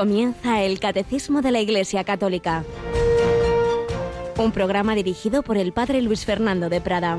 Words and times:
Comienza 0.00 0.62
el 0.62 0.80
Catecismo 0.80 1.42
de 1.42 1.50
la 1.50 1.60
Iglesia 1.60 2.04
Católica. 2.04 2.64
Un 4.38 4.50
programa 4.50 4.94
dirigido 4.94 5.42
por 5.42 5.58
el 5.58 5.74
Padre 5.74 6.00
Luis 6.00 6.24
Fernando 6.24 6.70
de 6.70 6.80
Prada. 6.80 7.18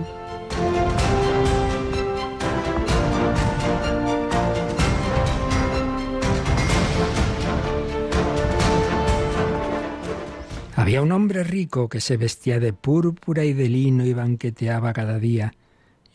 Había 10.75 11.03
un 11.03 11.11
hombre 11.11 11.43
rico 11.43 11.87
que 11.87 12.01
se 12.01 12.17
vestía 12.17 12.59
de 12.59 12.73
púrpura 12.73 13.43
y 13.43 13.53
de 13.53 13.69
lino 13.69 14.07
y 14.07 14.13
banqueteaba 14.13 14.91
cada 14.93 15.19
día, 15.19 15.53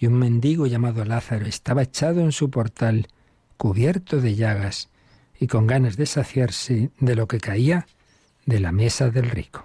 y 0.01 0.09
un 0.09 0.15
mendigo 0.15 0.67
llamado 0.67 1.05
Lázaro 1.05 1.47
estaba 1.47 1.83
echado 1.83 2.23
en 2.23 2.33
su 2.33 2.51
portal, 2.51 3.07
cubierto 3.57 4.21
de 4.21 4.35
llagas, 4.35 4.89
y 5.39 5.47
con 5.47 5.67
ganas 5.67 5.97
de 5.97 6.07
saciarse 6.07 6.91
de 6.99 7.15
lo 7.15 7.27
que 7.27 7.41
caía 7.41 7.87
de 8.47 8.61
la 8.61 8.73
mesa 8.73 9.11
del 9.11 9.31
rico. 9.31 9.65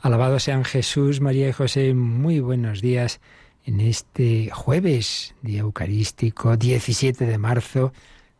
Alabado 0.00 0.38
sean 0.38 0.64
Jesús, 0.64 1.20
María 1.20 1.48
y 1.48 1.52
José, 1.52 1.94
muy 1.94 2.40
buenos 2.40 2.80
días 2.80 3.20
en 3.64 3.80
este 3.80 4.50
jueves, 4.50 5.34
día 5.42 5.60
eucarístico, 5.60 6.56
17 6.56 7.26
de 7.26 7.38
marzo, 7.38 7.92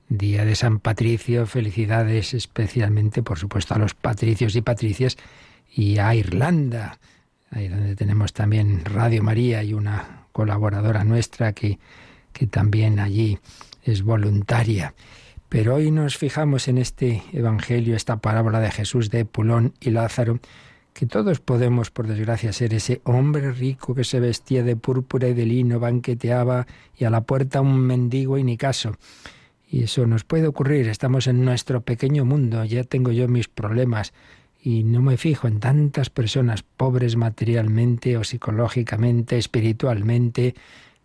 día 0.09 0.45
de 0.45 0.55
San 0.55 0.79
Patricio. 0.79 1.47
Felicidades 1.47 2.33
especialmente, 2.33 3.23
por 3.23 3.39
supuesto, 3.39 3.75
a 3.75 3.79
los 3.79 3.95
patricios 3.95 4.57
y 4.57 4.63
patricias 4.63 5.17
y 5.75 5.99
a 5.99 6.15
Irlanda, 6.15 6.99
ahí 7.51 7.69
donde 7.69 7.95
tenemos 7.95 8.33
también 8.33 8.85
Radio 8.85 9.23
María 9.23 9.63
y 9.63 9.75
una 9.75 10.27
colaboradora 10.33 11.05
nuestra 11.05 11.53
que, 11.53 11.79
que 12.33 12.47
también 12.47 13.01
allí 13.01 13.39
es 13.83 14.03
voluntaria. 14.03 14.95
Pero 15.49 15.77
hoy 15.77 15.91
nos 15.91 16.19
fijamos 16.19 16.69
en 16.69 16.77
este 16.77 17.23
Evangelio, 17.33 17.97
esta 17.97 18.19
parábola 18.19 18.61
de 18.61 18.71
Jesús 18.71 19.11
de 19.11 19.25
Pulón 19.25 19.73
y 19.81 19.91
Lázaro, 19.91 20.41
que 20.93 21.07
todos 21.07 21.41
podemos, 21.41 21.91
por 21.91 22.07
desgracia, 22.07 22.53
ser 22.53 22.75
ese 22.75 23.01
hombre 23.05 23.53
rico 23.53 23.95
que 23.95 24.05
se 24.05 24.21
vestía 24.21 24.63
de 24.63 24.77
púrpura 24.77 25.29
y 25.29 25.35
de 25.35 25.47
lino, 25.47 25.81
banqueteaba 25.81 26.67
y 26.97 27.05
a 27.05 27.11
la 27.11 27.23
puerta 27.23 27.63
un 27.63 27.79
mendigo 27.81 28.37
y 28.37 28.45
ni 28.45 28.59
caso. 28.59 28.97
Y 29.71 29.85
eso 29.85 30.07
nos 30.07 30.25
puede 30.25 30.47
ocurrir, 30.47 30.89
estamos 30.89 31.27
en 31.27 31.45
nuestro 31.45 31.81
pequeño 31.81 32.25
mundo, 32.25 32.65
ya 32.65 32.85
tengo 32.85 33.13
yo 33.13 33.27
mis 33.29 33.49
problemas 33.49 34.13
y 34.61 34.83
no 34.83 35.01
me 35.01 35.17
fijo 35.17 35.47
en 35.47 35.61
tantas 35.61 36.11
personas 36.11 36.63
pobres 36.63 37.17
materialmente 37.17 38.17
o 38.19 38.25
psicológicamente, 38.25 39.39
espiritualmente, 39.39 40.55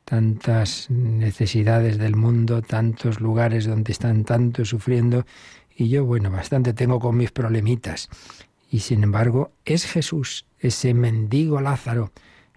tantas 0.06 0.90
necesidades 0.90 1.98
del 1.98 2.16
mundo, 2.16 2.62
tantos 2.62 3.20
lugares 3.20 3.66
donde 3.66 3.92
están 3.92 4.24
tanto 4.24 4.66
sufriendo, 4.66 5.26
y 5.76 5.90
yo, 5.90 6.06
bueno, 6.06 6.30
bastante 6.30 6.74
tengo 6.74 7.00
con 7.00 7.18
mis 7.18 7.32
problemitas. 7.32 8.10
Y 8.70 8.80
sin 8.80 9.04
embargo, 9.04 9.52
es 9.66 9.86
Jesús, 9.86 10.46
ese 10.60 10.94
mendigo 10.94 11.62
Lázaro, 11.62 12.12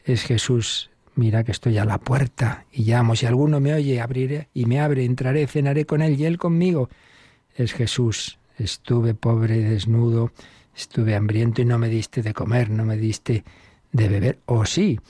es 0.05 0.23
Jesús. 0.23 0.91
Mira 1.15 1.45
que 1.45 1.53
estoy 1.53 1.79
a 1.79 1.87
la 1.87 1.99
puerta 1.99 2.67
y 2.71 2.85
llamo. 2.85 3.17
Si 3.17 3.25
alguno 3.25 3.59
me 3.59 3.73
oye, 3.73 4.01
abriré 4.01 4.49
y 4.53 4.67
me 4.67 4.81
abre, 4.81 5.05
entraré, 5.05 5.47
cenaré 5.47 5.87
con 5.87 6.03
él 6.03 6.21
y 6.21 6.27
él 6.27 6.37
conmigo. 6.37 6.91
Es 7.55 7.73
Jesús. 7.73 8.39
Estuve 8.59 9.15
pobre, 9.15 9.61
desnudo, 9.61 10.31
estuve 10.75 11.15
hambriento 11.15 11.63
y 11.63 11.65
no 11.65 11.79
me 11.79 11.89
diste 11.89 12.23
de 12.23 12.35
comer, 12.35 12.71
no 12.71 12.85
me 12.85 12.97
diste 12.97 13.45
de 13.93 14.09
beber. 14.09 14.39
Oh, 14.47 14.67
sí. 14.67 15.01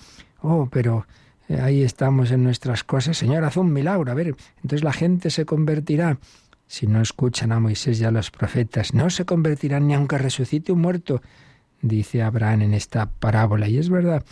Oh, 0.42 0.68
pero 0.70 1.06
ahí 1.48 1.83
estamos 1.83 2.30
en 2.30 2.42
nuestras 2.44 2.84
cosas. 2.84 3.16
Señor, 3.16 3.44
haz 3.44 3.56
un 3.56 3.72
milagro. 3.72 4.10
A 4.10 4.15
ver, 4.15 4.34
entonces 4.56 4.82
la 4.82 4.93
gente 4.93 5.31
se 5.31 5.44
convertirá. 5.44 6.19
Si 6.66 6.87
no 6.87 7.00
escuchan 7.00 7.53
a 7.53 7.60
Moisés 7.60 8.00
y 8.00 8.04
a 8.04 8.10
los 8.10 8.31
profetas, 8.31 8.93
no 8.93 9.09
se 9.10 9.25
convertirán 9.25 9.87
ni 9.87 9.94
aunque 9.94 10.19
resucite 10.19 10.72
un 10.72 10.81
muerto, 10.81 11.22
dice 11.81 12.22
Abraham 12.22 12.62
en 12.62 12.75
esta 12.75 13.06
parábola. 13.06 13.69
Y 13.69 13.78
es 13.78 13.88
verdad, 13.88 14.25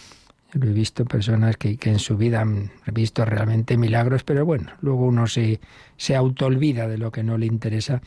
lo 0.52 0.68
he 0.68 0.72
visto 0.72 1.04
personas 1.04 1.56
que, 1.56 1.76
que 1.76 1.90
en 1.90 1.98
su 1.98 2.16
vida 2.16 2.40
han 2.40 2.70
visto 2.92 3.24
realmente 3.24 3.76
milagros, 3.76 4.24
pero 4.24 4.44
bueno, 4.44 4.72
luego 4.80 5.06
uno 5.06 5.26
se, 5.26 5.60
se 5.96 6.16
autoolvida 6.16 6.88
de 6.88 6.98
lo 6.98 7.12
que 7.12 7.22
no 7.22 7.38
le 7.38 7.46
interesa 7.46 8.02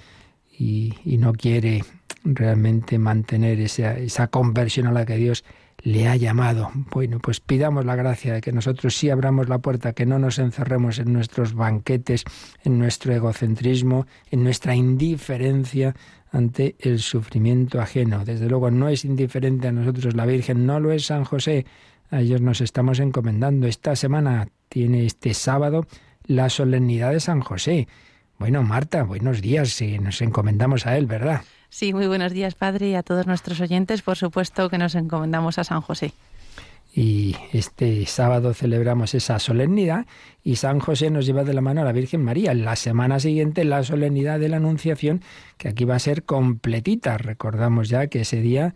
y, 0.57 0.93
y 1.05 1.17
no 1.17 1.33
quiere 1.33 1.83
realmente 2.23 2.99
mantener 2.99 3.59
esa, 3.59 3.97
esa 3.97 4.27
conversión 4.27 4.87
a 4.87 4.91
la 4.91 5.05
que 5.05 5.15
Dios 5.15 5.45
le 5.83 6.07
ha 6.07 6.15
llamado. 6.15 6.71
Bueno, 6.91 7.19
pues 7.19 7.39
pidamos 7.39 7.85
la 7.85 7.95
gracia 7.95 8.33
de 8.33 8.41
que 8.41 8.51
nosotros 8.51 8.95
sí 8.95 9.09
abramos 9.09 9.47
la 9.47 9.59
puerta, 9.59 9.93
que 9.93 10.05
no 10.05 10.19
nos 10.19 10.39
encerremos 10.39 10.99
en 10.99 11.13
nuestros 11.13 11.53
banquetes, 11.53 12.23
en 12.63 12.79
nuestro 12.79 13.13
egocentrismo, 13.13 14.07
en 14.31 14.43
nuestra 14.43 14.75
indiferencia 14.75 15.95
ante 16.31 16.75
el 16.79 16.99
sufrimiento 16.99 17.79
ajeno. 17.79 18.25
Desde 18.25 18.49
luego 18.49 18.71
no 18.71 18.89
es 18.89 19.05
indiferente 19.05 19.67
a 19.67 19.71
nosotros 19.71 20.15
la 20.15 20.25
Virgen, 20.25 20.65
no 20.65 20.79
lo 20.79 20.91
es 20.91 21.05
San 21.05 21.23
José. 21.23 21.65
A 22.09 22.21
ellos 22.21 22.41
nos 22.41 22.61
estamos 22.61 22.99
encomendando. 22.99 23.67
Esta 23.67 23.95
semana 23.95 24.47
tiene 24.69 25.05
este 25.05 25.33
sábado 25.33 25.85
la 26.25 26.49
solemnidad 26.49 27.11
de 27.11 27.19
San 27.19 27.41
José. 27.41 27.87
Bueno, 28.39 28.63
Marta, 28.63 29.03
buenos 29.03 29.41
días. 29.41 29.81
Nos 30.01 30.21
encomendamos 30.21 30.85
a 30.85 30.97
él, 30.97 31.05
¿verdad? 31.05 31.41
Sí, 31.69 31.93
muy 31.93 32.07
buenos 32.07 32.31
días, 32.31 32.55
Padre, 32.55 32.89
y 32.89 32.95
a 32.95 33.03
todos 33.03 33.27
nuestros 33.27 33.59
oyentes. 33.61 34.01
Por 34.01 34.17
supuesto 34.17 34.69
que 34.69 34.77
nos 34.77 34.95
encomendamos 34.95 35.59
a 35.59 35.63
San 35.63 35.81
José. 35.81 36.13
Y 36.99 37.35
este 37.53 38.07
sábado 38.07 38.55
celebramos 38.55 39.13
esa 39.13 39.37
solemnidad 39.37 40.07
y 40.43 40.55
San 40.55 40.79
José 40.79 41.11
nos 41.11 41.27
lleva 41.27 41.43
de 41.43 41.53
la 41.53 41.61
mano 41.61 41.81
a 41.81 41.83
la 41.83 41.91
Virgen 41.91 42.23
María. 42.23 42.55
La 42.55 42.75
semana 42.75 43.19
siguiente 43.19 43.65
la 43.65 43.83
solemnidad 43.83 44.39
de 44.39 44.49
la 44.49 44.57
Anunciación, 44.57 45.21
que 45.57 45.67
aquí 45.67 45.85
va 45.85 45.95
a 45.95 45.99
ser 45.99 46.23
completita. 46.23 47.19
Recordamos 47.19 47.89
ya 47.89 48.07
que 48.07 48.21
ese 48.21 48.41
día, 48.41 48.73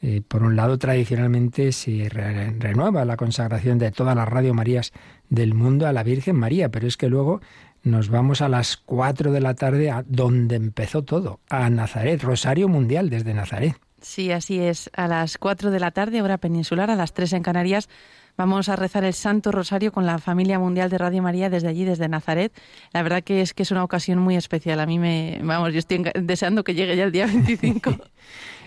eh, 0.00 0.22
por 0.26 0.44
un 0.44 0.56
lado, 0.56 0.78
tradicionalmente 0.78 1.72
se 1.72 2.08
re 2.08 2.52
renueva 2.58 3.04
la 3.04 3.18
consagración 3.18 3.76
de 3.76 3.90
todas 3.90 4.16
las 4.16 4.28
Radio 4.28 4.54
Marías 4.54 4.92
del 5.28 5.52
mundo 5.52 5.86
a 5.86 5.92
la 5.92 6.04
Virgen 6.04 6.36
María, 6.36 6.70
pero 6.70 6.86
es 6.86 6.96
que 6.96 7.10
luego 7.10 7.42
nos 7.82 8.08
vamos 8.08 8.42
a 8.42 8.48
las 8.48 8.76
4 8.76 9.32
de 9.32 9.40
la 9.40 9.54
tarde 9.54 9.90
a 9.90 10.04
donde 10.06 10.56
empezó 10.56 11.02
todo, 11.02 11.40
a 11.48 11.68
Nazaret, 11.70 12.22
Rosario 12.22 12.68
Mundial 12.68 13.10
desde 13.10 13.34
Nazaret. 13.34 13.76
Sí, 14.00 14.30
así 14.30 14.60
es. 14.60 14.90
A 14.94 15.08
las 15.08 15.38
4 15.38 15.70
de 15.70 15.80
la 15.80 15.90
tarde, 15.90 16.22
hora 16.22 16.38
peninsular, 16.38 16.90
a 16.90 16.96
las 16.96 17.14
3 17.14 17.32
en 17.34 17.42
Canarias, 17.42 17.88
vamos 18.36 18.68
a 18.68 18.76
rezar 18.76 19.02
el 19.04 19.14
Santo 19.14 19.50
Rosario 19.50 19.90
con 19.90 20.06
la 20.06 20.18
familia 20.18 20.58
mundial 20.58 20.88
de 20.90 20.98
Radio 20.98 21.22
María 21.22 21.50
desde 21.50 21.68
allí, 21.68 21.84
desde 21.84 22.08
Nazaret. 22.08 22.52
La 22.92 23.02
verdad 23.02 23.24
que 23.24 23.40
es 23.40 23.54
que 23.54 23.64
es 23.64 23.70
una 23.72 23.82
ocasión 23.82 24.18
muy 24.20 24.36
especial. 24.36 24.78
A 24.80 24.86
mí 24.86 24.98
me, 24.98 25.40
vamos, 25.42 25.72
yo 25.72 25.80
estoy 25.80 26.04
deseando 26.14 26.62
que 26.62 26.74
llegue 26.74 26.96
ya 26.96 27.04
el 27.04 27.12
día 27.12 27.26
25. 27.32 27.96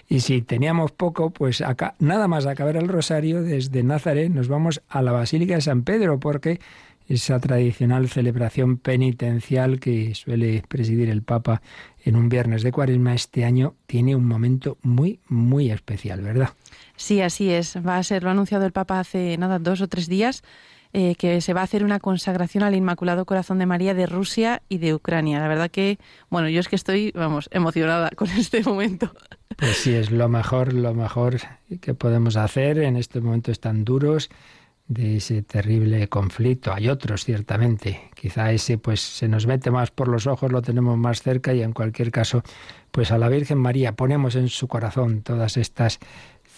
y 0.10 0.20
si 0.20 0.42
teníamos 0.42 0.92
poco, 0.92 1.30
pues 1.30 1.62
acá, 1.62 1.96
nada 2.00 2.28
más 2.28 2.46
acabar 2.46 2.76
el 2.76 2.90
Rosario, 2.90 3.42
desde 3.42 3.84
Nazaret 3.84 4.30
nos 4.30 4.50
vamos 4.50 4.82
a 4.90 5.02
la 5.02 5.14
Basílica 5.14 5.56
de 5.56 5.62
San 5.62 5.84
Pedro, 5.84 6.20
porque 6.20 6.60
esa 7.14 7.40
tradicional 7.40 8.10
celebración 8.10 8.78
penitencial 8.78 9.80
que 9.80 10.16
suele 10.16 10.64
presidir 10.68 11.10
el 11.10 11.24
Papa 11.24 11.62
en 12.04 12.16
un 12.16 12.30
viernes 12.30 12.64
de 12.64 12.72
cuaresma, 12.72 13.14
este 13.14 13.44
año 13.44 13.76
tiene 13.86 14.16
un 14.16 14.26
momento 14.26 14.78
muy, 14.82 15.20
muy 15.28 15.72
especial, 15.72 16.22
¿verdad? 16.22 16.50
Sí, 16.96 17.22
así 17.22 17.52
es. 17.52 17.76
Va 17.86 17.98
a 17.98 18.04
ser, 18.04 18.24
lo 18.24 18.30
ha 18.30 18.32
anunciado 18.32 18.66
el 18.66 18.72
Papa 18.72 19.00
hace 19.00 19.38
nada, 19.38 19.60
dos 19.60 19.82
o 19.82 19.88
tres 19.88 20.08
días, 20.08 20.42
eh, 20.94 21.16
que 21.16 21.42
se 21.42 21.54
va 21.54 21.62
a 21.62 21.64
hacer 21.66 21.84
una 21.84 22.00
consagración 22.00 22.64
al 22.64 22.76
Inmaculado 22.76 23.26
Corazón 23.26 23.60
de 23.60 23.66
María 23.66 23.94
de 23.94 24.06
Rusia 24.06 24.62
y 24.70 24.78
de 24.78 24.94
Ucrania. 24.94 25.40
La 25.40 25.48
verdad 25.48 25.70
que, 25.70 26.00
bueno, 26.30 26.48
yo 26.50 26.60
es 26.60 26.70
que 26.70 26.76
estoy, 26.76 27.12
vamos, 27.12 27.50
emocionada 27.52 28.10
con 28.16 28.30
este 28.30 28.64
momento. 28.64 29.12
Pues 29.58 29.78
sí, 29.78 29.94
es 29.94 30.12
lo 30.12 30.30
mejor, 30.30 30.74
lo 30.74 30.94
mejor 30.94 31.38
que 31.82 31.94
podemos 31.94 32.38
hacer 32.38 32.80
en 32.80 32.96
estos 32.96 33.22
momentos 33.22 33.60
tan 33.60 33.84
duros 33.84 34.30
de 34.88 35.18
ese 35.18 35.42
terrible 35.42 36.08
conflicto. 36.10 36.74
Hay 36.74 36.90
otros, 36.90 37.24
ciertamente. 37.24 38.10
Quizá 38.16 38.52
ese 38.52 38.78
pues 38.78 39.02
se 39.02 39.28
nos 39.28 39.48
mete 39.48 39.72
más 39.72 39.92
por 39.92 40.08
los 40.08 40.28
ojos, 40.28 40.52
lo 40.52 40.62
tenemos 40.62 40.98
más 40.98 41.22
cerca 41.22 41.54
y 41.54 41.62
en 41.62 41.74
cualquier 41.74 42.12
caso, 42.12 42.44
pues 42.92 43.12
a 43.12 43.18
la 43.18 43.30
Virgen 43.30 43.58
María 43.58 43.96
ponemos 43.96 44.36
en 44.36 44.50
su 44.50 44.68
corazón 44.68 45.22
todas 45.22 45.58
estas 45.58 46.00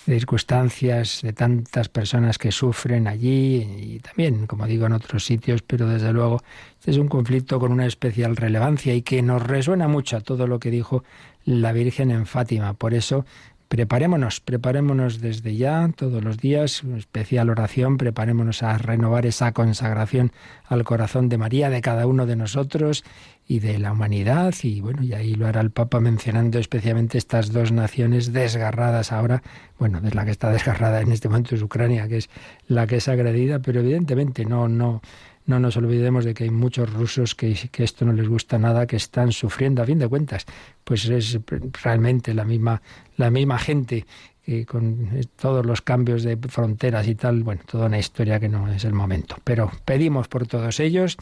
circunstancias 0.05 1.21
de 1.21 1.31
tantas 1.31 1.87
personas 1.87 2.37
que 2.37 2.51
sufren 2.51 3.07
allí 3.07 3.61
y 3.77 3.99
también, 3.99 4.47
como 4.47 4.67
digo, 4.67 4.85
en 4.85 4.93
otros 4.93 5.23
sitios, 5.23 5.61
pero 5.61 5.87
desde 5.87 6.11
luego 6.11 6.41
este 6.79 6.91
es 6.91 6.97
un 6.97 7.07
conflicto 7.07 7.59
con 7.59 7.71
una 7.71 7.85
especial 7.85 8.35
relevancia 8.35 8.93
y 8.93 9.01
que 9.01 9.21
nos 9.21 9.41
resuena 9.41 9.87
mucho 9.87 10.17
a 10.17 10.21
todo 10.21 10.45
lo 10.47 10.59
que 10.59 10.71
dijo 10.71 11.03
la 11.45 11.71
Virgen 11.71 12.11
en 12.11 12.25
Fátima. 12.25 12.73
Por 12.73 12.93
eso 12.93 13.25
Preparémonos, 13.73 14.39
preparémonos 14.39 15.19
desde 15.19 15.55
ya, 15.55 15.89
todos 15.95 16.23
los 16.23 16.37
días, 16.37 16.83
especial 16.95 17.49
oración, 17.49 17.97
preparémonos 17.97 18.61
a 18.61 18.77
renovar 18.77 19.25
esa 19.25 19.51
consagración 19.51 20.31
al 20.65 20.83
corazón 20.83 21.27
de 21.27 21.39
María, 21.39 21.71
de 21.71 21.81
cada 21.81 22.05
uno 22.05 22.27
de 22.27 22.35
nosotros 22.35 23.03
y 23.47 23.61
de 23.61 23.79
la 23.79 23.93
humanidad. 23.93 24.53
Y 24.61 24.79
bueno, 24.79 25.01
y 25.01 25.13
ahí 25.13 25.33
lo 25.33 25.47
hará 25.47 25.59
el 25.61 25.71
Papa 25.71 25.99
mencionando 25.99 26.59
especialmente 26.59 27.17
estas 27.17 27.51
dos 27.51 27.71
naciones 27.71 28.31
desgarradas 28.31 29.11
ahora. 29.11 29.41
Bueno, 29.79 30.01
es 30.05 30.13
la 30.13 30.23
que 30.23 30.29
está 30.29 30.51
desgarrada 30.51 31.01
en 31.01 31.11
este 31.11 31.27
momento 31.27 31.55
es 31.55 31.63
Ucrania, 31.63 32.07
que 32.07 32.17
es 32.17 32.29
la 32.67 32.85
que 32.85 32.97
es 32.97 33.07
agredida, 33.07 33.57
pero 33.57 33.79
evidentemente 33.79 34.45
no, 34.45 34.67
no, 34.67 35.01
no 35.45 35.59
nos 35.59 35.75
olvidemos 35.77 36.25
de 36.25 36.33
que 36.33 36.45
hay 36.45 36.49
muchos 36.49 36.91
rusos 36.91 37.35
que, 37.35 37.55
esto 37.77 38.05
no 38.05 38.13
les 38.13 38.27
gusta 38.27 38.57
nada, 38.57 38.87
que 38.87 38.95
están 38.95 39.31
sufriendo, 39.31 39.81
a 39.81 39.85
fin 39.85 39.99
de 39.99 40.07
cuentas, 40.07 40.45
pues 40.83 41.05
es 41.05 41.39
realmente 41.83 42.33
la 42.33 42.45
misma, 42.45 42.81
la 43.17 43.29
misma 43.29 43.59
gente 43.59 44.05
que 44.45 44.65
con 44.65 45.09
todos 45.37 45.65
los 45.65 45.81
cambios 45.81 46.23
de 46.23 46.37
fronteras 46.37 47.07
y 47.07 47.15
tal, 47.15 47.43
bueno, 47.43 47.61
toda 47.65 47.87
una 47.87 47.99
historia 47.99 48.39
que 48.39 48.49
no 48.49 48.71
es 48.71 48.83
el 48.83 48.93
momento. 48.93 49.37
Pero 49.43 49.71
pedimos 49.85 50.27
por 50.27 50.47
todos 50.47 50.79
ellos, 50.79 51.17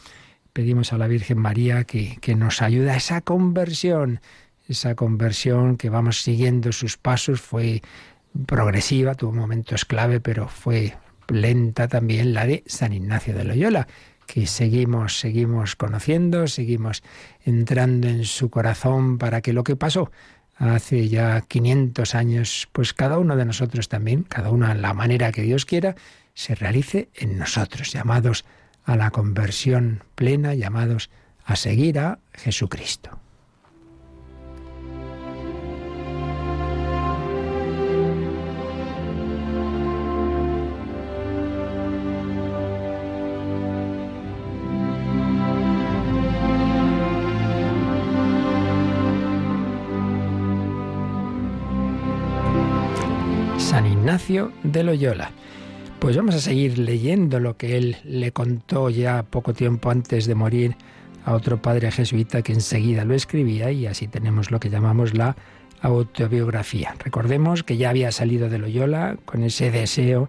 pedimos 0.52 0.92
a 0.92 0.98
la 0.98 1.06
Virgen 1.06 1.38
María 1.38 1.84
que, 1.84 2.18
que 2.20 2.34
nos 2.34 2.62
ayude 2.62 2.90
a 2.90 2.96
esa 2.96 3.20
conversión, 3.20 4.20
esa 4.68 4.94
conversión 4.94 5.76
que 5.76 5.88
vamos 5.88 6.22
siguiendo 6.22 6.72
sus 6.72 6.96
pasos, 6.96 7.40
fue 7.40 7.82
progresiva, 8.46 9.14
tuvo 9.14 9.32
momentos 9.32 9.84
clave, 9.84 10.20
pero 10.20 10.48
fue 10.48 10.94
lenta 11.28 11.88
también 11.88 12.34
la 12.34 12.46
de 12.46 12.62
San 12.66 12.92
Ignacio 12.92 13.34
de 13.34 13.44
Loyola, 13.44 13.86
que 14.32 14.46
seguimos, 14.46 15.18
seguimos 15.18 15.76
conociendo, 15.76 16.46
seguimos 16.46 17.02
entrando 17.44 18.08
en 18.08 18.24
su 18.24 18.48
corazón 18.48 19.18
para 19.18 19.42
que 19.42 19.52
lo 19.52 19.62
que 19.62 19.76
pasó 19.76 20.10
hace 20.56 21.10
ya 21.10 21.42
500 21.42 22.14
años, 22.14 22.66
pues 22.72 22.94
cada 22.94 23.18
uno 23.18 23.36
de 23.36 23.44
nosotros 23.44 23.90
también, 23.90 24.22
cada 24.22 24.48
uno 24.48 24.68
a 24.68 24.74
la 24.74 24.94
manera 24.94 25.32
que 25.32 25.42
Dios 25.42 25.66
quiera, 25.66 25.96
se 26.32 26.54
realice 26.54 27.10
en 27.14 27.36
nosotros, 27.36 27.92
llamados 27.92 28.46
a 28.86 28.96
la 28.96 29.10
conversión 29.10 30.02
plena, 30.14 30.54
llamados 30.54 31.10
a 31.44 31.54
seguir 31.54 31.98
a 31.98 32.18
Jesucristo. 32.32 33.21
Ignacio 54.12 54.52
de 54.62 54.82
Loyola. 54.82 55.30
Pues 55.98 56.18
vamos 56.18 56.34
a 56.34 56.40
seguir 56.40 56.76
leyendo 56.76 57.40
lo 57.40 57.56
que 57.56 57.78
él 57.78 57.96
le 58.04 58.30
contó 58.30 58.90
ya 58.90 59.22
poco 59.22 59.54
tiempo 59.54 59.90
antes 59.90 60.26
de 60.26 60.34
morir 60.34 60.76
a 61.24 61.32
otro 61.32 61.62
padre 61.62 61.90
jesuita 61.90 62.42
que 62.42 62.52
enseguida 62.52 63.06
lo 63.06 63.14
escribía 63.14 63.70
y 63.70 63.86
así 63.86 64.08
tenemos 64.08 64.50
lo 64.50 64.60
que 64.60 64.68
llamamos 64.68 65.14
la 65.14 65.34
autobiografía. 65.80 66.94
Recordemos 67.02 67.62
que 67.62 67.78
ya 67.78 67.88
había 67.88 68.12
salido 68.12 68.50
de 68.50 68.58
Loyola 68.58 69.16
con 69.24 69.44
ese 69.44 69.70
deseo 69.70 70.28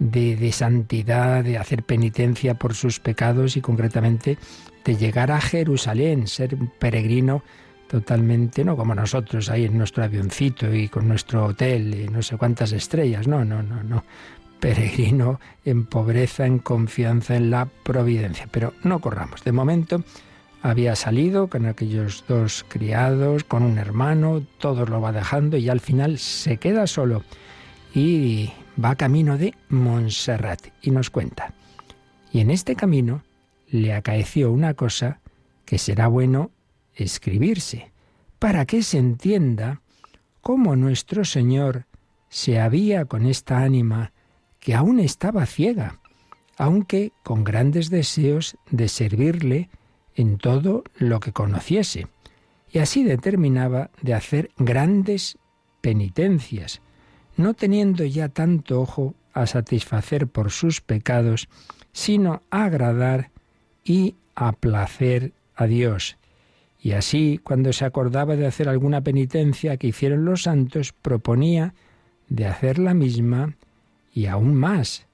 de, 0.00 0.34
de, 0.34 0.50
santidad, 0.50 1.44
de 1.44 1.56
hacer 1.56 1.84
penitencia 1.84 2.54
por 2.54 2.74
sus 2.74 2.98
pecados 2.98 3.56
y 3.56 3.60
concretamente 3.60 4.38
de 4.84 4.96
llegar 4.96 5.30
a 5.30 5.40
Jerusalén, 5.40 6.26
ser 6.26 6.56
un 6.56 6.72
peregrino 6.80 7.44
totalmente, 7.90 8.64
no 8.64 8.76
como 8.76 8.94
nosotros 8.94 9.50
ahí 9.50 9.64
en 9.64 9.76
nuestro 9.76 10.04
avioncito 10.04 10.72
y 10.72 10.88
con 10.88 11.08
nuestro 11.08 11.46
hotel 11.46 11.92
y 11.92 12.08
no 12.08 12.22
sé 12.22 12.36
cuántas 12.36 12.70
estrellas, 12.70 13.26
no, 13.26 13.44
no, 13.44 13.64
no, 13.64 13.82
no. 13.82 14.04
Peregrino 14.60 15.40
en 15.64 15.86
pobreza, 15.86 16.46
en 16.46 16.60
confianza 16.60 17.34
en 17.34 17.50
la 17.50 17.66
providencia. 17.66 18.46
Pero 18.48 18.74
no 18.84 19.00
corramos. 19.00 19.42
De 19.42 19.50
momento 19.50 20.04
había 20.62 20.94
salido 20.94 21.48
con 21.48 21.66
aquellos 21.66 22.24
dos 22.28 22.64
criados, 22.68 23.42
con 23.42 23.64
un 23.64 23.76
hermano, 23.76 24.40
todo 24.58 24.86
lo 24.86 25.00
va 25.00 25.10
dejando 25.10 25.56
y 25.56 25.68
al 25.68 25.80
final 25.80 26.18
se 26.18 26.58
queda 26.58 26.86
solo 26.86 27.24
y 27.92 28.52
va 28.82 28.94
camino 28.94 29.36
de 29.36 29.54
Montserrat 29.68 30.68
y 30.80 30.92
nos 30.92 31.10
cuenta. 31.10 31.54
Y 32.30 32.38
en 32.38 32.52
este 32.52 32.76
camino 32.76 33.24
le 33.68 33.94
acaeció 33.94 34.52
una 34.52 34.74
cosa 34.74 35.18
que 35.64 35.78
será 35.78 36.06
bueno 36.06 36.52
escribirse, 37.04 37.92
para 38.38 38.66
que 38.66 38.82
se 38.82 38.98
entienda 38.98 39.80
cómo 40.40 40.76
nuestro 40.76 41.24
Señor 41.24 41.86
se 42.28 42.60
había 42.60 43.04
con 43.04 43.26
esta 43.26 43.58
ánima 43.58 44.12
que 44.60 44.74
aún 44.74 45.00
estaba 45.00 45.46
ciega, 45.46 46.00
aunque 46.56 47.12
con 47.22 47.44
grandes 47.44 47.90
deseos 47.90 48.56
de 48.70 48.88
servirle 48.88 49.70
en 50.14 50.38
todo 50.38 50.84
lo 50.96 51.20
que 51.20 51.32
conociese, 51.32 52.06
y 52.72 52.78
así 52.78 53.02
determinaba 53.02 53.90
de 54.02 54.14
hacer 54.14 54.50
grandes 54.58 55.38
penitencias, 55.80 56.80
no 57.36 57.54
teniendo 57.54 58.04
ya 58.04 58.28
tanto 58.28 58.80
ojo 58.80 59.14
a 59.32 59.46
satisfacer 59.46 60.26
por 60.26 60.50
sus 60.50 60.80
pecados, 60.80 61.48
sino 61.92 62.42
a 62.50 62.64
agradar 62.64 63.30
y 63.84 64.14
a 64.34 64.52
placer 64.52 65.32
a 65.54 65.66
Dios, 65.66 66.16
y 66.82 66.92
así, 66.92 67.38
cuando 67.42 67.72
se 67.72 67.84
acordaba 67.84 68.36
de 68.36 68.46
hacer 68.46 68.68
alguna 68.68 69.02
penitencia 69.02 69.76
que 69.76 69.88
hicieron 69.88 70.24
los 70.24 70.44
santos, 70.44 70.92
proponía 70.92 71.74
de 72.28 72.46
hacer 72.46 72.78
la 72.78 72.94
misma 72.94 73.54
y 74.14 74.26
aún 74.26 74.54
más. 74.54 75.06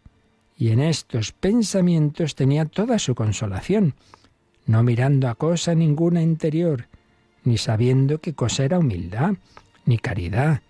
Y 0.56 0.70
en 0.70 0.80
estos 0.80 1.32
pensamientos 1.32 2.36
tenía 2.36 2.66
toda 2.66 2.98
su 3.00 3.14
consolación, 3.14 3.94
no 4.64 4.82
mirando 4.84 5.28
a 5.28 5.34
cosa 5.34 5.74
ninguna 5.74 6.22
interior, 6.22 6.86
ni 7.42 7.58
sabiendo 7.58 8.20
qué 8.20 8.32
cosa 8.32 8.64
era 8.64 8.78
humildad, 8.78 9.34
ni 9.86 9.98
caridad, 9.98 10.60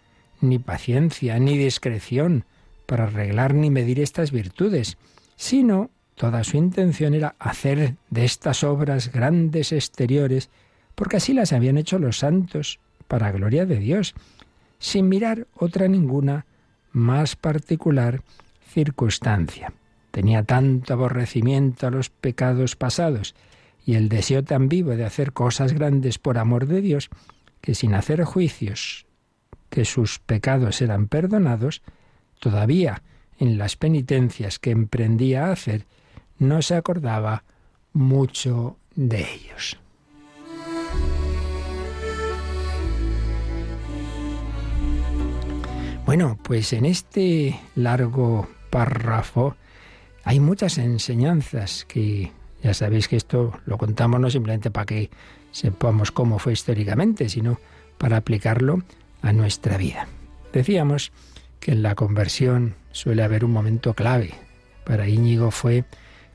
ni 0.40 0.58
paciencia, 0.58 1.38
ni 1.38 1.58
discreción, 1.58 2.44
para 2.87 3.04
arreglar 3.04 3.54
ni 3.54 3.70
medir 3.70 4.00
estas 4.00 4.31
virtudes, 4.32 4.96
sino 5.37 5.90
toda 6.14 6.43
su 6.43 6.56
intención 6.56 7.14
era 7.14 7.34
hacer 7.38 7.96
de 8.08 8.25
estas 8.25 8.64
obras 8.64 9.12
grandes 9.12 9.72
exteriores 9.72 10.48
porque 10.96 11.19
así 11.19 11.32
las 11.32 11.52
habían 11.52 11.78
hecho 11.78 12.00
los 12.00 12.19
santos, 12.19 12.81
para 13.06 13.31
gloria 13.31 13.66
de 13.66 13.78
Dios, 13.78 14.14
sin 14.81 15.08
mirar 15.08 15.46
otra 15.54 15.87
ninguna 15.87 16.46
más 16.90 17.37
particular 17.37 18.22
circunstancia. 18.69 19.72
Tenía 20.10 20.43
tanto 20.43 20.94
aborrecimiento 20.94 21.87
a 21.87 21.90
los 21.90 22.10
pecados 22.10 22.75
pasados 22.75 23.37
y 23.84 23.94
el 23.94 24.08
deseo 24.08 24.43
tan 24.43 24.69
vivo 24.69 24.96
de 24.96 25.04
hacer 25.04 25.32
cosas 25.32 25.72
grandes 25.72 26.19
por 26.19 26.38
amor 26.38 26.66
de 26.66 26.81
Dios, 26.81 27.10
que 27.60 27.75
sin 27.75 27.94
hacer 27.94 28.25
juicios 28.25 29.06
que 29.70 29.84
sus 29.84 30.19
pecados 30.20 30.81
eran 30.81 31.06
perdonados, 31.08 31.82
todavía 32.41 33.03
en 33.38 33.58
las 33.58 33.76
penitencias 33.76 34.58
que 34.58 34.70
emprendía 34.70 35.46
a 35.46 35.53
hacer, 35.53 35.86
no 36.38 36.62
se 36.62 36.76
acordaba 36.76 37.44
mucho 37.93 38.79
de 38.94 39.26
ellos. 39.34 39.79
Bueno, 46.06 46.39
pues 46.41 46.72
en 46.72 46.86
este 46.86 47.58
largo 47.75 48.46
párrafo 48.70 49.56
hay 50.22 50.39
muchas 50.39 50.79
enseñanzas 50.79 51.84
que 51.84 52.31
ya 52.63 52.75
sabéis 52.75 53.08
que 53.08 53.17
esto 53.17 53.58
lo 53.67 53.77
contamos 53.77 54.20
no 54.20 54.31
simplemente 54.31 54.70
para 54.70 54.86
que 54.86 55.10
sepamos 55.51 56.13
cómo 56.13 56.39
fue 56.39 56.53
históricamente, 56.53 57.29
sino 57.29 57.58
para 57.98 58.19
aplicarlo 58.19 58.84
a 59.20 59.32
nuestra 59.32 59.79
vida. 59.79 60.06
Decíamos 60.53 61.10
que 61.58 61.72
en 61.72 61.82
la 61.82 61.96
conversión 61.96 62.77
suele 62.93 63.25
haber 63.25 63.44
un 63.44 63.51
momento 63.51 63.94
clave. 63.94 64.32
Para 64.84 65.08
Íñigo 65.08 65.51
fue 65.51 65.84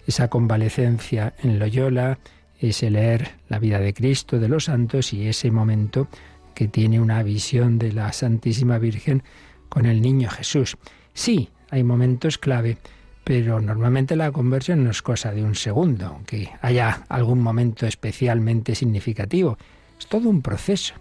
esa 0.06 0.28
convalecencia 0.28 1.34
en 1.42 1.60
Loyola, 1.60 2.20
ese 2.60 2.90
leer 2.90 3.36
la 3.48 3.58
vida 3.58 3.80
de 3.80 3.94
Cristo, 3.94 4.38
de 4.38 4.50
los 4.50 4.66
santos 4.66 5.14
y 5.14 5.30
ese 5.30 5.50
momento 5.50 6.10
que 6.56 6.68
tiene 6.68 7.00
una 7.00 7.24
visión 7.24 7.80
de 7.80 7.94
la 7.94 8.12
Santísima 8.12 8.78
Virgen 8.78 9.24
con 9.72 9.86
el 9.86 10.02
niño 10.02 10.30
Jesús. 10.30 10.78
Sí, 11.14 11.50
hay 11.70 11.84
momentos 11.84 12.38
clave, 12.38 12.78
pero 13.24 13.62
normalmente 13.62 14.18
la 14.18 14.34
conversión 14.34 14.84
no 14.84 14.92
es 14.92 15.02
cosa 15.02 15.32
de 15.32 15.44
un 15.44 15.56
segundo, 15.56 16.08
aunque 16.08 16.52
haya 16.62 17.06
algún 17.08 17.42
momento 17.42 17.88
especialmente 17.88 18.76
significativo. 18.76 19.58
Es 19.98 20.08
todo 20.08 20.30
un 20.30 20.42
proceso, 20.42 20.96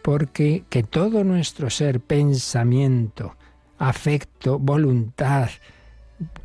porque 0.00 0.62
que 0.70 0.84
todo 0.84 1.24
nuestro 1.24 1.70
ser, 1.70 1.98
pensamiento, 1.98 3.36
afecto, 3.78 4.60
voluntad, 4.60 5.50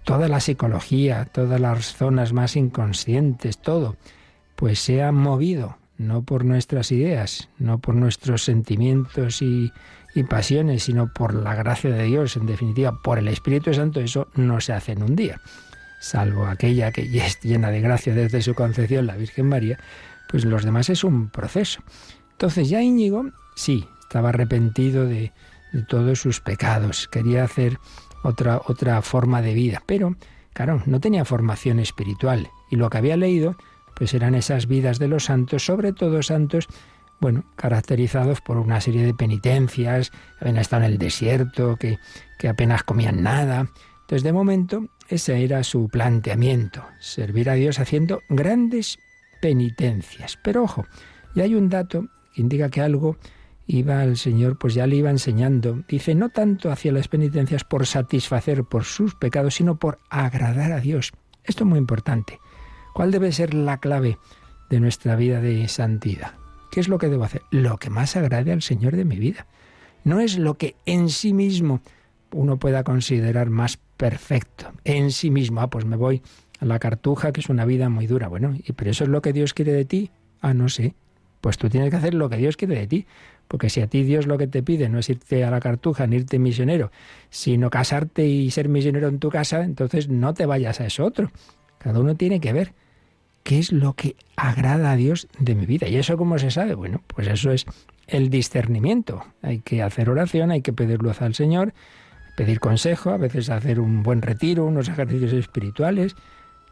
toda 0.03 0.27
la 0.27 0.39
psicología, 0.39 1.25
todas 1.25 1.61
las 1.61 1.93
zonas 1.93 2.33
más 2.33 2.55
inconscientes, 2.55 3.59
todo, 3.59 3.95
pues 4.55 4.79
sea 4.79 5.11
movido 5.11 5.77
no 5.99 6.23
por 6.23 6.45
nuestras 6.45 6.91
ideas, 6.91 7.49
no 7.59 7.77
por 7.77 7.93
nuestros 7.93 8.45
sentimientos 8.45 9.41
y 9.41 9.71
y 10.15 10.23
pasiones, 10.23 10.83
sino 10.83 11.11
por 11.13 11.33
la 11.33 11.55
gracia 11.55 11.91
de 11.91 12.03
Dios, 12.03 12.35
en 12.35 12.45
definitiva, 12.45 13.01
por 13.01 13.19
el 13.19 13.27
Espíritu 13.27 13.73
Santo, 13.73 13.99
eso 13.99 14.27
no 14.35 14.59
se 14.61 14.73
hace 14.73 14.93
en 14.93 15.03
un 15.03 15.15
día. 15.15 15.41
Salvo 15.99 16.47
aquella 16.47 16.91
que 16.91 17.09
ya 17.09 17.25
es 17.25 17.39
llena 17.41 17.71
de 17.71 17.81
gracia 17.81 18.13
desde 18.13 18.41
su 18.41 18.55
concepción, 18.55 19.05
la 19.05 19.17
Virgen 19.17 19.47
María, 19.47 19.77
pues 20.29 20.45
los 20.45 20.63
demás 20.63 20.89
es 20.89 21.03
un 21.03 21.29
proceso. 21.29 21.81
Entonces 22.31 22.69
ya 22.69 22.81
Íñigo, 22.81 23.25
sí, 23.55 23.85
estaba 24.01 24.29
arrepentido 24.29 25.05
de, 25.05 25.33
de 25.73 25.83
todos 25.83 26.19
sus 26.19 26.39
pecados, 26.39 27.07
quería 27.07 27.43
hacer 27.43 27.79
otra, 28.23 28.61
otra 28.65 29.01
forma 29.01 29.41
de 29.41 29.53
vida, 29.53 29.83
pero 29.85 30.15
claro, 30.53 30.81
no 30.85 30.99
tenía 30.99 31.25
formación 31.25 31.79
espiritual 31.79 32.49
Y 32.69 32.75
lo 32.75 32.89
que 32.89 32.97
había 32.97 33.17
leído, 33.17 33.55
pues 33.95 34.13
eran 34.13 34.35
esas 34.35 34.67
vidas 34.67 34.99
de 34.99 35.07
los 35.07 35.25
santos, 35.25 35.65
sobre 35.65 35.93
todo 35.93 36.23
santos, 36.23 36.67
bueno, 37.19 37.45
caracterizados 37.55 38.41
por 38.41 38.57
una 38.57 38.81
serie 38.81 39.05
de 39.05 39.13
penitencias, 39.13 40.11
habían 40.39 40.57
estado 40.57 40.83
en 40.83 40.91
el 40.91 40.97
desierto, 40.97 41.75
que, 41.77 41.99
que 42.37 42.47
apenas 42.47 42.83
comían 42.83 43.21
nada. 43.23 43.69
Entonces, 44.01 44.23
de 44.23 44.33
momento, 44.33 44.87
ese 45.09 45.43
era 45.43 45.63
su 45.63 45.89
planteamiento, 45.89 46.83
servir 46.99 47.49
a 47.49 47.53
Dios 47.53 47.79
haciendo 47.79 48.21
grandes 48.29 48.97
penitencias. 49.41 50.37
Pero 50.43 50.63
ojo, 50.63 50.85
y 51.35 51.41
hay 51.41 51.55
un 51.55 51.69
dato 51.69 52.07
que 52.33 52.41
indica 52.41 52.69
que 52.69 52.81
algo 52.81 53.17
iba 53.67 54.01
al 54.01 54.17
Señor, 54.17 54.57
pues 54.57 54.73
ya 54.73 54.87
le 54.87 54.95
iba 54.95 55.11
enseñando. 55.11 55.83
Dice, 55.87 56.15
no 56.15 56.29
tanto 56.29 56.71
hacia 56.71 56.91
las 56.91 57.07
penitencias 57.07 57.63
por 57.63 57.85
satisfacer 57.85 58.63
por 58.63 58.83
sus 58.83 59.13
pecados, 59.13 59.55
sino 59.55 59.77
por 59.77 59.99
agradar 60.09 60.71
a 60.71 60.79
Dios. 60.79 61.11
Esto 61.43 61.63
es 61.63 61.69
muy 61.69 61.77
importante. 61.77 62.39
¿Cuál 62.95 63.11
debe 63.11 63.31
ser 63.31 63.53
la 63.53 63.79
clave 63.79 64.17
de 64.71 64.79
nuestra 64.79 65.15
vida 65.15 65.39
de 65.39 65.67
santidad? 65.67 66.38
¿Qué 66.71 66.79
es 66.79 66.87
lo 66.87 66.97
que 66.97 67.09
debo 67.09 67.23
hacer? 67.23 67.41
Lo 67.51 67.77
que 67.77 67.89
más 67.89 68.15
agrade 68.15 68.51
al 68.51 68.61
Señor 68.61 68.95
de 68.95 69.05
mi 69.05 69.17
vida. 69.17 69.47
No 70.03 70.19
es 70.19 70.37
lo 70.37 70.55
que 70.55 70.75
en 70.85 71.09
sí 71.09 71.33
mismo 71.33 71.81
uno 72.31 72.57
pueda 72.57 72.83
considerar 72.83 73.49
más 73.49 73.77
perfecto. 73.97 74.71
En 74.83 75.11
sí 75.11 75.31
mismo, 75.31 75.61
ah, 75.61 75.69
pues 75.69 75.85
me 75.85 75.95
voy 75.95 76.21
a 76.59 76.65
la 76.65 76.79
cartuja, 76.79 77.31
que 77.31 77.41
es 77.41 77.49
una 77.49 77.65
vida 77.65 77.89
muy 77.89 78.07
dura. 78.07 78.27
Bueno, 78.27 78.55
¿y 78.55 78.73
pero 78.73 78.91
eso 78.91 79.03
es 79.03 79.09
lo 79.09 79.21
que 79.21 79.33
Dios 79.33 79.53
quiere 79.53 79.73
de 79.73 79.85
ti? 79.85 80.11
Ah, 80.41 80.53
no 80.53 80.69
sé. 80.69 80.93
Pues 81.41 81.57
tú 81.57 81.69
tienes 81.69 81.89
que 81.89 81.95
hacer 81.95 82.13
lo 82.13 82.29
que 82.29 82.37
Dios 82.37 82.57
quiere 82.57 82.75
de 82.75 82.87
ti. 82.87 83.05
Porque 83.47 83.69
si 83.69 83.81
a 83.81 83.87
ti 83.87 84.03
Dios 84.03 84.27
lo 84.27 84.37
que 84.37 84.45
te 84.45 84.61
pide 84.61 84.89
no 84.89 84.99
es 84.99 85.09
irte 85.09 85.43
a 85.43 85.49
la 85.49 85.59
cartuja 85.59 86.05
ni 86.05 86.17
irte 86.17 86.37
misionero, 86.37 86.91
sino 87.31 87.71
casarte 87.71 88.27
y 88.27 88.51
ser 88.51 88.69
misionero 88.69 89.07
en 89.07 89.17
tu 89.17 89.29
casa, 89.29 89.63
entonces 89.63 90.07
no 90.07 90.35
te 90.35 90.45
vayas 90.45 90.79
a 90.81 90.85
eso 90.85 91.03
otro. 91.03 91.31
Cada 91.79 91.99
uno 91.99 92.15
tiene 92.15 92.39
que 92.39 92.53
ver 92.53 92.73
qué 93.43 93.59
es 93.59 93.71
lo 93.71 93.93
que 93.93 94.15
agrada 94.35 94.91
a 94.91 94.95
Dios 94.95 95.27
de 95.39 95.55
mi 95.55 95.65
vida. 95.65 95.87
¿Y 95.87 95.97
eso 95.97 96.17
cómo 96.17 96.37
se 96.39 96.51
sabe? 96.51 96.75
Bueno, 96.75 97.01
pues 97.07 97.27
eso 97.27 97.51
es 97.51 97.65
el 98.07 98.29
discernimiento. 98.29 99.23
Hay 99.41 99.59
que 99.59 99.81
hacer 99.83 100.09
oración, 100.09 100.51
hay 100.51 100.61
que 100.61 100.73
pedir 100.73 101.01
luz 101.01 101.21
al 101.21 101.35
Señor, 101.35 101.73
pedir 102.35 102.59
consejo, 102.59 103.11
a 103.11 103.17
veces 103.17 103.49
hacer 103.49 103.79
un 103.79 104.03
buen 104.03 104.21
retiro, 104.21 104.65
unos 104.65 104.89
ejercicios 104.89 105.33
espirituales. 105.33 106.15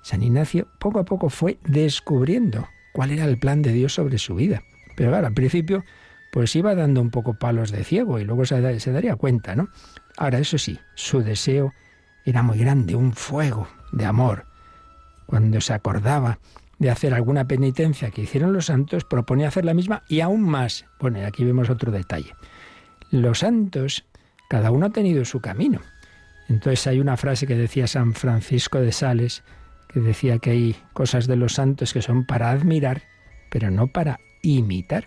San 0.01 0.24
Ignacio 0.24 0.67
poco 0.79 1.00
a 1.00 1.05
poco 1.05 1.29
fue 1.29 1.57
descubriendo 1.65 2.67
cuál 2.93 3.12
era 3.12 3.25
el 3.25 3.38
plan 3.38 3.62
de 3.62 3.74
Dios 3.74 3.93
sobre 3.93 4.17
su 4.17 4.36
vida. 4.36 4.63
Pero 4.95 5.12
claro, 5.12 5.27
al 5.27 5.33
principio 5.33 5.83
pues 6.31 6.55
iba 6.55 6.75
dando 6.75 7.01
un 7.01 7.09
poco 7.09 7.36
palos 7.36 7.71
de 7.71 7.83
ciego 7.83 8.19
y 8.19 8.25
luego 8.25 8.45
se, 8.45 8.79
se 8.79 8.91
daría 8.91 9.15
cuenta, 9.15 9.55
¿no? 9.55 9.69
Ahora, 10.17 10.39
eso 10.39 10.57
sí, 10.57 10.79
su 10.95 11.21
deseo 11.21 11.74
era 12.25 12.43
muy 12.43 12.57
grande, 12.57 12.95
un 12.95 13.13
fuego 13.13 13.67
de 13.91 14.05
amor. 14.05 14.47
Cuando 15.27 15.62
se 15.62 15.74
acordaba 15.74 16.39
de 16.79 16.89
hacer 16.89 17.13
alguna 17.13 17.48
penitencia 17.48 18.12
que 18.12 18.22
hicieron 18.22 18.53
los 18.53 18.65
santos, 18.65 19.03
proponía 19.03 19.50
hacer 19.50 19.65
la 19.65 19.74
misma 19.74 20.03
y 20.07 20.22
aún 20.22 20.41
más. 20.41 20.86
Bueno, 21.00 21.19
y 21.19 21.24
aquí 21.24 21.43
vemos 21.43 21.69
otro 21.69 21.91
detalle. 21.91 22.34
Los 23.12 23.39
santos, 23.39 24.05
cada 24.50 24.72
uno 24.72 24.88
ha 24.88 24.89
tenido 24.89 25.25
su 25.25 25.39
camino. 25.41 25.81
Entonces 26.50 26.88
hay 26.88 27.00
una 27.00 27.17
frase 27.17 27.46
que 27.46 27.55
decía 27.55 27.88
San 27.88 28.13
Francisco 28.13 28.79
de 28.79 28.91
Sales, 28.91 29.43
que 29.88 30.00
decía 30.00 30.39
que 30.39 30.51
hay 30.51 30.75
cosas 30.93 31.27
de 31.27 31.36
los 31.36 31.53
santos 31.53 31.93
que 31.93 32.01
son 32.01 32.25
para 32.25 32.51
admirar, 32.51 33.03
pero 33.50 33.69
no 33.69 33.88
para 33.88 34.19
imitar. 34.41 35.05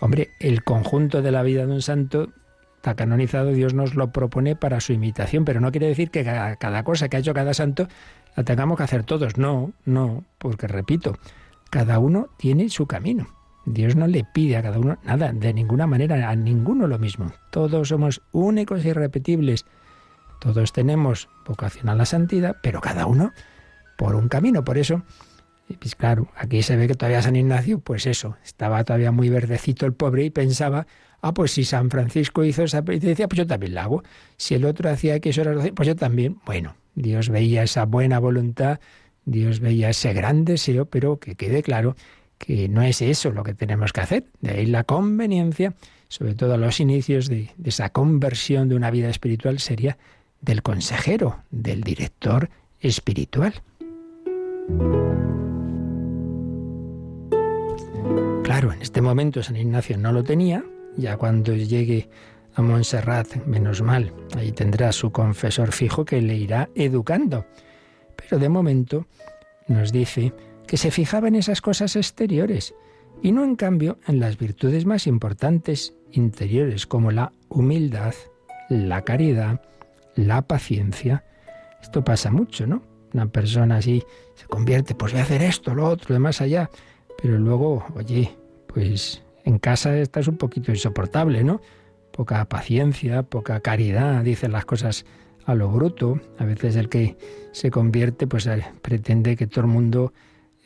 Hombre, 0.00 0.30
el 0.40 0.64
conjunto 0.64 1.22
de 1.22 1.32
la 1.32 1.42
vida 1.42 1.64
de 1.66 1.72
un 1.72 1.82
santo 1.82 2.32
está 2.76 2.94
canonizado, 2.94 3.52
Dios 3.52 3.74
nos 3.74 3.94
lo 3.94 4.10
propone 4.10 4.56
para 4.56 4.80
su 4.80 4.92
imitación, 4.92 5.44
pero 5.44 5.60
no 5.60 5.70
quiere 5.70 5.86
decir 5.86 6.10
que 6.10 6.24
cada 6.24 6.82
cosa 6.82 7.08
que 7.08 7.16
ha 7.16 7.20
hecho 7.20 7.32
cada 7.32 7.54
santo 7.54 7.86
la 8.36 8.44
tengamos 8.44 8.76
que 8.76 8.84
hacer 8.84 9.04
todos. 9.04 9.36
No, 9.36 9.72
no, 9.84 10.24
porque 10.38 10.66
repito, 10.66 11.16
cada 11.70 11.98
uno 11.98 12.28
tiene 12.36 12.68
su 12.68 12.86
camino. 12.86 13.26
Dios 13.64 13.94
no 13.94 14.06
le 14.06 14.24
pide 14.24 14.56
a 14.56 14.62
cada 14.62 14.78
uno 14.78 14.98
nada, 15.04 15.32
de 15.32 15.54
ninguna 15.54 15.86
manera, 15.86 16.28
a 16.28 16.34
ninguno 16.34 16.86
lo 16.86 16.98
mismo. 16.98 17.32
Todos 17.50 17.88
somos 17.88 18.22
únicos 18.32 18.84
e 18.84 18.88
irrepetibles. 18.88 19.64
Todos 20.40 20.72
tenemos 20.72 21.28
vocación 21.46 21.88
a 21.88 21.94
la 21.94 22.04
santidad, 22.04 22.56
pero 22.62 22.80
cada 22.80 23.06
uno 23.06 23.32
por 23.96 24.16
un 24.16 24.28
camino. 24.28 24.64
Por 24.64 24.78
eso 24.78 25.02
pues 25.78 25.94
claro, 25.94 26.28
aquí 26.36 26.62
se 26.62 26.76
ve 26.76 26.88
que 26.88 26.94
todavía 26.94 27.22
San 27.22 27.36
Ignacio, 27.36 27.80
pues 27.80 28.06
eso, 28.06 28.36
estaba 28.44 28.84
todavía 28.84 29.12
muy 29.12 29.28
verdecito 29.28 29.86
el 29.86 29.94
pobre 29.94 30.24
y 30.24 30.30
pensaba, 30.30 30.86
ah, 31.22 31.32
pues 31.32 31.52
si 31.52 31.64
San 31.64 31.88
Francisco 31.88 32.44
hizo 32.44 32.64
esa 32.64 32.84
penitencia, 32.84 33.28
pues 33.28 33.38
yo 33.38 33.46
también 33.46 33.74
la 33.74 33.84
hago. 33.84 34.02
Si 34.36 34.54
el 34.54 34.64
otro 34.64 34.90
hacía 34.90 35.18
que 35.20 35.30
eso 35.30 35.42
pues 35.74 35.86
yo 35.86 35.96
también. 35.96 36.38
Bueno, 36.44 36.76
Dios 36.94 37.30
veía 37.30 37.62
esa 37.62 37.86
buena 37.86 38.18
voluntad, 38.18 38.80
Dios 39.24 39.60
veía 39.60 39.88
ese 39.90 40.12
gran 40.12 40.44
deseo, 40.44 40.86
pero 40.86 41.18
que 41.18 41.36
quede 41.36 41.62
claro 41.62 41.96
que 42.38 42.68
no 42.68 42.82
es 42.82 43.00
eso 43.00 43.30
lo 43.30 43.44
que 43.44 43.54
tenemos 43.54 43.92
que 43.92 44.00
hacer. 44.00 44.24
De 44.40 44.50
ahí 44.50 44.66
la 44.66 44.84
conveniencia, 44.84 45.74
sobre 46.08 46.34
todo 46.34 46.54
a 46.54 46.58
los 46.58 46.80
inicios 46.80 47.28
de, 47.28 47.50
de 47.56 47.70
esa 47.70 47.90
conversión 47.90 48.68
de 48.68 48.74
una 48.74 48.90
vida 48.90 49.08
espiritual, 49.08 49.60
sería 49.60 49.96
del 50.40 50.62
consejero, 50.62 51.38
del 51.50 51.82
director 51.82 52.50
espiritual. 52.80 53.54
Claro, 58.42 58.72
en 58.72 58.82
este 58.82 59.00
momento 59.00 59.42
San 59.42 59.56
Ignacio 59.56 59.96
no 59.96 60.12
lo 60.12 60.24
tenía, 60.24 60.64
ya 60.96 61.16
cuando 61.16 61.54
llegue 61.54 62.08
a 62.54 62.62
Montserrat, 62.62 63.46
menos 63.46 63.82
mal, 63.82 64.12
ahí 64.36 64.52
tendrá 64.52 64.92
su 64.92 65.10
confesor 65.10 65.72
fijo 65.72 66.04
que 66.04 66.20
le 66.20 66.36
irá 66.36 66.68
educando. 66.74 67.46
Pero 68.16 68.38
de 68.38 68.48
momento 68.48 69.06
nos 69.68 69.92
dice 69.92 70.32
que 70.66 70.76
se 70.76 70.90
fijaba 70.90 71.28
en 71.28 71.36
esas 71.36 71.60
cosas 71.60 71.96
exteriores 71.96 72.74
y 73.22 73.32
no 73.32 73.44
en 73.44 73.56
cambio 73.56 73.98
en 74.06 74.20
las 74.20 74.36
virtudes 74.36 74.84
más 74.84 75.06
importantes 75.06 75.94
interiores 76.10 76.86
como 76.86 77.10
la 77.10 77.32
humildad, 77.48 78.14
la 78.68 79.02
caridad, 79.02 79.62
la 80.14 80.42
paciencia. 80.42 81.24
Esto 81.80 82.04
pasa 82.04 82.30
mucho, 82.30 82.66
¿no? 82.66 82.82
Una 83.14 83.26
persona 83.26 83.76
así 83.76 84.02
se 84.34 84.46
convierte, 84.46 84.94
pues 84.94 85.12
voy 85.12 85.20
a 85.20 85.24
hacer 85.24 85.42
esto, 85.42 85.74
lo 85.74 85.86
otro, 85.86 86.14
de 86.14 86.18
más 86.18 86.40
allá, 86.40 86.70
pero 87.20 87.38
luego, 87.38 87.84
oye, 87.94 88.34
pues 88.66 89.22
en 89.44 89.58
casa 89.58 89.96
estás 89.98 90.28
un 90.28 90.36
poquito 90.36 90.70
insoportable, 90.70 91.44
¿no? 91.44 91.60
Poca 92.12 92.44
paciencia, 92.44 93.22
poca 93.22 93.60
caridad, 93.60 94.22
dicen 94.22 94.52
las 94.52 94.64
cosas 94.64 95.04
a 95.46 95.54
lo 95.54 95.68
bruto. 95.68 96.20
A 96.38 96.44
veces 96.44 96.76
el 96.76 96.88
que 96.88 97.16
se 97.52 97.70
convierte, 97.70 98.26
pues 98.26 98.46
eh, 98.46 98.64
pretende 98.82 99.36
que 99.36 99.46
todo 99.46 99.62
el 99.62 99.70
mundo 99.70 100.12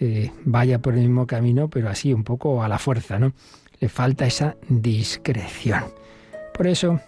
eh, 0.00 0.30
vaya 0.44 0.80
por 0.80 0.94
el 0.94 1.00
mismo 1.00 1.26
camino, 1.26 1.68
pero 1.68 1.88
así 1.88 2.12
un 2.12 2.24
poco 2.24 2.62
a 2.62 2.68
la 2.68 2.78
fuerza, 2.78 3.18
¿no? 3.18 3.32
Le 3.80 3.88
falta 3.88 4.26
esa 4.26 4.56
discreción. 4.68 5.84
Por 6.54 6.66
eso, 6.66 7.00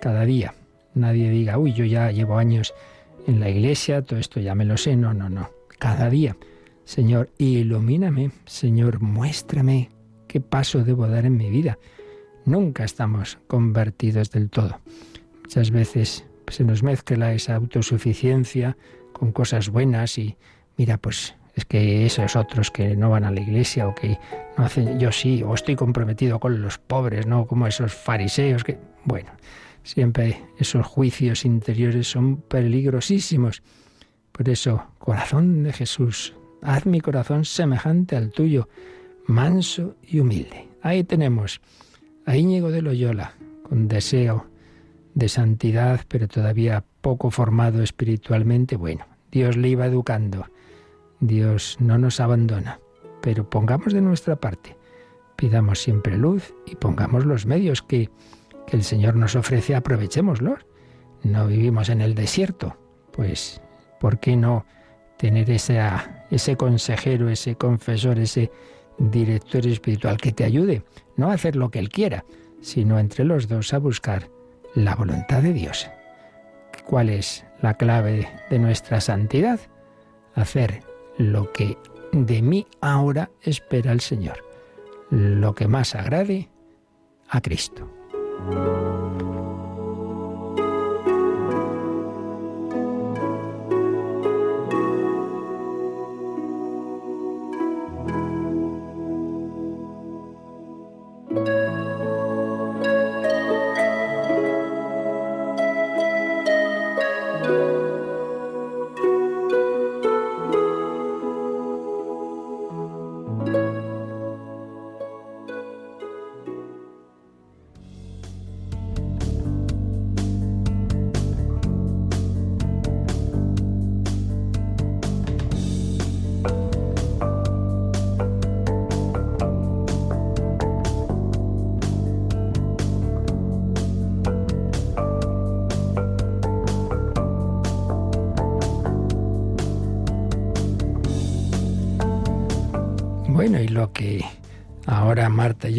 cada 0.00 0.24
día, 0.24 0.54
nadie 0.94 1.30
diga, 1.30 1.58
uy, 1.58 1.72
yo 1.72 1.84
ya 1.84 2.10
llevo 2.10 2.38
años 2.38 2.74
en 3.26 3.40
la 3.40 3.48
iglesia, 3.48 4.02
todo 4.02 4.18
esto 4.18 4.40
ya 4.40 4.54
me 4.54 4.64
lo 4.64 4.76
sé, 4.76 4.96
no, 4.96 5.14
no, 5.14 5.28
no. 5.28 5.50
Cada 5.78 6.10
día, 6.10 6.36
Señor, 6.84 7.30
ilumíname, 7.38 8.30
Señor, 8.46 9.00
muéstrame 9.00 9.90
¿Qué 10.30 10.40
paso 10.40 10.84
debo 10.84 11.08
dar 11.08 11.26
en 11.26 11.36
mi 11.36 11.50
vida? 11.50 11.76
Nunca 12.44 12.84
estamos 12.84 13.40
convertidos 13.48 14.30
del 14.30 14.48
todo. 14.48 14.78
Muchas 15.42 15.72
veces 15.72 16.24
se 16.46 16.62
nos 16.62 16.84
mezcla 16.84 17.32
esa 17.32 17.56
autosuficiencia 17.56 18.76
con 19.12 19.32
cosas 19.32 19.70
buenas 19.70 20.18
y 20.18 20.36
mira, 20.76 20.98
pues 20.98 21.34
es 21.56 21.64
que 21.64 22.06
esos 22.06 22.36
otros 22.36 22.70
que 22.70 22.94
no 22.94 23.10
van 23.10 23.24
a 23.24 23.32
la 23.32 23.40
iglesia 23.40 23.88
o 23.88 23.94
que 23.96 24.20
no 24.56 24.66
hacen, 24.66 25.00
yo 25.00 25.10
sí, 25.10 25.42
o 25.42 25.52
estoy 25.52 25.74
comprometido 25.74 26.38
con 26.38 26.62
los 26.62 26.78
pobres, 26.78 27.26
no 27.26 27.48
como 27.48 27.66
esos 27.66 27.92
fariseos 27.92 28.62
que, 28.62 28.78
bueno, 29.04 29.32
siempre 29.82 30.40
esos 30.60 30.86
juicios 30.86 31.44
interiores 31.44 32.08
son 32.08 32.36
peligrosísimos. 32.36 33.64
Por 34.30 34.48
eso, 34.48 34.92
corazón 35.00 35.64
de 35.64 35.72
Jesús, 35.72 36.36
haz 36.62 36.86
mi 36.86 37.00
corazón 37.00 37.44
semejante 37.44 38.14
al 38.14 38.30
tuyo 38.30 38.68
manso 39.30 39.94
y 40.02 40.20
humilde. 40.20 40.68
Ahí 40.82 41.04
tenemos 41.04 41.60
a 42.26 42.36
Íñigo 42.36 42.70
de 42.70 42.82
Loyola, 42.82 43.34
con 43.62 43.88
deseo 43.88 44.46
de 45.14 45.28
santidad, 45.28 46.00
pero 46.08 46.28
todavía 46.28 46.84
poco 47.00 47.30
formado 47.30 47.82
espiritualmente. 47.82 48.76
Bueno, 48.76 49.06
Dios 49.30 49.56
le 49.56 49.68
iba 49.68 49.86
educando. 49.86 50.46
Dios 51.20 51.76
no 51.80 51.98
nos 51.98 52.20
abandona, 52.20 52.80
pero 53.22 53.48
pongamos 53.48 53.92
de 53.92 54.00
nuestra 54.00 54.36
parte. 54.36 54.76
Pidamos 55.36 55.78
siempre 55.78 56.16
luz 56.18 56.54
y 56.66 56.76
pongamos 56.76 57.24
los 57.24 57.46
medios 57.46 57.82
que, 57.82 58.10
que 58.66 58.76
el 58.76 58.84
Señor 58.84 59.16
nos 59.16 59.36
ofrece, 59.36 59.74
aprovechémoslos. 59.74 60.66
No 61.22 61.46
vivimos 61.46 61.88
en 61.88 62.00
el 62.00 62.14
desierto, 62.14 62.76
pues 63.12 63.60
¿por 64.00 64.18
qué 64.18 64.36
no 64.36 64.64
tener 65.18 65.50
ese, 65.50 65.78
ese 66.30 66.56
consejero, 66.56 67.28
ese 67.28 67.54
confesor, 67.54 68.18
ese 68.18 68.50
director 69.00 69.66
espiritual 69.66 70.18
que 70.18 70.32
te 70.32 70.44
ayude, 70.44 70.84
no 71.16 71.30
a 71.30 71.34
hacer 71.34 71.56
lo 71.56 71.70
que 71.70 71.78
Él 71.78 71.88
quiera, 71.88 72.24
sino 72.60 72.98
entre 72.98 73.24
los 73.24 73.48
dos 73.48 73.72
a 73.72 73.78
buscar 73.78 74.28
la 74.74 74.94
voluntad 74.94 75.42
de 75.42 75.52
Dios. 75.52 75.88
¿Cuál 76.84 77.08
es 77.08 77.44
la 77.62 77.74
clave 77.74 78.28
de 78.50 78.58
nuestra 78.58 79.00
santidad? 79.00 79.58
Hacer 80.34 80.82
lo 81.18 81.50
que 81.52 81.76
de 82.12 82.42
mí 82.42 82.66
ahora 82.80 83.30
espera 83.42 83.92
el 83.92 84.00
Señor, 84.00 84.44
lo 85.10 85.54
que 85.54 85.66
más 85.66 85.94
agrade 85.94 86.48
a 87.28 87.40
Cristo. 87.40 87.88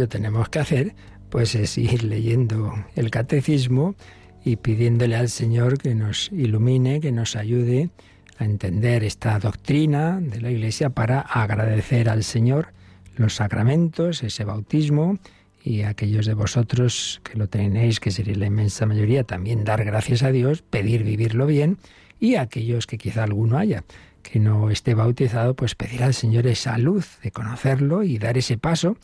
Tenemos 0.07 0.49
que 0.49 0.59
hacer, 0.59 0.95
pues 1.29 1.55
es 1.55 1.77
ir 1.77 2.03
leyendo 2.03 2.73
el 2.95 3.09
catecismo 3.09 3.95
y 4.43 4.57
pidiéndole 4.57 5.15
al 5.15 5.29
Señor 5.29 5.77
que 5.77 5.95
nos 5.95 6.31
ilumine, 6.31 6.99
que 6.99 7.11
nos 7.11 7.35
ayude 7.35 7.89
a 8.37 8.45
entender 8.45 9.03
esta 9.03 9.37
doctrina 9.39 10.19
de 10.19 10.41
la 10.41 10.51
Iglesia 10.51 10.89
para 10.89 11.21
agradecer 11.21 12.09
al 12.09 12.23
Señor 12.23 12.73
los 13.15 13.35
sacramentos, 13.35 14.23
ese 14.23 14.43
bautismo, 14.45 15.19
y 15.63 15.83
aquellos 15.83 16.25
de 16.25 16.33
vosotros 16.33 17.21
que 17.23 17.37
lo 17.37 17.47
tenéis, 17.47 17.99
que 17.99 18.09
sería 18.09 18.35
la 18.35 18.47
inmensa 18.47 18.87
mayoría, 18.87 19.23
también 19.23 19.63
dar 19.63 19.85
gracias 19.85 20.23
a 20.23 20.31
Dios, 20.31 20.63
pedir 20.63 21.03
vivirlo 21.03 21.45
bien, 21.45 21.77
y 22.19 22.35
aquellos 22.35 22.87
que 22.87 22.97
quizá 22.97 23.23
alguno 23.23 23.57
haya 23.57 23.83
que 24.21 24.39
no 24.39 24.69
esté 24.69 24.93
bautizado, 24.93 25.55
pues 25.55 25.75
pedir 25.75 26.03
al 26.03 26.13
Señor 26.13 26.47
esa 26.47 26.77
luz 26.77 27.19
de 27.23 27.31
conocerlo 27.31 28.03
y 28.03 28.17
dar 28.17 28.37
ese 28.37 28.57
paso 28.57 28.97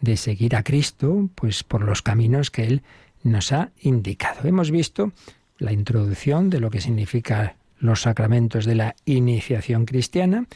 de 0.00 0.16
seguir 0.16 0.56
a 0.56 0.62
Cristo, 0.62 1.28
pues 1.34 1.62
por 1.62 1.82
los 1.82 2.02
caminos 2.02 2.50
que 2.50 2.64
Él 2.64 2.82
nos 3.22 3.52
ha 3.52 3.70
indicado. 3.80 4.48
Hemos 4.48 4.70
visto 4.70 5.12
la 5.58 5.72
introducción 5.72 6.50
de 6.50 6.60
lo 6.60 6.70
que 6.70 6.80
significa 6.80 7.56
los 7.78 8.02
sacramentos 8.02 8.64
de 8.64 8.74
la 8.74 8.96
iniciación 9.04 9.84
cristiana, 9.84 10.46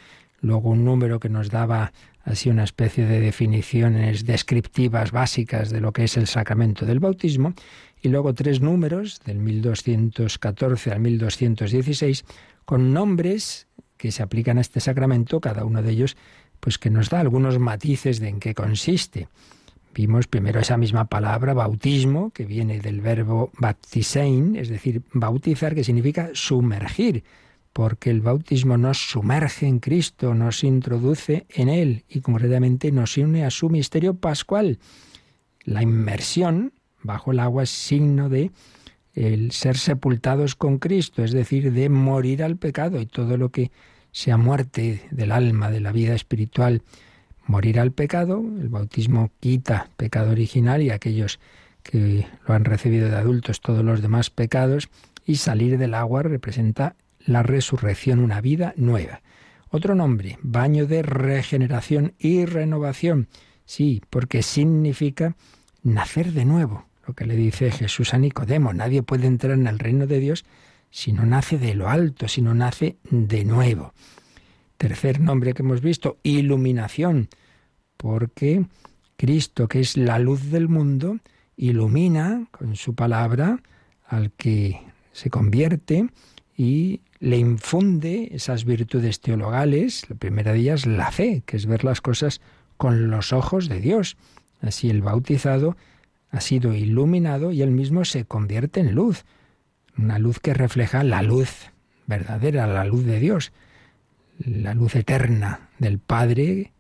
luego 0.40 0.70
un 0.70 0.84
número 0.84 1.20
que 1.20 1.28
nos 1.28 1.50
daba 1.50 1.92
así 2.22 2.48
una 2.48 2.64
especie 2.64 3.04
de 3.06 3.20
definiciones 3.20 4.24
descriptivas 4.24 5.12
básicas 5.12 5.70
de 5.70 5.80
lo 5.80 5.92
que 5.92 6.04
es 6.04 6.16
el 6.16 6.26
sacramento 6.26 6.86
del 6.86 7.00
bautismo, 7.00 7.54
y 8.02 8.08
luego 8.08 8.34
tres 8.34 8.60
números, 8.60 9.20
del 9.24 9.38
1214 9.38 10.90
al 10.90 11.00
1216, 11.00 12.24
con 12.64 12.92
nombres 12.92 13.66
que 13.96 14.12
se 14.12 14.22
aplican 14.22 14.58
a 14.58 14.60
este 14.60 14.80
sacramento, 14.80 15.40
cada 15.40 15.64
uno 15.64 15.82
de 15.82 15.90
ellos, 15.90 16.16
pues 16.64 16.78
que 16.78 16.88
nos 16.88 17.10
da 17.10 17.20
algunos 17.20 17.58
matices 17.58 18.20
de 18.20 18.28
en 18.28 18.40
qué 18.40 18.54
consiste. 18.54 19.28
Vimos 19.94 20.26
primero 20.26 20.60
esa 20.60 20.78
misma 20.78 21.04
palabra, 21.04 21.52
bautismo, 21.52 22.30
que 22.30 22.46
viene 22.46 22.80
del 22.80 23.02
verbo 23.02 23.50
baptisein, 23.58 24.56
es 24.56 24.70
decir, 24.70 25.02
bautizar, 25.12 25.74
que 25.74 25.84
significa 25.84 26.30
sumergir, 26.32 27.22
porque 27.74 28.08
el 28.08 28.22
bautismo 28.22 28.78
nos 28.78 28.96
sumerge 28.96 29.66
en 29.66 29.78
Cristo, 29.78 30.34
nos 30.34 30.64
introduce 30.64 31.44
en 31.50 31.68
Él 31.68 32.04
y 32.08 32.22
concretamente 32.22 32.90
nos 32.92 33.18
une 33.18 33.44
a 33.44 33.50
su 33.50 33.68
misterio 33.68 34.14
pascual. 34.14 34.78
La 35.64 35.82
inmersión 35.82 36.72
bajo 37.02 37.32
el 37.32 37.40
agua 37.40 37.64
es 37.64 37.70
signo 37.70 38.30
de 38.30 38.52
el 39.12 39.52
ser 39.52 39.76
sepultados 39.76 40.54
con 40.54 40.78
Cristo, 40.78 41.24
es 41.24 41.32
decir, 41.32 41.72
de 41.72 41.90
morir 41.90 42.42
al 42.42 42.56
pecado 42.56 43.02
y 43.02 43.04
todo 43.06 43.36
lo 43.36 43.50
que 43.50 43.70
sea 44.14 44.36
muerte 44.36 45.02
del 45.10 45.32
alma, 45.32 45.72
de 45.72 45.80
la 45.80 45.90
vida 45.90 46.14
espiritual, 46.14 46.82
morir 47.46 47.80
al 47.80 47.90
pecado. 47.90 48.38
El 48.60 48.68
bautismo 48.68 49.32
quita 49.40 49.90
pecado 49.96 50.30
original 50.30 50.82
y 50.82 50.90
aquellos 50.90 51.40
que 51.82 52.24
lo 52.46 52.54
han 52.54 52.64
recibido 52.64 53.10
de 53.10 53.16
adultos 53.16 53.60
todos 53.60 53.84
los 53.84 54.02
demás 54.02 54.30
pecados 54.30 54.88
y 55.26 55.34
salir 55.34 55.78
del 55.78 55.94
agua 55.94 56.22
representa 56.22 56.94
la 57.26 57.42
resurrección, 57.42 58.20
una 58.20 58.40
vida 58.40 58.72
nueva. 58.76 59.20
Otro 59.68 59.96
nombre, 59.96 60.38
baño 60.42 60.86
de 60.86 61.02
regeneración 61.02 62.14
y 62.16 62.44
renovación. 62.44 63.26
Sí, 63.64 64.00
porque 64.10 64.42
significa 64.42 65.34
nacer 65.82 66.30
de 66.32 66.44
nuevo. 66.44 66.86
Lo 67.04 67.14
que 67.14 67.26
le 67.26 67.34
dice 67.34 67.72
Jesús 67.72 68.14
a 68.14 68.18
Nicodemo, 68.18 68.72
nadie 68.72 69.02
puede 69.02 69.26
entrar 69.26 69.58
en 69.58 69.66
el 69.66 69.80
reino 69.80 70.06
de 70.06 70.20
Dios 70.20 70.44
si 70.94 71.12
no 71.12 71.26
nace 71.26 71.58
de 71.58 71.74
lo 71.74 71.88
alto, 71.88 72.28
si 72.28 72.40
no 72.40 72.54
nace 72.54 72.98
de 73.10 73.44
nuevo. 73.44 73.92
Tercer 74.76 75.18
nombre 75.18 75.52
que 75.52 75.62
hemos 75.62 75.80
visto, 75.80 76.18
iluminación, 76.22 77.28
porque 77.96 78.64
Cristo, 79.16 79.66
que 79.66 79.80
es 79.80 79.96
la 79.96 80.20
luz 80.20 80.52
del 80.52 80.68
mundo, 80.68 81.18
ilumina 81.56 82.46
con 82.52 82.76
su 82.76 82.94
palabra 82.94 83.60
al 84.06 84.30
que 84.30 84.82
se 85.10 85.30
convierte 85.30 86.10
y 86.56 87.00
le 87.18 87.38
infunde 87.38 88.28
esas 88.30 88.64
virtudes 88.64 89.20
teologales. 89.20 90.08
La 90.08 90.14
primera 90.14 90.52
de 90.52 90.60
ellas, 90.60 90.86
la 90.86 91.10
fe, 91.10 91.42
que 91.44 91.56
es 91.56 91.66
ver 91.66 91.82
las 91.82 92.00
cosas 92.00 92.40
con 92.76 93.10
los 93.10 93.32
ojos 93.32 93.68
de 93.68 93.80
Dios. 93.80 94.16
Así 94.60 94.90
el 94.90 95.02
bautizado 95.02 95.76
ha 96.30 96.40
sido 96.40 96.72
iluminado 96.72 97.50
y 97.50 97.62
él 97.62 97.72
mismo 97.72 98.04
se 98.04 98.26
convierte 98.26 98.78
en 98.78 98.94
luz 98.94 99.24
una 99.96 100.18
luz 100.18 100.40
que 100.40 100.54
refleja 100.54 101.04
la 101.04 101.22
luz 101.22 101.70
verdadera, 102.06 102.66
la 102.66 102.84
luz 102.84 103.04
de 103.04 103.20
Dios, 103.20 103.52
la 104.38 104.74
luz 104.74 104.96
eterna 104.96 105.70
del 105.78 105.98
Padre, 105.98 106.72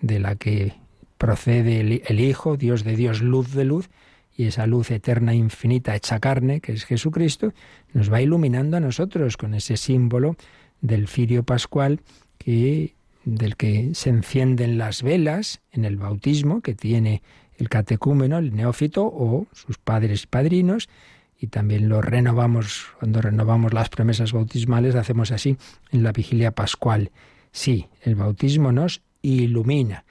de 0.00 0.20
la 0.20 0.36
que 0.36 0.74
procede 1.18 1.80
el, 1.80 2.20
Hijo, 2.20 2.56
Dios 2.56 2.84
de 2.84 2.96
Dios, 2.96 3.22
luz 3.22 3.54
de 3.54 3.64
luz, 3.64 3.88
y 4.36 4.44
esa 4.44 4.66
luz 4.66 4.90
eterna, 4.90 5.34
infinita, 5.34 5.96
hecha 5.96 6.20
carne, 6.20 6.60
que 6.60 6.72
es 6.72 6.84
Jesucristo, 6.84 7.54
nos 7.94 8.12
va 8.12 8.20
iluminando 8.20 8.76
a 8.76 8.80
nosotros 8.80 9.38
con 9.38 9.54
ese 9.54 9.78
símbolo 9.78 10.36
del 10.82 11.08
firio 11.08 11.42
pascual 11.42 12.00
que, 12.36 12.94
del 13.24 13.56
que 13.56 13.92
se 13.94 14.10
encienden 14.10 14.76
las 14.76 15.02
velas 15.02 15.62
en 15.72 15.86
el 15.86 15.96
bautismo 15.96 16.60
que 16.60 16.74
tiene 16.74 17.22
el 17.56 17.70
catecúmeno, 17.70 18.36
el 18.36 18.54
neófito 18.54 19.06
o 19.06 19.46
sus 19.52 19.78
padres 19.78 20.26
padrinos, 20.26 20.90
y 21.38 21.48
también 21.48 21.88
lo 21.88 22.00
renovamos, 22.00 22.86
cuando 22.98 23.20
renovamos 23.20 23.72
las 23.74 23.88
promesas 23.88 24.32
bautismales, 24.32 24.94
hacemos 24.94 25.32
así 25.32 25.56
en 25.92 26.02
la 26.02 26.12
vigilia 26.12 26.52
pascual. 26.52 27.10
Sí, 27.52 27.88
el 28.02 28.14
bautismo 28.14 28.72
nos 28.72 29.02
ilumina. 29.22 30.04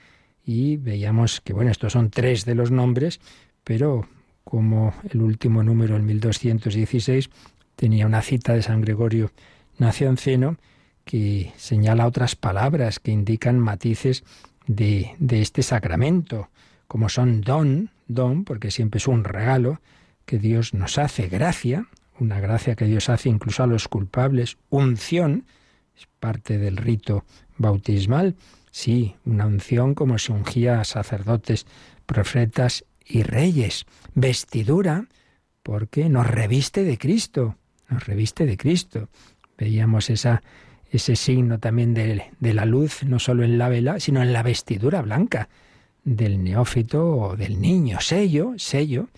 Y 0.45 0.77
veíamos 0.77 1.41
que, 1.41 1.53
bueno, 1.53 1.71
estos 1.71 1.93
son 1.93 2.11
tres 2.11 2.45
de 2.45 2.53
los 2.53 2.69
nombres, 2.69 3.19
pero 3.63 4.07
como 4.43 4.93
el 5.09 5.21
último 5.21 5.63
número, 5.63 5.95
el 5.95 6.03
1216, 6.03 7.29
tenía 7.75 8.05
una 8.05 8.21
cita 8.21 8.53
de 8.53 8.61
San 8.61 8.81
Gregorio 8.81 9.31
Nacianceno 9.79 10.57
que 11.03 11.51
señala 11.57 12.07
otras 12.07 12.35
palabras 12.35 12.99
que 12.99 13.11
indican 13.11 13.59
matices 13.59 14.23
de, 14.67 15.15
de 15.19 15.41
este 15.41 15.63
sacramento, 15.63 16.49
como 16.87 17.09
son 17.09 17.41
don, 17.41 17.89
don, 18.07 18.43
porque 18.43 18.71
siempre 18.71 18.99
es 18.99 19.07
un 19.07 19.23
regalo, 19.23 19.81
que 20.25 20.39
Dios 20.39 20.73
nos 20.73 20.97
hace, 20.97 21.27
gracia, 21.27 21.87
una 22.19 22.39
gracia 22.39 22.75
que 22.75 22.85
Dios 22.85 23.09
hace 23.09 23.29
incluso 23.29 23.63
a 23.63 23.67
los 23.67 23.87
culpables, 23.87 24.57
unción, 24.69 25.45
es 25.97 26.07
parte 26.19 26.57
del 26.57 26.77
rito 26.77 27.25
bautismal, 27.57 28.35
sí, 28.71 29.15
una 29.25 29.45
unción 29.45 29.95
como 29.95 30.17
se 30.17 30.31
ungía 30.31 30.81
a 30.81 30.85
sacerdotes, 30.85 31.65
profetas 32.05 32.85
y 33.05 33.23
reyes, 33.23 33.85
vestidura, 34.13 35.07
porque 35.63 36.09
nos 36.09 36.27
reviste 36.27 36.83
de 36.83 36.97
Cristo, 36.97 37.55
nos 37.89 38.05
reviste 38.05 38.45
de 38.45 38.57
Cristo. 38.57 39.09
Veíamos 39.57 40.09
esa, 40.09 40.43
ese 40.91 41.15
signo 41.15 41.59
también 41.59 41.93
de, 41.93 42.23
de 42.39 42.53
la 42.53 42.65
luz, 42.65 43.03
no 43.03 43.19
solo 43.19 43.43
en 43.43 43.57
la 43.57 43.69
vela, 43.69 43.99
sino 43.99 44.21
en 44.21 44.33
la 44.33 44.43
vestidura 44.43 45.01
blanca 45.01 45.49
del 46.03 46.43
neófito 46.43 47.17
o 47.17 47.35
del 47.35 47.59
niño, 47.59 47.99
sello, 47.99 48.53
sello, 48.57 49.09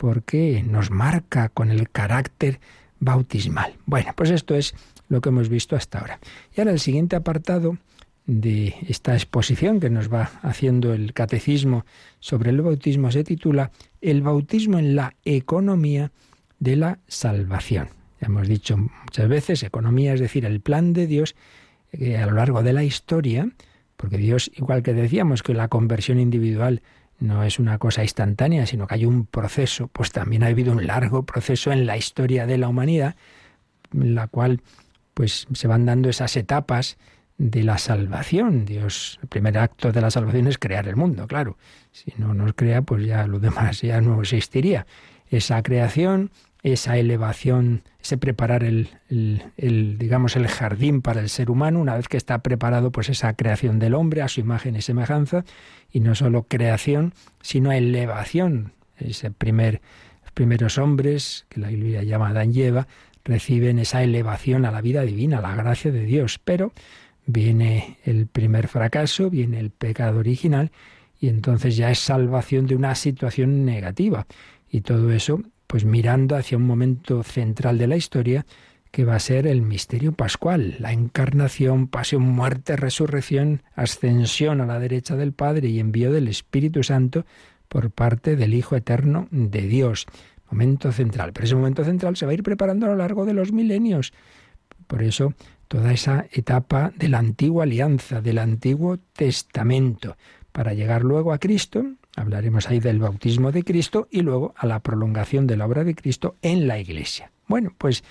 porque 0.00 0.64
nos 0.66 0.90
marca 0.90 1.50
con 1.50 1.70
el 1.70 1.90
carácter 1.90 2.58
bautismal. 3.00 3.74
Bueno, 3.84 4.14
pues 4.16 4.30
esto 4.30 4.54
es 4.54 4.74
lo 5.10 5.20
que 5.20 5.28
hemos 5.28 5.50
visto 5.50 5.76
hasta 5.76 5.98
ahora. 5.98 6.20
Y 6.56 6.60
ahora 6.62 6.72
el 6.72 6.80
siguiente 6.80 7.16
apartado 7.16 7.76
de 8.24 8.76
esta 8.88 9.12
exposición 9.12 9.78
que 9.78 9.90
nos 9.90 10.10
va 10.10 10.30
haciendo 10.40 10.94
el 10.94 11.12
catecismo 11.12 11.84
sobre 12.18 12.48
el 12.48 12.62
bautismo 12.62 13.10
se 13.10 13.24
titula 13.24 13.72
El 14.00 14.22
bautismo 14.22 14.78
en 14.78 14.96
la 14.96 15.16
economía 15.26 16.12
de 16.60 16.76
la 16.76 16.98
salvación. 17.06 17.90
Ya 18.22 18.28
hemos 18.28 18.48
dicho 18.48 18.78
muchas 18.78 19.28
veces, 19.28 19.62
economía 19.62 20.14
es 20.14 20.20
decir, 20.20 20.46
el 20.46 20.62
plan 20.62 20.94
de 20.94 21.06
Dios 21.08 21.36
que 21.92 22.16
a 22.16 22.24
lo 22.24 22.32
largo 22.32 22.62
de 22.62 22.72
la 22.72 22.84
historia, 22.84 23.50
porque 23.98 24.16
Dios, 24.16 24.50
igual 24.54 24.82
que 24.82 24.94
decíamos 24.94 25.42
que 25.42 25.52
la 25.52 25.68
conversión 25.68 26.18
individual 26.18 26.80
no 27.20 27.44
es 27.44 27.58
una 27.58 27.78
cosa 27.78 28.02
instantánea, 28.02 28.66
sino 28.66 28.86
que 28.86 28.94
hay 28.94 29.04
un 29.04 29.26
proceso, 29.26 29.88
pues 29.88 30.10
también 30.10 30.42
ha 30.42 30.46
habido 30.46 30.72
un 30.72 30.86
largo 30.86 31.24
proceso 31.24 31.70
en 31.70 31.86
la 31.86 31.96
historia 31.96 32.46
de 32.46 32.58
la 32.58 32.68
humanidad, 32.68 33.14
en 33.92 34.14
la 34.14 34.26
cual 34.26 34.62
pues 35.14 35.46
se 35.52 35.68
van 35.68 35.84
dando 35.84 36.08
esas 36.08 36.36
etapas 36.36 36.96
de 37.36 37.62
la 37.62 37.78
salvación. 37.78 38.64
Dios, 38.64 39.18
el 39.22 39.28
primer 39.28 39.58
acto 39.58 39.92
de 39.92 40.00
la 40.00 40.10
salvación 40.10 40.46
es 40.46 40.58
crear 40.58 40.88
el 40.88 40.96
mundo, 40.96 41.26
claro. 41.26 41.56
Si 41.92 42.12
no 42.16 42.34
nos 42.34 42.54
crea, 42.54 42.82
pues 42.82 43.06
ya 43.06 43.26
lo 43.26 43.38
demás 43.38 43.82
ya 43.82 44.00
no 44.00 44.20
existiría. 44.20 44.86
Esa 45.28 45.62
creación, 45.62 46.30
esa 46.62 46.98
elevación, 46.98 47.82
ese 48.00 48.18
preparar 48.18 48.64
el, 48.64 48.88
digamos, 49.98 50.36
el 50.36 50.46
jardín 50.48 51.00
para 51.02 51.20
el 51.20 51.28
ser 51.28 51.50
humano, 51.50 51.80
una 51.80 51.96
vez 51.96 52.08
que 52.08 52.16
está 52.16 52.38
preparado, 52.42 52.92
pues 52.92 53.08
esa 53.08 53.32
creación 53.34 53.78
del 53.78 53.94
hombre 53.94 54.22
a 54.22 54.28
su 54.28 54.40
imagen 54.40 54.76
y 54.76 54.82
semejanza, 54.82 55.44
y 55.90 56.00
no 56.00 56.14
solo 56.14 56.44
creación, 56.44 57.14
sino 57.40 57.72
elevación. 57.72 58.72
Ese 58.98 59.30
primer, 59.30 59.80
los 60.22 60.32
primeros 60.32 60.76
hombres, 60.78 61.46
que 61.48 61.60
la 61.60 61.68
Biblia 61.68 62.02
llama 62.02 62.28
Adán 62.28 62.54
y 62.54 62.62
Eva, 62.62 62.86
reciben 63.24 63.78
esa 63.78 64.02
elevación 64.02 64.64
a 64.66 64.70
la 64.70 64.80
vida 64.80 65.02
divina, 65.02 65.38
a 65.38 65.42
la 65.42 65.54
gracia 65.54 65.90
de 65.90 66.04
Dios, 66.04 66.38
pero 66.42 66.72
viene 67.26 67.98
el 68.04 68.26
primer 68.26 68.68
fracaso, 68.68 69.30
viene 69.30 69.60
el 69.60 69.70
pecado 69.70 70.18
original 70.18 70.72
y 71.20 71.28
entonces 71.28 71.76
ya 71.76 71.90
es 71.90 71.98
salvación 71.98 72.66
de 72.66 72.74
una 72.74 72.94
situación 72.94 73.64
negativa. 73.64 74.26
Y 74.70 74.80
todo 74.80 75.12
eso, 75.12 75.42
pues 75.70 75.84
mirando 75.84 76.34
hacia 76.34 76.58
un 76.58 76.66
momento 76.66 77.22
central 77.22 77.78
de 77.78 77.86
la 77.86 77.94
historia, 77.94 78.44
que 78.90 79.04
va 79.04 79.14
a 79.14 79.20
ser 79.20 79.46
el 79.46 79.62
misterio 79.62 80.10
pascual, 80.10 80.74
la 80.80 80.92
encarnación, 80.92 81.86
pasión, 81.86 82.22
muerte, 82.22 82.74
resurrección, 82.74 83.62
ascensión 83.76 84.60
a 84.60 84.66
la 84.66 84.80
derecha 84.80 85.14
del 85.14 85.32
Padre 85.32 85.68
y 85.68 85.78
envío 85.78 86.10
del 86.10 86.26
Espíritu 86.26 86.82
Santo 86.82 87.24
por 87.68 87.92
parte 87.92 88.34
del 88.34 88.52
Hijo 88.52 88.74
Eterno 88.74 89.28
de 89.30 89.62
Dios. 89.68 90.06
Momento 90.50 90.90
central. 90.90 91.32
Pero 91.32 91.44
ese 91.44 91.54
momento 91.54 91.84
central 91.84 92.16
se 92.16 92.26
va 92.26 92.32
a 92.32 92.34
ir 92.34 92.42
preparando 92.42 92.86
a 92.86 92.88
lo 92.88 92.96
largo 92.96 93.24
de 93.24 93.34
los 93.34 93.52
milenios. 93.52 94.12
Por 94.88 95.04
eso 95.04 95.34
toda 95.68 95.92
esa 95.92 96.26
etapa 96.32 96.92
de 96.96 97.08
la 97.08 97.18
antigua 97.18 97.62
alianza, 97.62 98.20
del 98.20 98.38
antiguo 98.38 98.98
testamento, 99.12 100.16
para 100.50 100.74
llegar 100.74 101.04
luego 101.04 101.32
a 101.32 101.38
Cristo, 101.38 101.84
hablaremos 102.20 102.68
ahí 102.68 102.80
del 102.80 102.98
bautismo 102.98 103.50
de 103.50 103.64
Cristo 103.64 104.06
y 104.10 104.22
luego 104.22 104.54
a 104.56 104.66
la 104.66 104.80
prolongación 104.80 105.46
de 105.46 105.56
la 105.56 105.66
obra 105.66 105.84
de 105.84 105.94
Cristo 105.94 106.36
en 106.42 106.68
la 106.68 106.78
Iglesia. 106.78 107.32
Bueno, 107.48 107.74
pues 107.78 108.04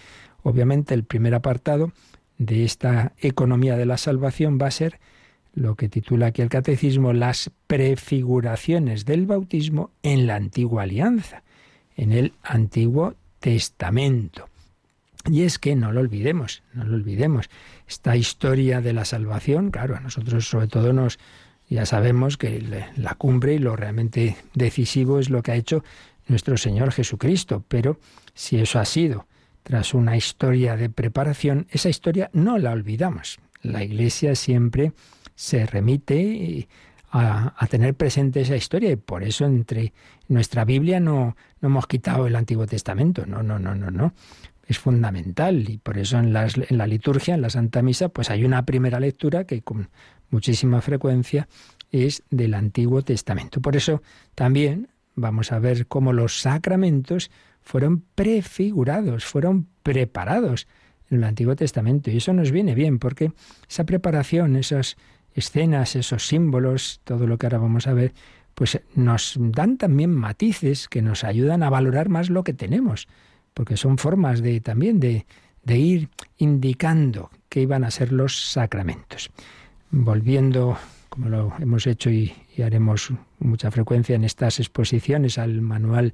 obviamente 0.43 0.93
el 0.93 1.03
primer 1.03 1.35
apartado 1.35 1.91
de 2.37 2.63
esta 2.63 3.13
economía 3.19 3.77
de 3.77 3.85
la 3.85 3.97
salvación 3.97 4.57
va 4.61 4.67
a 4.67 4.71
ser 4.71 4.99
lo 5.53 5.75
que 5.75 5.89
titula 5.89 6.27
aquí 6.27 6.41
el 6.41 6.49
catecismo 6.49 7.13
las 7.13 7.51
prefiguraciones 7.67 9.05
del 9.05 9.25
bautismo 9.25 9.91
en 10.03 10.25
la 10.25 10.35
antigua 10.35 10.83
alianza, 10.83 11.43
en 11.95 12.11
el 12.11 12.33
antiguo 12.43 13.15
testamento. 13.39 14.47
Y 15.29 15.43
es 15.43 15.59
que 15.59 15.75
no 15.75 15.91
lo 15.91 15.99
olvidemos, 15.99 16.63
no 16.73 16.85
lo 16.85 16.95
olvidemos. 16.95 17.49
Esta 17.87 18.15
historia 18.15 18.81
de 18.81 18.93
la 18.93 19.05
salvación, 19.05 19.69
claro, 19.69 19.95
a 19.95 19.99
nosotros 19.99 20.47
sobre 20.47 20.67
todo 20.67 20.93
nos, 20.93 21.19
ya 21.69 21.85
sabemos 21.85 22.37
que 22.37 22.87
la 22.95 23.15
cumbre 23.15 23.53
y 23.53 23.59
lo 23.59 23.75
realmente 23.75 24.35
decisivo 24.53 25.19
es 25.19 25.29
lo 25.29 25.43
que 25.43 25.51
ha 25.51 25.55
hecho 25.55 25.83
nuestro 26.27 26.57
Señor 26.57 26.91
Jesucristo, 26.91 27.63
pero 27.67 27.99
si 28.33 28.59
eso 28.59 28.79
ha 28.79 28.85
sido 28.85 29.27
tras 29.63 29.93
una 29.93 30.17
historia 30.17 30.75
de 30.75 30.89
preparación, 30.89 31.67
esa 31.69 31.89
historia 31.89 32.29
no 32.33 32.57
la 32.57 32.71
olvidamos. 32.71 33.39
La 33.61 33.83
Iglesia 33.83 34.35
siempre 34.35 34.93
se 35.35 35.65
remite 35.65 36.67
a, 37.11 37.67
tener 37.69 37.93
presente 37.95 38.41
esa 38.41 38.55
historia 38.55 38.91
y 38.91 38.95
por 38.95 39.23
eso 39.23 39.45
entre 39.45 39.93
nuestra 40.27 40.65
Biblia 40.65 40.99
no, 40.99 41.35
no 41.61 41.67
hemos 41.67 41.87
quitado 41.87 42.25
el 42.27 42.35
Antiguo 42.35 42.65
Testamento, 42.65 43.25
no, 43.25 43.43
no, 43.43 43.59
no, 43.59 43.75
no, 43.75 43.91
no 43.91 44.13
es 44.69 44.77
fundamental 44.77 45.67
y 45.67 45.79
por 45.79 45.97
eso 45.97 46.19
en, 46.19 46.35
en 46.35 46.77
la 46.77 46.85
liturgia, 46.85 47.33
en 47.33 47.41
la 47.41 47.49
Santa 47.49 47.81
Misa, 47.81 48.09
pues 48.09 48.29
hay 48.29 48.45
una 48.45 48.65
primera 48.65 48.99
lectura 48.99 49.45
que 49.45 49.63
muchísima 50.29 50.81
frecuencia 50.81 51.47
es 51.91 52.23
del 52.29 52.53
Antiguo 52.53 53.01
Testamento. 53.01 53.61
Por 53.61 53.75
eso 53.75 54.01
también 54.35 54.89
vamos 55.15 55.51
a 55.51 55.59
ver 55.59 55.87
cómo 55.87 56.13
los 56.13 56.41
sacramentos 56.41 57.31
fueron 57.61 58.03
prefigurados, 58.15 59.25
fueron 59.25 59.67
preparados 59.83 60.67
en 61.09 61.17
el 61.17 61.23
Antiguo 61.23 61.55
Testamento. 61.55 62.11
Y 62.11 62.17
eso 62.17 62.33
nos 62.33 62.51
viene 62.51 62.75
bien, 62.75 62.99
porque 62.99 63.31
esa 63.67 63.85
preparación, 63.85 64.55
esas 64.55 64.97
escenas, 65.33 65.95
esos 65.95 66.27
símbolos, 66.27 67.01
todo 67.03 67.27
lo 67.27 67.37
que 67.37 67.47
ahora 67.47 67.57
vamos 67.57 67.87
a 67.87 67.93
ver, 67.93 68.13
pues 68.55 68.81
nos 68.95 69.35
dan 69.37 69.77
también 69.77 70.13
matices 70.13 70.87
que 70.87 71.01
nos 71.01 71.23
ayudan 71.23 71.63
a 71.63 71.69
valorar 71.69 72.09
más 72.09 72.29
lo 72.29 72.43
que 72.43 72.53
tenemos 72.53 73.07
porque 73.59 73.75
son 73.75 73.97
formas 73.97 74.41
de 74.41 74.61
también 74.61 75.01
de, 75.01 75.25
ir 75.67 76.07
indicando 76.37 77.29
qué 77.49 77.61
iban 77.61 77.83
a 77.83 77.91
ser 77.91 78.13
los 78.13 78.51
sacramentos. 78.51 79.29
Volviendo, 79.91 80.77
como 81.09 81.29
lo 81.29 81.53
hemos 81.59 81.87
hecho 81.87 82.09
y, 82.09 82.33
haremos 82.63 83.11
mucha 83.39 83.71
frecuencia 83.71 84.15
en 84.15 84.25
estas 84.25 84.59
exposiciones, 84.59 85.37
al 85.37 85.61
manual 85.61 86.13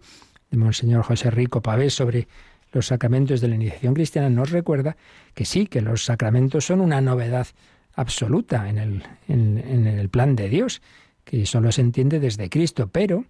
de 0.52 0.58
Monseñor 0.58 1.02
José 1.02 1.32
Rico 1.32 1.62
Pavés 1.62 1.96
sobre 1.96 2.28
los 2.72 2.86
sacramentos 2.86 3.42
de 3.42 3.48
la 3.48 3.56
iniciación 3.56 3.96
cristiana, 3.96 4.30
nos 4.30 4.52
recuerda 4.52 4.96
que 5.34 5.44
sí, 5.44 5.66
que 5.66 5.82
los 5.82 6.06
sacramentos 6.06 6.66
son 6.66 6.82
una 6.82 7.02
novedad 7.02 7.48
absoluta 7.96 8.70
en 8.70 8.78
el, 8.78 9.04
en 9.28 9.88
el 9.88 10.10
plan 10.10 10.36
de 10.36 10.50
Dios, 10.50 10.84
que 11.24 11.48
solo 11.48 11.72
se 11.72 11.82
entiende 11.82 12.20
desde 12.20 12.50
Cristo, 12.50 12.90
pero 12.92 13.26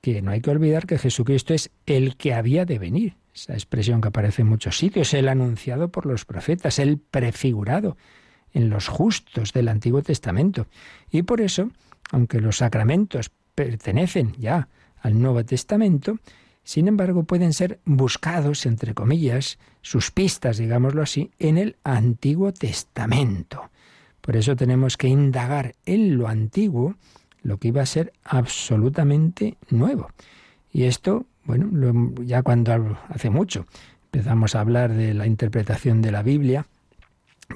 que 0.00 0.20
no 0.20 0.32
hay 0.32 0.40
que 0.40 0.50
olvidar 0.50 0.86
que 0.86 0.98
Jesucristo 0.98 1.54
es 1.54 1.70
el 1.86 2.16
que 2.16 2.34
había 2.34 2.64
de 2.64 2.78
venir. 2.78 3.16
Esa 3.34 3.52
expresión 3.54 4.00
que 4.00 4.08
aparece 4.08 4.42
en 4.42 4.48
muchos 4.48 4.76
sitios, 4.76 5.14
el 5.14 5.28
anunciado 5.28 5.88
por 5.90 6.06
los 6.06 6.24
profetas, 6.24 6.78
el 6.78 6.98
prefigurado 6.98 7.96
en 8.52 8.70
los 8.70 8.88
justos 8.88 9.52
del 9.52 9.68
Antiguo 9.68 10.02
Testamento. 10.02 10.66
Y 11.10 11.22
por 11.22 11.40
eso, 11.40 11.70
aunque 12.10 12.40
los 12.40 12.58
sacramentos 12.58 13.30
pertenecen 13.54 14.32
ya 14.38 14.68
al 15.00 15.20
Nuevo 15.20 15.44
Testamento, 15.44 16.18
sin 16.64 16.88
embargo 16.88 17.24
pueden 17.24 17.52
ser 17.52 17.80
buscados, 17.84 18.66
entre 18.66 18.94
comillas, 18.94 19.58
sus 19.82 20.10
pistas, 20.10 20.58
digámoslo 20.58 21.02
así, 21.02 21.30
en 21.38 21.58
el 21.58 21.76
Antiguo 21.84 22.52
Testamento. 22.52 23.70
Por 24.20 24.36
eso 24.36 24.56
tenemos 24.56 24.96
que 24.96 25.08
indagar 25.08 25.74
en 25.86 26.18
lo 26.18 26.28
antiguo 26.28 26.96
lo 27.42 27.58
que 27.58 27.68
iba 27.68 27.82
a 27.82 27.86
ser 27.86 28.12
absolutamente 28.24 29.56
nuevo. 29.70 30.10
Y 30.70 30.84
esto 30.84 31.24
bueno, 31.48 32.12
ya 32.24 32.42
cuando 32.42 32.98
hace 33.08 33.30
mucho 33.30 33.64
empezamos 34.12 34.54
a 34.54 34.60
hablar 34.60 34.92
de 34.92 35.14
la 35.14 35.26
interpretación 35.26 36.02
de 36.02 36.12
la 36.12 36.22
Biblia, 36.22 36.66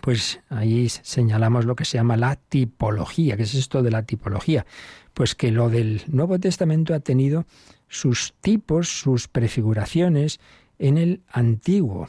pues 0.01 0.41
ahí 0.49 0.89
señalamos 0.89 1.65
lo 1.65 1.77
que 1.77 1.85
se 1.85 1.99
llama 1.99 2.17
la 2.17 2.37
tipología. 2.37 3.37
¿Qué 3.37 3.43
es 3.43 3.55
esto 3.55 3.83
de 3.83 3.91
la 3.91 4.05
tipología? 4.05 4.67
Pues 5.15 5.35
que 5.35 5.51
lo 5.51 5.69
del 5.69 6.03
Nuevo 6.09 6.39
Testamento 6.39 6.95
ha 6.95 7.01
tenido 7.01 7.45
sus 7.89 8.35
tipos, 8.41 8.89
sus 8.89 9.29
prefiguraciones 9.29 10.41
en 10.79 10.99
el 10.99 11.23
Antiguo 11.29 12.09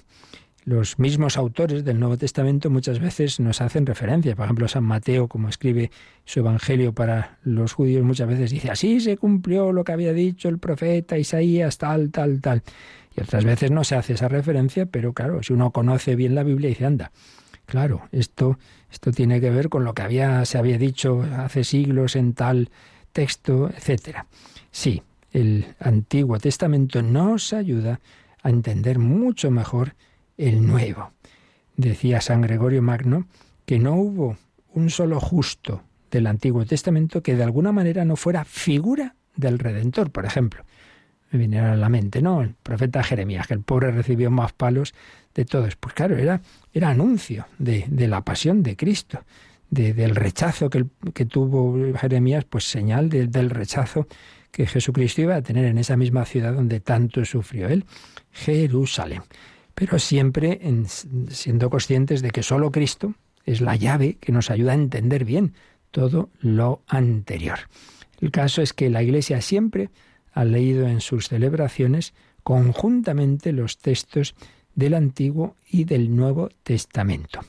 los 0.65 0.97
mismos 0.97 1.37
autores 1.37 1.83
del 1.83 1.99
Nuevo 1.99 2.17
Testamento 2.17 2.69
muchas 2.69 2.99
veces 2.99 3.39
nos 3.39 3.61
hacen 3.61 3.85
referencia. 3.85 4.35
Por 4.35 4.45
ejemplo, 4.45 4.67
San 4.67 4.83
Mateo, 4.83 5.27
como 5.27 5.49
escribe 5.49 5.91
su 6.25 6.39
Evangelio 6.39 6.93
para 6.93 7.37
los 7.43 7.73
judíos, 7.73 8.03
muchas 8.03 8.27
veces 8.27 8.51
dice, 8.51 8.71
así 8.71 8.99
se 8.99 9.17
cumplió 9.17 9.71
lo 9.71 9.83
que 9.83 9.91
había 9.91 10.13
dicho 10.13 10.49
el 10.49 10.59
profeta 10.59 11.17
Isaías, 11.17 11.77
tal, 11.77 12.11
tal, 12.11 12.39
tal. 12.41 12.63
Y 13.15 13.21
otras 13.21 13.45
veces 13.45 13.71
no 13.71 13.83
se 13.83 13.95
hace 13.95 14.13
esa 14.13 14.27
referencia, 14.27 14.85
pero 14.85 15.13
claro, 15.13 15.43
si 15.43 15.53
uno 15.53 15.71
conoce 15.71 16.15
bien 16.15 16.33
la 16.33 16.43
Biblia, 16.43 16.69
dice, 16.69 16.85
anda, 16.85 17.11
claro, 17.65 18.07
esto, 18.11 18.57
esto 18.91 19.11
tiene 19.11 19.41
que 19.41 19.49
ver 19.49 19.69
con 19.69 19.83
lo 19.83 19.93
que 19.93 20.01
había, 20.01 20.45
se 20.45 20.57
había 20.57 20.77
dicho 20.77 21.23
hace 21.37 21.63
siglos 21.63 22.15
en 22.15 22.33
tal 22.33 22.69
texto, 23.11 23.69
etcétera. 23.69 24.25
Sí, 24.71 25.03
el 25.31 25.75
Antiguo 25.79 26.39
Testamento 26.39 27.01
nos 27.01 27.53
ayuda 27.53 27.99
a 28.41 28.49
entender 28.49 28.99
mucho 28.99 29.51
mejor 29.51 29.95
el 30.37 30.65
nuevo. 30.65 31.11
Decía 31.75 32.21
San 32.21 32.41
Gregorio 32.41 32.81
Magno 32.81 33.27
que 33.65 33.79
no 33.79 33.95
hubo 33.95 34.37
un 34.73 34.89
solo 34.89 35.19
justo 35.19 35.83
del 36.11 36.27
Antiguo 36.27 36.65
Testamento 36.65 37.23
que 37.23 37.35
de 37.35 37.43
alguna 37.43 37.71
manera 37.71 38.05
no 38.05 38.15
fuera 38.15 38.45
figura 38.45 39.15
del 39.35 39.59
Redentor, 39.59 40.11
por 40.11 40.25
ejemplo. 40.25 40.63
Me 41.31 41.39
vinieron 41.39 41.71
a 41.71 41.75
la 41.75 41.89
mente, 41.89 42.21
¿no? 42.21 42.41
El 42.41 42.53
profeta 42.61 43.01
Jeremías, 43.03 43.47
que 43.47 43.55
el 43.55 43.61
pobre 43.61 43.91
recibió 43.91 44.29
más 44.29 44.53
palos 44.53 44.93
de 45.35 45.45
todos. 45.45 45.75
Pues 45.75 45.93
claro, 45.93 46.17
era, 46.17 46.41
era 46.73 46.89
anuncio 46.89 47.47
de, 47.57 47.85
de 47.87 48.07
la 48.07 48.21
pasión 48.21 48.63
de 48.63 48.75
Cristo, 48.75 49.23
del 49.69 50.15
rechazo 50.15 50.69
que, 50.69 50.85
que, 51.13 51.25
tuvo 51.25 51.75
Jeremías, 51.97 52.45
pues 52.45 52.69
señal 52.69 53.09
del 53.09 53.49
rechazo 53.49 54.07
que 54.51 54.67
Jesucristo 54.67 55.21
iba 55.21 55.35
a 55.35 55.41
tener 55.41 55.65
en 55.65 55.79
esa 55.79 55.97
misma 55.97 56.25
ciudad 56.25 56.53
donde 56.53 56.79
tanto 56.79 57.25
sufrió 57.25 57.67
él, 57.67 57.85
Jerusalén. 58.31 59.23
Pero 59.73 59.97
siempre 59.97 60.61
siendo 61.29 61.71
conscientes 61.71 62.21
de 62.21 62.29
que 62.29 62.43
solo 62.43 62.71
Cristo 62.71 63.15
es 63.45 63.61
la 63.61 63.75
llave 63.75 64.17
que 64.19 64.31
nos 64.31 64.51
ayuda 64.51 64.73
a 64.73 64.75
entender 64.75 65.25
bien 65.25 65.53
todo 65.89 66.29
lo 66.39 66.83
anterior. 66.87 67.57
El 68.21 68.29
caso 68.29 68.61
es 68.61 68.73
que 68.73 68.91
la 68.91 69.01
Iglesia 69.01 69.41
siempre 69.41 69.89
ha 70.33 70.45
leído 70.45 70.87
en 70.87 71.01
sus 71.01 71.29
celebraciones 71.29 72.13
conjuntamente 72.43 73.53
los 73.53 73.79
textos 73.79 74.35
del 74.75 74.93
Antiguo 74.93 75.55
y 75.69 75.85
del 75.85 76.15
Nuevo 76.15 76.49
Testamento. 76.63 77.39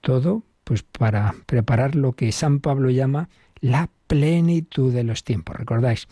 Todo 0.00 0.44
pues 0.64 0.82
para 0.82 1.34
preparar 1.46 1.96
lo 1.96 2.12
que 2.12 2.30
San 2.32 2.60
Pablo 2.60 2.90
llama 2.90 3.28
la 3.60 3.90
plenitud 4.06 4.92
de 4.92 5.04
los 5.04 5.24
tiempos. 5.24 5.56
¿Recordáis? 5.56 6.06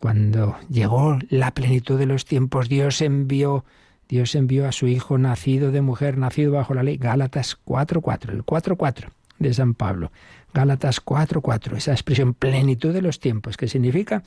Cuando 0.00 0.56
llegó 0.68 1.18
la 1.30 1.54
plenitud 1.54 1.98
de 1.98 2.06
los 2.06 2.24
tiempos, 2.24 2.68
Dios 2.68 3.00
envió 3.00 3.64
Dios 4.08 4.34
envió 4.34 4.68
a 4.68 4.72
su 4.72 4.86
hijo 4.86 5.16
nacido 5.18 5.72
de 5.72 5.80
mujer, 5.80 6.18
nacido 6.18 6.52
bajo 6.52 6.74
la 6.74 6.82
ley. 6.82 6.98
Gálatas 6.98 7.56
4:4, 7.64 8.32
el 8.32 8.44
4:4 8.44 9.10
de 9.38 9.54
San 9.54 9.74
Pablo. 9.74 10.12
Gálatas 10.52 11.00
4:4, 11.00 11.76
esa 11.76 11.92
expresión 11.92 12.34
plenitud 12.34 12.92
de 12.92 13.02
los 13.02 13.18
tiempos, 13.18 13.56
que 13.56 13.68
significa 13.68 14.22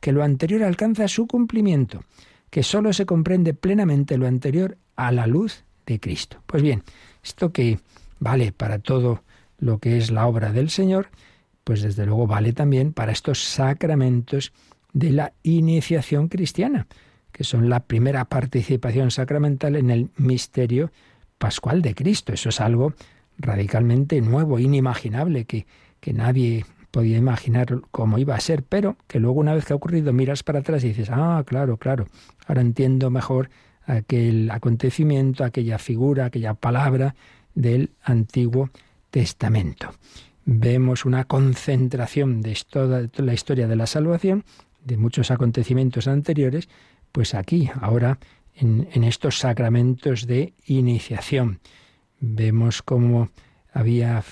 que 0.00 0.12
lo 0.12 0.22
anterior 0.22 0.62
alcanza 0.62 1.08
su 1.08 1.26
cumplimiento, 1.26 2.04
que 2.50 2.62
sólo 2.62 2.92
se 2.92 3.06
comprende 3.06 3.54
plenamente 3.54 4.18
lo 4.18 4.26
anterior 4.26 4.76
a 5.06 5.12
la 5.12 5.26
luz 5.26 5.64
de 5.86 6.00
Cristo. 6.00 6.42
Pues 6.46 6.62
bien, 6.62 6.82
esto 7.22 7.52
que 7.52 7.78
vale 8.18 8.52
para 8.52 8.78
todo 8.78 9.22
lo 9.58 9.78
que 9.78 9.98
es 9.98 10.10
la 10.10 10.26
obra 10.26 10.52
del 10.52 10.70
Señor, 10.70 11.08
pues 11.64 11.82
desde 11.82 12.06
luego 12.06 12.26
vale 12.26 12.52
también 12.52 12.92
para 12.92 13.12
estos 13.12 13.42
sacramentos 13.44 14.52
de 14.92 15.10
la 15.10 15.32
iniciación 15.42 16.28
cristiana, 16.28 16.86
que 17.30 17.44
son 17.44 17.68
la 17.68 17.80
primera 17.80 18.24
participación 18.26 19.10
sacramental 19.10 19.76
en 19.76 19.90
el 19.90 20.10
misterio 20.16 20.90
pascual 21.38 21.82
de 21.82 21.94
Cristo. 21.94 22.32
Eso 22.32 22.50
es 22.50 22.60
algo 22.60 22.94
radicalmente 23.38 24.20
nuevo, 24.20 24.58
inimaginable, 24.58 25.44
que, 25.44 25.66
que 26.00 26.12
nadie 26.12 26.64
podía 26.90 27.16
imaginar 27.16 27.80
cómo 27.90 28.18
iba 28.18 28.34
a 28.34 28.40
ser, 28.40 28.62
pero 28.62 28.96
que 29.06 29.18
luego 29.18 29.40
una 29.40 29.54
vez 29.54 29.64
que 29.64 29.72
ha 29.72 29.76
ocurrido 29.76 30.12
miras 30.12 30.42
para 30.42 30.60
atrás 30.60 30.84
y 30.84 30.88
dices, 30.88 31.08
ah, 31.10 31.42
claro, 31.46 31.78
claro, 31.78 32.06
ahora 32.46 32.60
entiendo 32.60 33.10
mejor 33.10 33.48
aquel 33.86 34.50
acontecimiento, 34.50 35.44
aquella 35.44 35.78
figura, 35.78 36.26
aquella 36.26 36.54
palabra 36.54 37.14
del 37.54 37.90
Antiguo 38.02 38.70
Testamento. 39.10 39.94
Vemos 40.44 41.04
una 41.04 41.24
concentración 41.24 42.40
de 42.40 42.58
toda 42.68 43.08
la 43.16 43.34
historia 43.34 43.68
de 43.68 43.76
la 43.76 43.86
salvación, 43.86 44.44
de 44.84 44.96
muchos 44.96 45.30
acontecimientos 45.30 46.08
anteriores, 46.08 46.68
pues 47.12 47.34
aquí, 47.34 47.70
ahora, 47.80 48.18
en, 48.54 49.04
estos 49.04 49.38
sacramentos 49.38 50.26
de 50.26 50.54
iniciación. 50.66 51.60
Vemos 52.20 52.82
cómo 52.82 53.30
había 53.72 54.22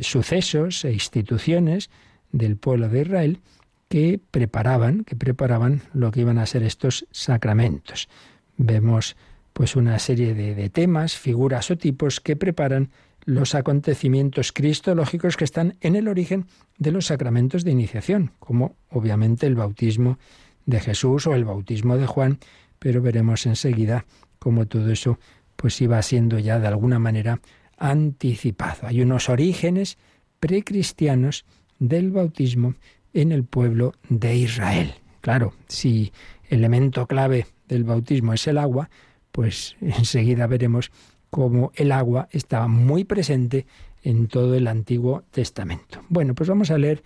sucesos 0.00 0.84
e 0.84 0.92
instituciones 0.92 1.90
del 2.32 2.56
pueblo 2.56 2.88
de 2.88 3.02
Israel 3.02 3.40
que 3.88 4.20
preparaban, 4.30 5.04
que 5.04 5.16
preparaban 5.16 5.82
lo 5.92 6.10
que 6.10 6.20
iban 6.20 6.38
a 6.38 6.46
ser 6.46 6.62
estos 6.62 7.06
sacramentos. 7.10 8.08
Vemos 8.56 9.16
pues 9.52 9.74
una 9.74 9.98
serie 9.98 10.34
de, 10.34 10.68
temas, 10.68 11.16
figuras 11.16 11.70
o 11.70 11.78
tipos 11.78 12.20
que 12.20 12.36
preparan 12.36 12.90
los 13.24 13.54
acontecimientos 13.54 14.52
cristológicos 14.52 15.36
que 15.36 15.44
están 15.44 15.76
en 15.80 15.96
el 15.96 16.08
origen 16.08 16.46
de 16.78 16.92
los 16.92 17.06
sacramentos 17.06 17.64
de 17.64 17.70
iniciación, 17.70 18.32
como 18.38 18.76
obviamente 18.90 19.46
el 19.46 19.54
bautismo 19.54 20.18
de 20.66 20.80
Jesús 20.80 21.26
o 21.26 21.34
el 21.34 21.44
bautismo 21.44 21.96
de 21.96 22.06
Juan, 22.06 22.38
pero 22.78 23.00
veremos 23.00 23.46
enseguida 23.46 24.04
cómo 24.38 24.66
todo 24.66 24.90
eso 24.92 25.18
pues 25.56 25.80
iba 25.80 26.00
siendo 26.02 26.38
ya 26.38 26.60
de 26.60 26.66
alguna 26.66 26.98
manera 26.98 27.40
anticipado. 27.78 28.86
Hay 28.86 29.00
unos 29.00 29.28
orígenes 29.28 29.96
precristianos 30.38 31.44
del 31.78 32.10
bautismo 32.10 32.74
en 33.14 33.32
el 33.32 33.44
pueblo 33.44 33.94
de 34.08 34.36
Israel. 34.36 34.94
Claro, 35.22 35.54
si 35.66 36.12
el 36.48 36.58
elemento 36.58 37.06
clave 37.06 37.46
del 37.68 37.84
bautismo 37.84 38.32
es 38.32 38.46
el 38.46 38.58
agua, 38.58 38.90
pues 39.32 39.76
enseguida 39.80 40.46
veremos 40.46 40.90
cómo 41.30 41.72
el 41.74 41.92
agua 41.92 42.28
estaba 42.30 42.68
muy 42.68 43.04
presente 43.04 43.66
en 44.02 44.28
todo 44.28 44.54
el 44.54 44.68
Antiguo 44.68 45.24
Testamento. 45.30 46.02
Bueno, 46.08 46.34
pues 46.34 46.48
vamos 46.48 46.70
a 46.70 46.78
leer, 46.78 47.02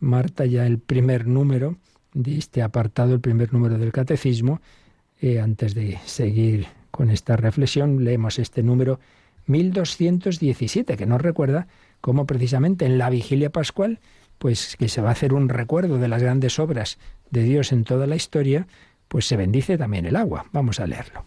Marta, 0.00 0.44
ya 0.44 0.66
el 0.66 0.78
primer 0.78 1.26
número 1.26 1.76
de 2.14 2.36
este 2.36 2.62
apartado, 2.62 3.14
el 3.14 3.20
primer 3.20 3.52
número 3.52 3.78
del 3.78 3.92
Catecismo. 3.92 4.60
Eh, 5.20 5.40
antes 5.40 5.74
de 5.74 5.98
seguir 6.04 6.66
con 6.90 7.10
esta 7.10 7.36
reflexión, 7.36 8.04
leemos 8.04 8.38
este 8.38 8.62
número 8.62 9.00
1217, 9.46 10.96
que 10.96 11.06
nos 11.06 11.20
recuerda 11.20 11.68
cómo 12.00 12.26
precisamente 12.26 12.84
en 12.84 12.98
la 12.98 13.10
vigilia 13.10 13.50
pascual, 13.50 14.00
pues 14.38 14.76
que 14.76 14.88
se 14.88 15.00
va 15.00 15.10
a 15.10 15.12
hacer 15.12 15.32
un 15.32 15.48
recuerdo 15.48 15.98
de 15.98 16.08
las 16.08 16.22
grandes 16.22 16.58
obras 16.58 16.98
de 17.30 17.44
Dios 17.44 17.72
en 17.72 17.84
toda 17.84 18.06
la 18.06 18.16
historia, 18.16 18.66
pues 19.12 19.26
se 19.26 19.36
bendice 19.36 19.76
también 19.76 20.06
el 20.06 20.16
agua. 20.16 20.46
Vamos 20.52 20.80
a 20.80 20.86
leerlo. 20.86 21.26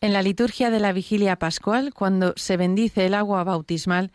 En 0.00 0.14
la 0.14 0.22
liturgia 0.22 0.70
de 0.70 0.80
la 0.80 0.94
vigilia 0.94 1.36
pascual, 1.36 1.92
cuando 1.92 2.32
se 2.36 2.56
bendice 2.56 3.04
el 3.04 3.12
agua 3.12 3.44
bautismal, 3.44 4.10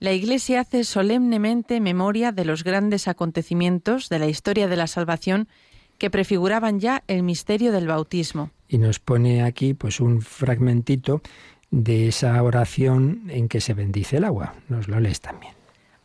la 0.00 0.10
Iglesia 0.10 0.58
hace 0.58 0.82
solemnemente 0.82 1.80
memoria 1.80 2.32
de 2.32 2.44
los 2.44 2.64
grandes 2.64 3.06
acontecimientos 3.06 4.08
de 4.08 4.18
la 4.18 4.26
historia 4.26 4.66
de 4.66 4.74
la 4.74 4.88
salvación 4.88 5.46
que 5.98 6.10
prefiguraban 6.10 6.80
ya 6.80 7.04
el 7.06 7.22
misterio 7.22 7.70
del 7.70 7.86
bautismo. 7.86 8.50
Y 8.66 8.78
nos 8.78 8.98
pone 8.98 9.44
aquí 9.44 9.72
pues 9.72 10.00
un 10.00 10.20
fragmentito 10.20 11.22
de 11.70 12.08
esa 12.08 12.42
oración 12.42 13.28
en 13.28 13.46
que 13.46 13.60
se 13.60 13.72
bendice 13.72 14.16
el 14.16 14.24
agua. 14.24 14.56
Nos 14.68 14.88
lo 14.88 14.98
lees 14.98 15.20
también. 15.20 15.54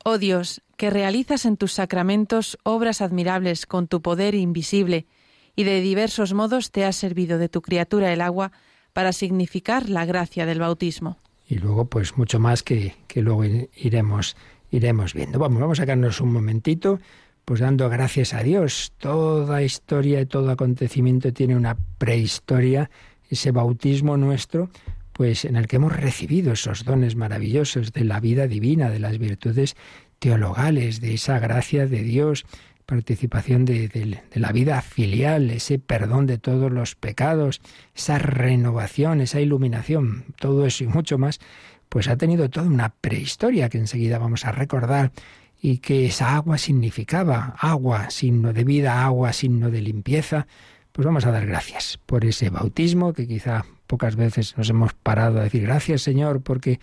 Oh 0.04 0.20
Dios, 0.20 0.62
que 0.76 0.92
realizas 0.92 1.46
en 1.46 1.58
tus 1.58 1.74
sacramentos 1.74 2.60
obras 2.62 3.02
admirables 3.02 3.66
con 3.66 3.88
tu 3.88 4.04
poder 4.04 4.36
invisible, 4.36 5.08
y 5.58 5.66
de 5.66 5.82
diversos 5.82 6.34
modos 6.34 6.72
te 6.72 6.86
has 6.86 6.96
servido 6.96 7.38
de 7.38 7.50
tu 7.50 7.62
criatura 7.62 8.14
el 8.14 8.22
agua 8.22 8.54
para 8.94 9.12
significar 9.12 9.90
la 9.90 10.06
gracia 10.06 10.46
del 10.46 10.60
bautismo 10.60 11.18
y 11.48 11.56
luego 11.56 11.86
pues 11.86 12.18
mucho 12.18 12.40
más 12.40 12.64
que, 12.64 12.96
que 13.08 13.22
luego 13.22 13.46
iremos, 13.46 14.36
iremos 14.72 15.14
viendo. 15.14 15.40
Vamos, 15.40 15.60
vamos 15.62 15.80
a 15.80 15.84
sacarnos 15.84 16.20
un 16.20 16.34
momentito, 16.34 17.00
pues 17.46 17.62
dando 17.62 17.90
gracias 17.90 18.34
a 18.34 18.44
Dios. 18.44 18.92
Toda 18.98 19.64
historia 19.64 20.20
y 20.20 20.26
todo 20.26 20.52
acontecimiento 20.52 21.32
tiene 21.32 21.56
una 21.56 21.78
prehistoria, 21.98 22.90
ese 23.30 23.52
bautismo 23.52 24.18
nuestro, 24.18 24.70
pues 25.14 25.46
en 25.46 25.56
el 25.56 25.68
que 25.68 25.78
hemos 25.78 25.96
recibido 25.96 26.54
esos 26.54 26.84
dones 26.84 27.16
maravillosos 27.16 27.94
de 27.94 28.04
la 28.04 28.20
vida 28.20 28.48
divina, 28.48 28.90
de 28.90 29.00
las 29.00 29.18
virtudes 29.18 29.76
teologales, 30.20 31.00
de 31.00 31.14
esa 31.14 31.40
gracia 31.40 31.88
de 31.88 32.04
Dios, 32.04 32.46
participación 32.88 33.66
de, 33.66 34.22
la 34.34 34.52
vida 34.54 34.82
filial, 34.82 35.52
ese 35.52 35.78
perdón 35.78 36.26
de 36.26 36.38
todos 36.38 36.72
los 36.72 36.96
pecados, 36.96 37.62
esa 37.94 38.18
renovación, 38.18 39.20
esa 39.20 39.42
iluminación, 39.42 40.24
todo 40.40 40.66
eso 40.66 40.86
y 40.86 40.88
mucho 40.88 41.18
más, 41.18 41.40
pues 41.90 42.08
ha 42.08 42.16
tenido 42.16 42.50
toda 42.50 42.66
una 42.66 42.90
prehistoria 42.90 43.68
que 43.68 43.78
enseguida 43.78 44.18
vamos 44.18 44.46
a 44.46 44.54
recordar 44.54 45.12
y 45.62 45.80
que 45.80 46.06
esa 46.06 46.36
agua 46.36 46.58
significaba 46.58 47.56
agua, 47.60 48.10
signo 48.10 48.54
de 48.54 48.64
vida, 48.64 49.04
agua, 49.04 49.34
signo 49.34 49.70
de 49.70 49.82
limpieza. 49.82 50.48
Pues 50.94 51.06
vamos 51.06 51.26
a 51.26 51.32
dar 51.32 51.46
gracias 51.46 52.00
por 52.06 52.24
ese 52.24 52.50
bautismo 52.50 53.12
que 53.12 53.28
quizá 53.28 53.66
pocas 53.86 54.16
veces 54.16 54.58
nos 54.58 54.70
hemos 54.70 54.94
parado 54.94 55.40
a 55.40 55.44
decir 55.44 55.64
gracias 55.64 56.02
Señor 56.02 56.42
porque 56.42 56.80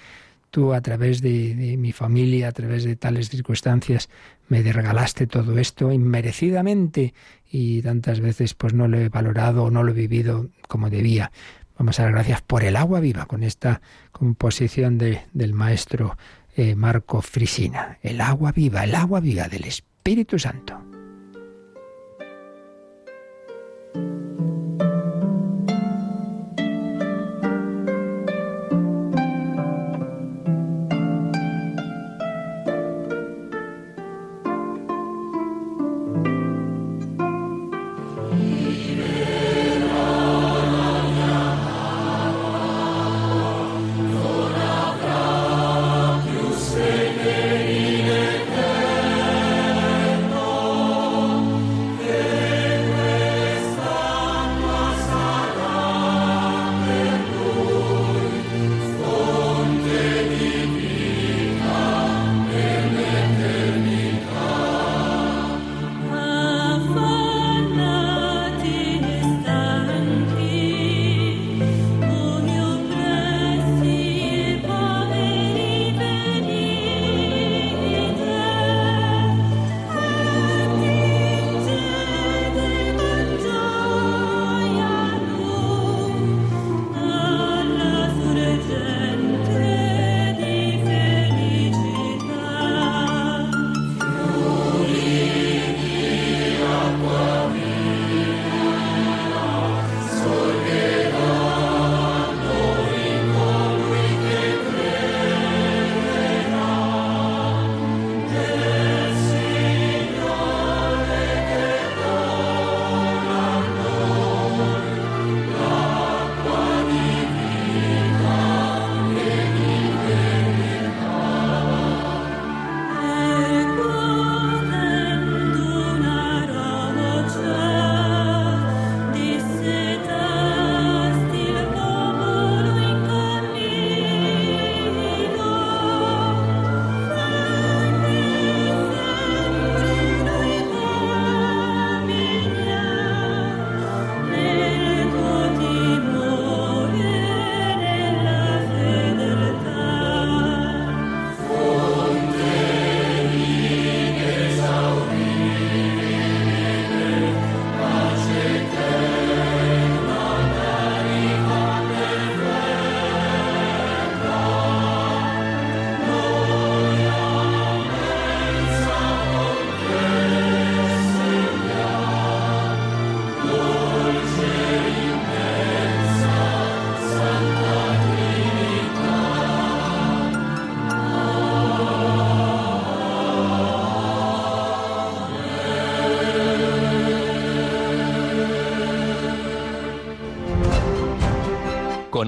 tú 0.54 0.72
a 0.72 0.80
través 0.80 1.20
de, 1.20 1.74
mi 1.76 1.90
familia, 1.90 2.46
a 2.46 2.52
través 2.52 2.84
de 2.84 2.94
tales 2.94 3.28
circunstancias, 3.28 4.08
me 4.46 4.62
regalaste 4.62 5.26
todo 5.26 5.58
esto 5.58 5.90
inmerecidamente 5.90 7.12
y 7.50 7.82
tantas 7.82 8.20
veces 8.20 8.54
pues 8.54 8.72
no 8.72 8.86
lo 8.86 8.96
he 9.00 9.08
valorado 9.08 9.64
o 9.64 9.70
no 9.72 9.82
lo 9.82 9.90
he 9.90 9.94
vivido 9.94 10.46
como 10.68 10.90
debía. 10.90 11.32
Vamos 11.76 11.98
a 11.98 12.04
dar 12.04 12.12
gracias 12.12 12.40
por 12.40 12.62
el 12.62 12.76
agua 12.76 13.00
viva 13.00 13.26
con 13.26 13.42
esta 13.42 13.82
composición 14.12 14.96
del 14.96 15.54
maestro 15.54 16.16
eh, 16.54 16.76
Marco 16.76 17.20
Frisina. 17.20 17.98
El 18.00 18.20
agua 18.20 18.52
viva, 18.52 18.84
el 18.84 18.94
agua 18.94 19.18
viva 19.18 19.48
del 19.48 19.64
Espíritu 19.64 20.38
Santo. 20.38 20.80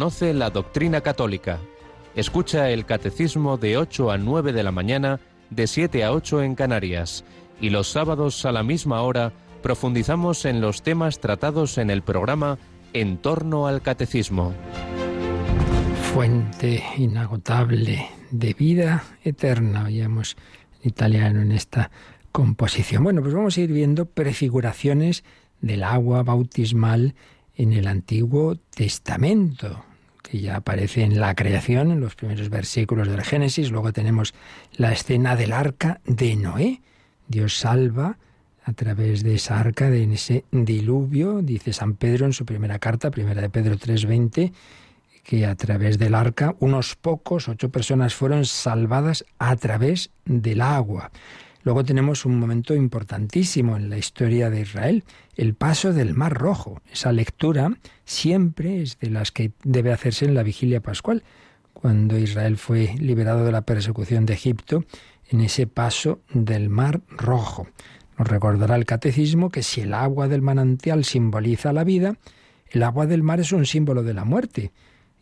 Conoce 0.07 0.35
la 0.35 0.51
doctrina 0.51 1.01
católica. 1.01 1.59
Escucha 2.15 2.71
el 2.71 2.87
catecismo 2.87 3.57
de 3.57 3.77
8 3.77 4.13
a 4.13 4.19
9 4.19 4.53
de 4.53 4.63
la 4.63 4.71
mañana, 4.71 5.19
de 5.51 5.67
7 5.67 6.05
a 6.05 6.13
8 6.13 6.45
en 6.45 6.55
Canarias. 6.55 7.25
Y 7.61 7.71
los 7.71 7.89
sábados 7.89 8.45
a 8.45 8.53
la 8.53 8.63
misma 8.63 9.03
hora 9.03 9.33
profundizamos 9.65 10.45
en 10.45 10.61
los 10.61 10.83
temas 10.83 11.19
tratados 11.19 11.77
en 11.77 11.91
el 11.91 12.03
programa 12.03 12.57
En 12.93 13.17
torno 13.17 13.67
al 13.67 13.83
catecismo. 13.83 14.55
Fuente 16.15 16.85
inagotable 16.97 18.07
de 18.31 18.55
vida 18.55 19.03
eterna, 19.25 19.87
oíamos 19.87 20.37
en 20.83 20.91
italiano 20.91 21.43
en 21.43 21.51
esta 21.51 21.91
composición. 22.31 23.03
Bueno, 23.03 23.23
pues 23.23 23.35
vamos 23.35 23.59
a 23.59 23.61
ir 23.61 23.73
viendo 23.73 24.07
prefiguraciones 24.07 25.25
del 25.61 25.83
agua 25.83 26.23
bautismal 26.23 27.17
en 27.57 27.73
el 27.73 27.89
Antiguo 27.89 28.55
Testamento, 28.55 29.86
que 30.29 30.41
ya 30.41 30.57
aparece 30.57 31.03
en 31.03 31.21
la 31.21 31.35
creación, 31.35 31.91
en 31.91 32.01
los 32.01 32.15
primeros 32.15 32.49
versículos 32.51 33.09
del 33.09 33.23
Génesis. 33.23 33.71
Luego 33.71 33.93
tenemos 33.93 34.35
la 34.77 34.93
escena 34.93 35.37
del 35.37 35.53
arca 35.53 36.01
de 36.05 36.37
Noé. 36.37 36.81
Dios 37.29 37.57
salva 37.57 38.19
a 38.65 38.73
través 38.73 39.23
de 39.23 39.37
esa 39.37 39.61
arca, 39.61 39.91
de 39.91 40.13
ese 40.13 40.45
diluvio, 40.51 41.41
dice 41.43 41.73
San 41.73 41.95
Pedro 41.95 42.27
en 42.27 42.33
su 42.33 42.45
primera 42.45 42.79
carta, 42.79 43.11
primera 43.11 43.41
de 43.41 43.51
Pedro 43.51 43.77
3:20, 43.77 44.53
que 45.23 45.47
a 45.47 45.55
través 45.55 45.99
del 45.99 46.15
arca 46.15 46.57
unos 46.59 46.97
pocos, 46.97 47.49
ocho 47.49 47.71
personas 47.71 48.15
fueron 48.15 48.45
salvadas 48.45 49.25
a 49.39 49.55
través 49.57 50.11
del 50.25 50.61
agua. 50.61 51.11
Luego 51.67 51.83
tenemos 51.83 52.25
un 52.25 52.39
momento 52.39 52.77
importantísimo 52.77 53.77
en 53.77 53.91
la 53.91 53.99
historia 53.99 54.51
de 54.51 54.61
Israel, 54.61 55.03
el 55.35 55.55
paso 55.55 55.93
del 55.93 56.15
Mar 56.15 56.33
Rojo. 56.33 56.81
Esa 56.93 57.11
lectura 57.11 57.77
siempre 58.05 58.83
es 58.83 59.01
de 59.01 59.11
las 59.11 59.33
que 59.33 59.51
debe 59.65 59.93
hacerse 59.93 60.27
en 60.27 60.37
la 60.37 60.45
vigilia 60.45 60.81
pascual, 60.81 61.25
cuando 61.73 62.17
Israel 62.19 62.57
fue 62.57 62.95
liberado 63.01 63.45
de 63.45 63.51
la 63.51 63.63
persecución 63.63 64.27
de 64.27 64.35
Egipto, 64.35 64.85
en 65.29 65.41
ese 65.41 65.67
paso 65.67 66.21
del 66.33 66.69
Mar 66.69 67.01
Rojo. 67.09 67.67
Nos 68.17 68.29
recordará 68.29 68.77
el 68.77 68.87
catecismo 68.87 69.51
que 69.51 69.65
si 69.65 69.81
el 69.81 69.93
agua 69.93 70.29
del 70.29 70.43
manantial 70.43 71.05
simboliza 71.05 71.73
la 71.73 71.83
vida, 71.83 72.17
el 72.71 72.85
agua 72.85 73.07
del 73.07 73.25
mar 73.25 73.41
es 73.41 73.51
un 73.51 73.67
símbolo 73.67 74.05
de 74.05 74.15
la 74.15 74.25
muerte, 74.25 74.71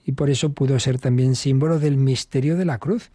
y 0.05 0.13
por 0.13 0.29
eso 0.29 0.53
pudo 0.53 0.79
ser 0.79 0.99
también 0.99 1.37
símbolo 1.37 1.79
del 1.79 1.97
misterio 1.97 2.59
de 2.59 2.67
la 2.67 2.77
cruz, 2.77 3.13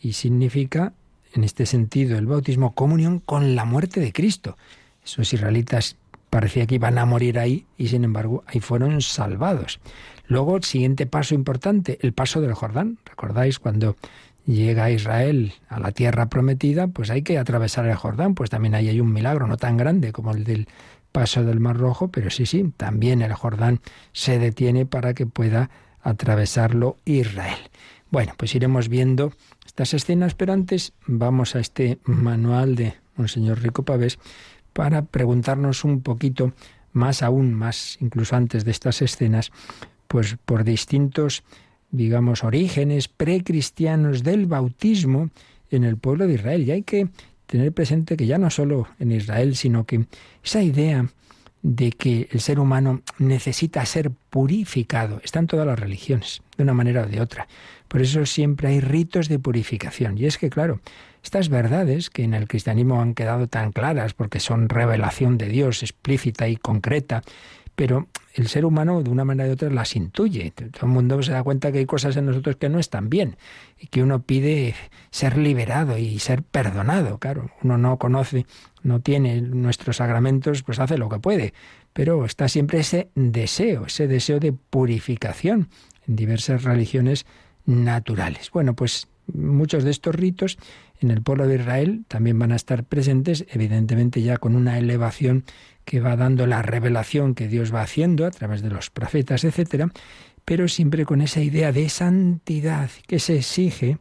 y 0.00 0.14
significa 0.14 0.94
en 1.34 1.44
este 1.44 1.66
sentido 1.66 2.18
el 2.18 2.26
bautismo 2.26 2.74
comunión 2.74 3.20
con 3.20 3.54
la 3.54 3.64
muerte 3.64 4.00
de 4.00 4.12
Cristo. 4.12 4.56
Esos 5.04 5.32
israelitas 5.32 5.96
parecía 6.30 6.66
que 6.66 6.76
iban 6.76 6.98
a 6.98 7.04
morir 7.04 7.38
ahí 7.38 7.66
y 7.76 7.88
sin 7.88 8.04
embargo 8.04 8.44
ahí 8.46 8.60
fueron 8.60 9.00
salvados. 9.02 9.80
Luego, 10.26 10.56
el 10.56 10.64
siguiente 10.64 11.06
paso 11.06 11.34
importante, 11.34 11.98
el 12.00 12.12
paso 12.14 12.40
del 12.40 12.54
Jordán. 12.54 12.98
¿Recordáis 13.04 13.58
cuando 13.58 13.96
llega 14.46 14.90
Israel 14.90 15.52
a 15.68 15.78
la 15.78 15.92
tierra 15.92 16.30
prometida? 16.30 16.86
Pues 16.86 17.10
hay 17.10 17.22
que 17.22 17.38
atravesar 17.38 17.86
el 17.86 17.96
Jordán, 17.96 18.34
pues 18.34 18.48
también 18.48 18.74
ahí 18.74 18.88
hay 18.88 19.00
un 19.00 19.12
milagro, 19.12 19.46
no 19.46 19.56
tan 19.56 19.76
grande 19.76 20.12
como 20.12 20.32
el 20.32 20.44
del 20.44 20.68
paso 21.12 21.44
del 21.44 21.60
Mar 21.60 21.76
Rojo, 21.76 22.08
pero 22.08 22.30
sí, 22.30 22.46
sí, 22.46 22.72
también 22.76 23.20
el 23.20 23.34
Jordán 23.34 23.80
se 24.12 24.38
detiene 24.38 24.86
para 24.86 25.12
que 25.12 25.26
pueda 25.26 25.70
atravesarlo 26.00 26.96
Israel. 27.04 27.58
Bueno, 28.10 28.32
pues 28.36 28.54
iremos 28.54 28.88
viendo 28.88 29.32
estas 29.72 29.94
escenas, 29.94 30.34
pero 30.34 30.52
antes 30.52 30.92
vamos 31.06 31.56
a 31.56 31.60
este 31.60 31.98
manual 32.04 32.74
de 32.76 32.92
Monseñor 33.16 33.62
Rico 33.62 33.84
Pavés 33.84 34.18
para 34.74 35.06
preguntarnos 35.06 35.84
un 35.84 36.02
poquito 36.02 36.52
más 36.92 37.22
aún, 37.22 37.54
más 37.54 37.96
incluso 38.02 38.36
antes 38.36 38.66
de 38.66 38.70
estas 38.70 39.00
escenas, 39.00 39.50
pues 40.08 40.36
por 40.44 40.64
distintos, 40.64 41.42
digamos, 41.90 42.44
orígenes 42.44 43.08
precristianos 43.08 44.22
del 44.22 44.44
bautismo 44.44 45.30
en 45.70 45.84
el 45.84 45.96
pueblo 45.96 46.26
de 46.26 46.34
Israel. 46.34 46.68
Y 46.68 46.70
hay 46.72 46.82
que 46.82 47.08
tener 47.46 47.72
presente 47.72 48.18
que 48.18 48.26
ya 48.26 48.36
no 48.36 48.50
solo 48.50 48.88
en 48.98 49.10
Israel, 49.10 49.56
sino 49.56 49.86
que 49.86 50.04
esa 50.44 50.62
idea 50.62 51.08
de 51.62 51.92
que 51.92 52.28
el 52.32 52.40
ser 52.40 52.58
humano 52.58 53.02
necesita 53.18 53.86
ser 53.86 54.10
purificado 54.10 55.20
está 55.22 55.38
en 55.38 55.46
todas 55.46 55.66
las 55.66 55.78
religiones, 55.78 56.42
de 56.56 56.64
una 56.64 56.74
manera 56.74 57.02
o 57.02 57.06
de 57.06 57.20
otra. 57.20 57.46
Por 57.88 58.02
eso 58.02 58.26
siempre 58.26 58.68
hay 58.68 58.80
ritos 58.80 59.28
de 59.28 59.38
purificación. 59.38 60.18
Y 60.18 60.26
es 60.26 60.38
que, 60.38 60.50
claro, 60.50 60.80
estas 61.22 61.48
verdades 61.48 62.10
que 62.10 62.24
en 62.24 62.34
el 62.34 62.48
cristianismo 62.48 63.00
han 63.00 63.14
quedado 63.14 63.46
tan 63.46 63.70
claras 63.70 64.12
porque 64.14 64.40
son 64.40 64.68
revelación 64.68 65.38
de 65.38 65.48
Dios 65.48 65.82
explícita 65.82 66.48
y 66.48 66.56
concreta, 66.56 67.22
pero 67.76 68.08
el 68.34 68.48
ser 68.48 68.64
humano 68.64 69.02
de 69.02 69.10
una 69.10 69.24
manera 69.24 69.48
u 69.50 69.52
otra 69.52 69.70
las 69.70 69.94
intuye. 69.96 70.50
Todo 70.52 70.86
el 70.86 70.92
mundo 70.92 71.22
se 71.22 71.32
da 71.32 71.42
cuenta 71.42 71.70
que 71.70 71.78
hay 71.78 71.86
cosas 71.86 72.16
en 72.16 72.26
nosotros 72.26 72.56
que 72.56 72.68
no 72.68 72.78
están 72.78 73.10
bien 73.10 73.36
y 73.78 73.86
que 73.88 74.02
uno 74.02 74.22
pide 74.22 74.74
ser 75.10 75.36
liberado 75.36 75.98
y 75.98 76.18
ser 76.18 76.42
perdonado. 76.42 77.18
Claro, 77.18 77.50
uno 77.62 77.78
no 77.78 77.98
conoce, 77.98 78.46
no 78.82 79.00
tiene 79.00 79.40
nuestros 79.40 79.96
sacramentos, 79.96 80.62
pues 80.62 80.78
hace 80.78 80.98
lo 80.98 81.08
que 81.08 81.18
puede, 81.18 81.54
pero 81.92 82.24
está 82.24 82.48
siempre 82.48 82.80
ese 82.80 83.10
deseo, 83.14 83.86
ese 83.86 84.06
deseo 84.06 84.40
de 84.40 84.52
purificación 84.52 85.68
en 86.06 86.16
diversas 86.16 86.64
religiones 86.64 87.26
naturales. 87.64 88.50
Bueno, 88.50 88.74
pues 88.74 89.08
muchos 89.34 89.84
de 89.84 89.90
estos 89.90 90.14
ritos 90.14 90.58
en 91.00 91.10
el 91.10 91.22
pueblo 91.22 91.46
de 91.46 91.56
Israel 91.56 92.04
también 92.08 92.38
van 92.38 92.52
a 92.52 92.56
estar 92.56 92.84
presentes, 92.84 93.46
evidentemente 93.50 94.22
ya 94.22 94.36
con 94.38 94.56
una 94.56 94.78
elevación 94.78 95.44
que 95.84 96.00
va 96.00 96.16
dando 96.16 96.46
la 96.46 96.62
revelación 96.62 97.34
que 97.34 97.48
Dios 97.48 97.74
va 97.74 97.82
haciendo 97.82 98.26
a 98.26 98.30
través 98.30 98.62
de 98.62 98.70
los 98.70 98.90
profetas, 98.90 99.44
etcétera, 99.44 99.92
pero 100.44 100.68
siempre 100.68 101.04
con 101.04 101.20
esa 101.20 101.40
idea 101.40 101.72
de 101.72 101.88
santidad 101.88 102.90
que 103.06 103.18
se 103.18 103.36
exige 103.36 103.98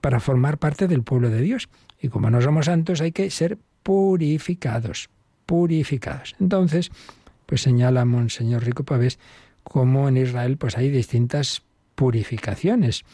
para 0.00 0.20
formar 0.20 0.58
parte 0.58 0.86
del 0.86 1.02
pueblo 1.02 1.30
de 1.30 1.40
Dios. 1.40 1.68
Y 2.00 2.08
como 2.08 2.30
no 2.30 2.40
somos 2.42 2.66
santos, 2.66 3.00
hay 3.00 3.12
que 3.12 3.30
ser 3.30 3.58
purificados, 3.82 5.08
purificados. 5.46 6.34
Entonces, 6.40 6.90
pues 7.46 7.62
señala 7.62 8.04
Monseñor 8.04 8.64
Rico 8.64 8.84
Pavés 8.84 9.18
cómo 9.62 10.08
en 10.08 10.18
Israel 10.18 10.56
pues 10.58 10.76
hay 10.76 10.90
distintas 10.90 11.62
purificaciones 11.94 13.04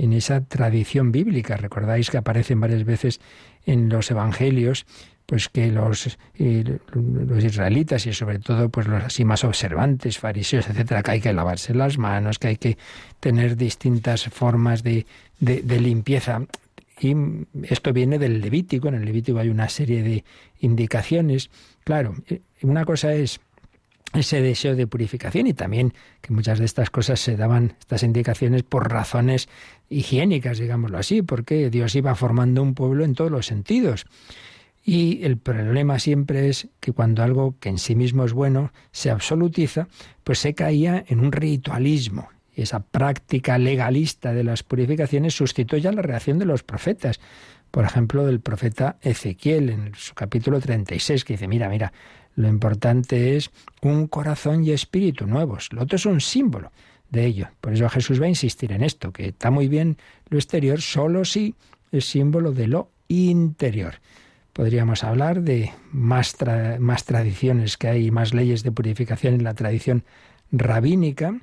en 0.00 0.14
esa 0.14 0.40
tradición 0.40 1.12
bíblica. 1.12 1.58
Recordáis 1.58 2.10
que 2.10 2.16
aparecen 2.16 2.58
varias 2.58 2.84
veces 2.84 3.20
en 3.66 3.90
los 3.90 4.10
evangelios 4.10 4.86
pues 5.26 5.48
que 5.48 5.70
los, 5.70 6.18
eh, 6.38 6.78
los 6.94 7.44
israelitas 7.44 8.04
y 8.06 8.12
sobre 8.12 8.40
todo 8.40 8.68
pues 8.68 8.88
los 8.88 9.04
así 9.04 9.24
más 9.24 9.44
observantes, 9.44 10.18
fariseos, 10.18 10.68
etcétera, 10.68 11.04
que 11.04 11.10
hay 11.12 11.20
que 11.20 11.32
lavarse 11.32 11.72
las 11.72 11.98
manos, 11.98 12.40
que 12.40 12.48
hay 12.48 12.56
que 12.56 12.78
tener 13.20 13.56
distintas 13.56 14.24
formas 14.24 14.82
de, 14.82 15.06
de, 15.38 15.80
limpieza. 15.80 16.42
Y 16.98 17.14
esto 17.62 17.92
viene 17.92 18.18
del 18.18 18.40
Levítico, 18.40 18.88
en 18.88 18.94
el 18.94 19.04
Levítico 19.04 19.38
hay 19.38 19.50
una 19.50 19.68
serie 19.68 20.02
de 20.02 20.24
indicaciones. 20.58 21.48
Claro, 21.84 22.16
eh, 22.26 22.40
una 22.62 22.84
cosa 22.84 23.14
es 23.14 23.40
ese 24.12 24.40
deseo 24.40 24.74
de 24.74 24.86
purificación 24.86 25.46
y 25.46 25.54
también 25.54 25.94
que 26.20 26.32
muchas 26.32 26.58
de 26.58 26.64
estas 26.64 26.90
cosas 26.90 27.20
se 27.20 27.36
daban, 27.36 27.76
estas 27.78 28.02
indicaciones, 28.02 28.62
por 28.62 28.90
razones 28.90 29.48
higiénicas, 29.88 30.58
digámoslo 30.58 30.98
así, 30.98 31.22
porque 31.22 31.70
Dios 31.70 31.94
iba 31.94 32.14
formando 32.14 32.62
un 32.62 32.74
pueblo 32.74 33.04
en 33.04 33.14
todos 33.14 33.30
los 33.30 33.46
sentidos. 33.46 34.06
Y 34.82 35.24
el 35.24 35.36
problema 35.36 35.98
siempre 35.98 36.48
es 36.48 36.68
que 36.80 36.92
cuando 36.92 37.22
algo 37.22 37.54
que 37.60 37.68
en 37.68 37.78
sí 37.78 37.94
mismo 37.94 38.24
es 38.24 38.32
bueno 38.32 38.72
se 38.92 39.10
absolutiza, 39.10 39.88
pues 40.24 40.38
se 40.38 40.54
caía 40.54 41.04
en 41.06 41.20
un 41.20 41.32
ritualismo. 41.32 42.28
Y 42.56 42.62
esa 42.62 42.80
práctica 42.80 43.58
legalista 43.58 44.32
de 44.32 44.42
las 44.42 44.62
purificaciones 44.62 45.34
sustituye 45.34 45.86
a 45.86 45.92
la 45.92 46.02
reacción 46.02 46.38
de 46.38 46.46
los 46.46 46.62
profetas. 46.62 47.20
Por 47.70 47.84
ejemplo, 47.84 48.26
del 48.26 48.40
profeta 48.40 48.96
Ezequiel 49.02 49.70
en 49.70 49.92
su 49.94 50.14
capítulo 50.14 50.60
36, 50.60 51.24
que 51.24 51.34
dice, 51.34 51.46
mira, 51.46 51.68
mira, 51.68 51.92
lo 52.36 52.48
importante 52.48 53.36
es 53.36 53.50
un 53.82 54.06
corazón 54.06 54.64
y 54.64 54.70
espíritu 54.70 55.26
nuevos. 55.26 55.72
Lo 55.72 55.82
otro 55.82 55.96
es 55.96 56.06
un 56.06 56.20
símbolo 56.20 56.72
de 57.10 57.26
ello. 57.26 57.48
Por 57.60 57.72
eso 57.72 57.88
Jesús 57.88 58.20
va 58.20 58.26
a 58.26 58.30
insistir 58.30 58.72
en 58.72 58.82
esto, 58.82 59.12
que 59.12 59.28
está 59.28 59.50
muy 59.50 59.68
bien 59.68 59.96
lo 60.28 60.38
exterior, 60.38 60.80
solo 60.80 61.24
si 61.24 61.54
es 61.92 62.04
símbolo 62.04 62.52
de 62.52 62.68
lo 62.68 62.90
interior. 63.08 63.96
Podríamos 64.52 65.04
hablar 65.04 65.42
de 65.42 65.72
más, 65.92 66.36
más 66.78 67.04
tradiciones 67.04 67.76
que 67.76 67.88
hay, 67.88 68.10
más 68.10 68.34
leyes 68.34 68.62
de 68.62 68.72
purificación 68.72 69.34
en 69.34 69.44
la 69.44 69.54
tradición 69.54 70.04
rabínica, 70.52 71.40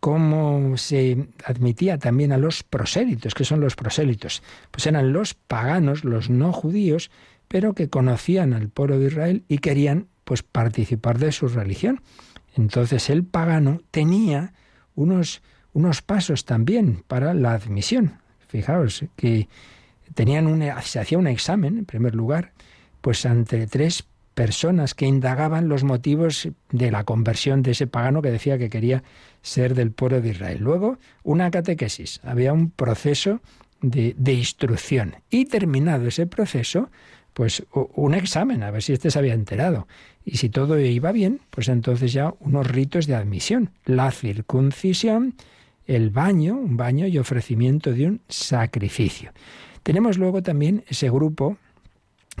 cómo 0.00 0.76
se 0.76 1.28
admitía 1.44 1.98
también 1.98 2.32
a 2.32 2.38
los 2.38 2.62
prosélitos. 2.62 3.34
¿Qué 3.34 3.44
son 3.44 3.60
los 3.60 3.74
prosélitos? 3.74 4.42
Pues 4.70 4.86
eran 4.86 5.12
los 5.12 5.34
paganos, 5.34 6.04
los 6.04 6.30
no 6.30 6.52
judíos, 6.52 7.10
pero 7.48 7.74
que 7.74 7.88
conocían 7.88 8.52
al 8.52 8.68
pueblo 8.68 8.98
de 8.98 9.06
Israel 9.06 9.44
y 9.48 9.58
querían 9.58 10.06
pues 10.24 10.42
participar 10.42 11.18
de 11.18 11.32
su 11.32 11.48
religión. 11.48 12.02
Entonces 12.54 13.08
el 13.10 13.24
pagano 13.24 13.80
tenía 13.90 14.52
unos, 14.94 15.42
unos 15.72 16.02
pasos 16.02 16.44
también 16.44 17.02
para 17.06 17.34
la 17.34 17.52
admisión. 17.52 18.18
Fijaos 18.48 19.04
que 19.16 19.48
tenían 20.14 20.46
un, 20.46 20.62
se 20.82 21.00
hacía 21.00 21.18
un 21.18 21.26
examen, 21.26 21.78
en 21.78 21.84
primer 21.84 22.14
lugar, 22.14 22.52
pues 23.00 23.24
ante 23.26 23.66
tres 23.66 24.06
personas 24.34 24.94
que 24.94 25.06
indagaban 25.06 25.68
los 25.68 25.82
motivos 25.82 26.48
de 26.70 26.90
la 26.90 27.04
conversión 27.04 27.62
de 27.62 27.72
ese 27.72 27.86
pagano 27.86 28.22
que 28.22 28.30
decía 28.30 28.58
que 28.58 28.70
quería 28.70 29.02
ser 29.42 29.74
del 29.74 29.90
pueblo 29.90 30.20
de 30.20 30.28
Israel. 30.28 30.58
Luego, 30.60 30.98
una 31.24 31.50
catequesis, 31.50 32.20
había 32.22 32.52
un 32.52 32.70
proceso 32.70 33.40
de, 33.80 34.14
de 34.16 34.34
instrucción 34.34 35.16
y 35.30 35.46
terminado 35.46 36.06
ese 36.06 36.26
proceso, 36.26 36.90
pues 37.38 37.62
un 37.72 38.14
examen, 38.14 38.64
a 38.64 38.72
ver 38.72 38.82
si 38.82 38.92
éste 38.92 39.12
se 39.12 39.18
había 39.20 39.32
enterado. 39.32 39.86
Y 40.24 40.38
si 40.38 40.48
todo 40.48 40.76
iba 40.76 41.12
bien, 41.12 41.40
pues 41.50 41.68
entonces 41.68 42.12
ya 42.12 42.34
unos 42.40 42.66
ritos 42.66 43.06
de 43.06 43.14
admisión, 43.14 43.70
la 43.84 44.10
circuncisión, 44.10 45.36
el 45.86 46.10
baño, 46.10 46.56
un 46.56 46.76
baño 46.76 47.06
y 47.06 47.16
ofrecimiento 47.16 47.92
de 47.92 48.06
un 48.06 48.20
sacrificio. 48.28 49.30
Tenemos 49.84 50.18
luego 50.18 50.42
también 50.42 50.82
ese 50.88 51.10
grupo 51.10 51.58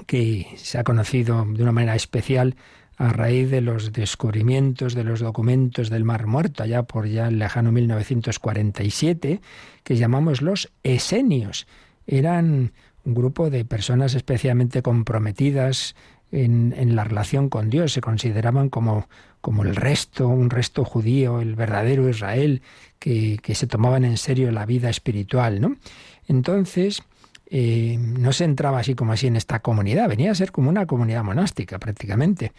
que 0.08 0.48
se 0.56 0.78
ha 0.78 0.82
conocido 0.82 1.46
de 1.48 1.62
una 1.62 1.70
manera 1.70 1.94
especial 1.94 2.56
a 2.96 3.12
raíz 3.12 3.52
de 3.52 3.60
los 3.60 3.92
descubrimientos 3.92 4.94
de 4.94 5.04
los 5.04 5.20
documentos 5.20 5.90
del 5.90 6.02
Mar 6.02 6.26
Muerto, 6.26 6.64
allá 6.64 6.82
por 6.82 7.06
ya 7.06 7.28
el 7.28 7.38
lejano 7.38 7.70
1947, 7.70 9.40
que 9.84 9.96
llamamos 9.96 10.42
los 10.42 10.72
esenios. 10.82 11.68
Eran 12.04 12.72
un 13.08 13.14
grupo 13.14 13.48
de 13.48 13.64
personas 13.64 14.14
especialmente 14.14 14.82
comprometidas 14.82 15.96
en, 16.30 16.94
la 16.94 17.04
relación 17.04 17.48
con 17.48 17.70
Dios, 17.70 17.92
se 17.92 18.02
consideraban 18.02 18.68
como, 18.68 19.08
como 19.40 19.62
el 19.62 19.74
resto, 19.74 20.28
un 20.28 20.50
resto 20.50 20.84
judío, 20.84 21.40
el 21.40 21.54
verdadero 21.54 22.06
Israel, 22.08 22.60
que, 22.98 23.38
que 23.42 23.54
se 23.54 23.66
tomaban 23.66 24.04
en 24.04 24.18
serio 24.18 24.52
la 24.52 24.66
vida 24.66 24.90
espiritual, 24.90 25.58
¿no? 25.58 25.76
Entonces, 26.26 27.02
eh, 27.46 27.96
no 27.98 28.34
se 28.34 28.44
entraba 28.44 28.80
así 28.80 28.94
como 28.94 29.12
así 29.12 29.26
en 29.26 29.36
esta 29.36 29.60
comunidad, 29.60 30.06
venía 30.06 30.30
a 30.30 30.34
ser 30.34 30.52
como 30.52 30.68
una 30.68 30.84
comunidad 30.84 31.24
monástica 31.24 31.78
prácticamente, 31.78 32.52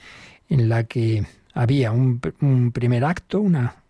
en 0.50 0.68
la 0.68 0.86
que 0.86 1.26
había 1.54 1.91
un, 1.91 2.20
primer 2.74 3.06
acto, 3.06 3.39
una, 3.39 3.84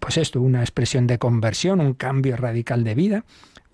pues 0.00 0.16
esto, 0.16 0.40
una 0.40 0.60
expresión 0.60 1.06
de 1.06 1.18
conversión, 1.18 1.80
un 1.80 1.92
cambio 1.92 2.38
radical 2.38 2.84
de 2.84 2.94
vida, 2.94 3.24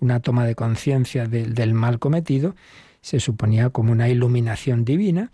una 0.05 0.19
toma 0.21 0.45
de 0.45 0.55
conciencia 0.55 1.27
del 1.27 1.73
mal 1.73 1.99
cometido, 1.99 2.55
se 3.01 3.19
suponía 3.19 3.69
como 3.69 3.91
una 3.91 4.07
iluminación 4.09 4.85
divina 4.85 5.31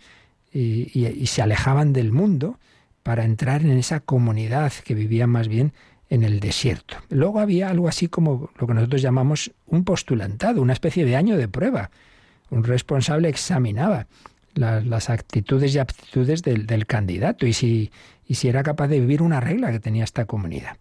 y 0.52 1.26
se 1.26 1.42
alejaban 1.42 1.92
del 1.92 2.12
mundo 2.12 2.58
para 3.02 3.24
entrar 3.24 3.62
en 3.62 3.78
esa 3.78 4.00
comunidad 4.00 4.72
que 4.84 4.94
vivía 4.94 5.26
más 5.26 5.48
bien 5.48 5.72
en 6.12 6.24
el 6.24 6.40
desierto. 6.40 6.96
Luego 7.08 7.40
había 7.40 7.70
algo 7.70 7.88
así 7.88 8.06
como 8.06 8.50
lo 8.58 8.66
que 8.66 8.74
nosotros 8.74 9.00
llamamos 9.00 9.50
un 9.66 9.84
postulantado, 9.84 10.60
una 10.60 10.74
especie 10.74 11.06
de 11.06 11.16
año 11.16 11.38
de 11.38 11.48
prueba. 11.48 11.90
Un 12.50 12.64
responsable 12.64 13.30
examinaba 13.30 14.06
las 14.54 15.08
actitudes 15.08 15.74
y 15.74 15.78
aptitudes 15.78 16.42
del, 16.42 16.86
candidato 16.86 17.46
y 17.46 17.54
si, 17.54 17.90
y 18.28 18.34
si 18.34 18.48
era 18.48 18.62
capaz 18.62 18.88
de 18.88 19.00
vivir 19.00 19.22
una 19.22 19.40
regla 19.40 19.72
que 19.72 19.80
tenía 19.80 20.04
esta 20.04 20.26
comunidad. 20.26 20.76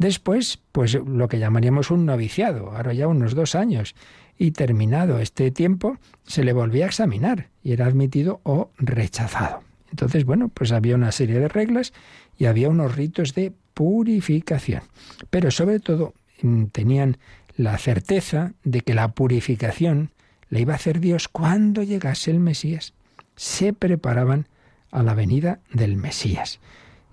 Después, 0.00 0.58
pues 0.72 0.94
lo 0.94 1.28
que 1.28 1.38
llamaríamos 1.38 1.90
un 1.90 2.06
noviciado, 2.06 2.70
ahora 2.74 2.94
ya 2.94 3.06
unos 3.06 3.34
dos 3.34 3.54
años, 3.54 3.94
y 4.38 4.52
terminado 4.52 5.18
este 5.18 5.50
tiempo, 5.50 5.98
se 6.24 6.42
le 6.42 6.54
volvía 6.54 6.86
a 6.86 6.88
examinar 6.88 7.50
y 7.62 7.72
era 7.72 7.84
admitido 7.84 8.40
o 8.42 8.70
rechazado. 8.78 9.62
Entonces, 9.90 10.24
bueno, 10.24 10.48
pues 10.48 10.72
había 10.72 10.94
una 10.94 11.12
serie 11.12 11.38
de 11.38 11.48
reglas 11.48 11.92
y 12.38 12.46
había 12.46 12.70
unos 12.70 12.96
ritos 12.96 13.34
de 13.34 13.52
purificación. 13.74 14.84
Pero 15.28 15.50
sobre 15.50 15.80
todo 15.80 16.14
mm, 16.40 16.64
tenían 16.72 17.18
la 17.54 17.76
certeza 17.76 18.54
de 18.64 18.80
que 18.80 18.94
la 18.94 19.08
purificación 19.08 20.12
la 20.48 20.60
iba 20.60 20.72
a 20.72 20.76
hacer 20.76 21.00
Dios 21.00 21.28
cuando 21.28 21.82
llegase 21.82 22.30
el 22.30 22.40
Mesías. 22.40 22.94
Se 23.36 23.74
preparaban 23.74 24.48
a 24.90 25.02
la 25.02 25.12
venida 25.12 25.60
del 25.70 25.96
Mesías. 25.96 26.58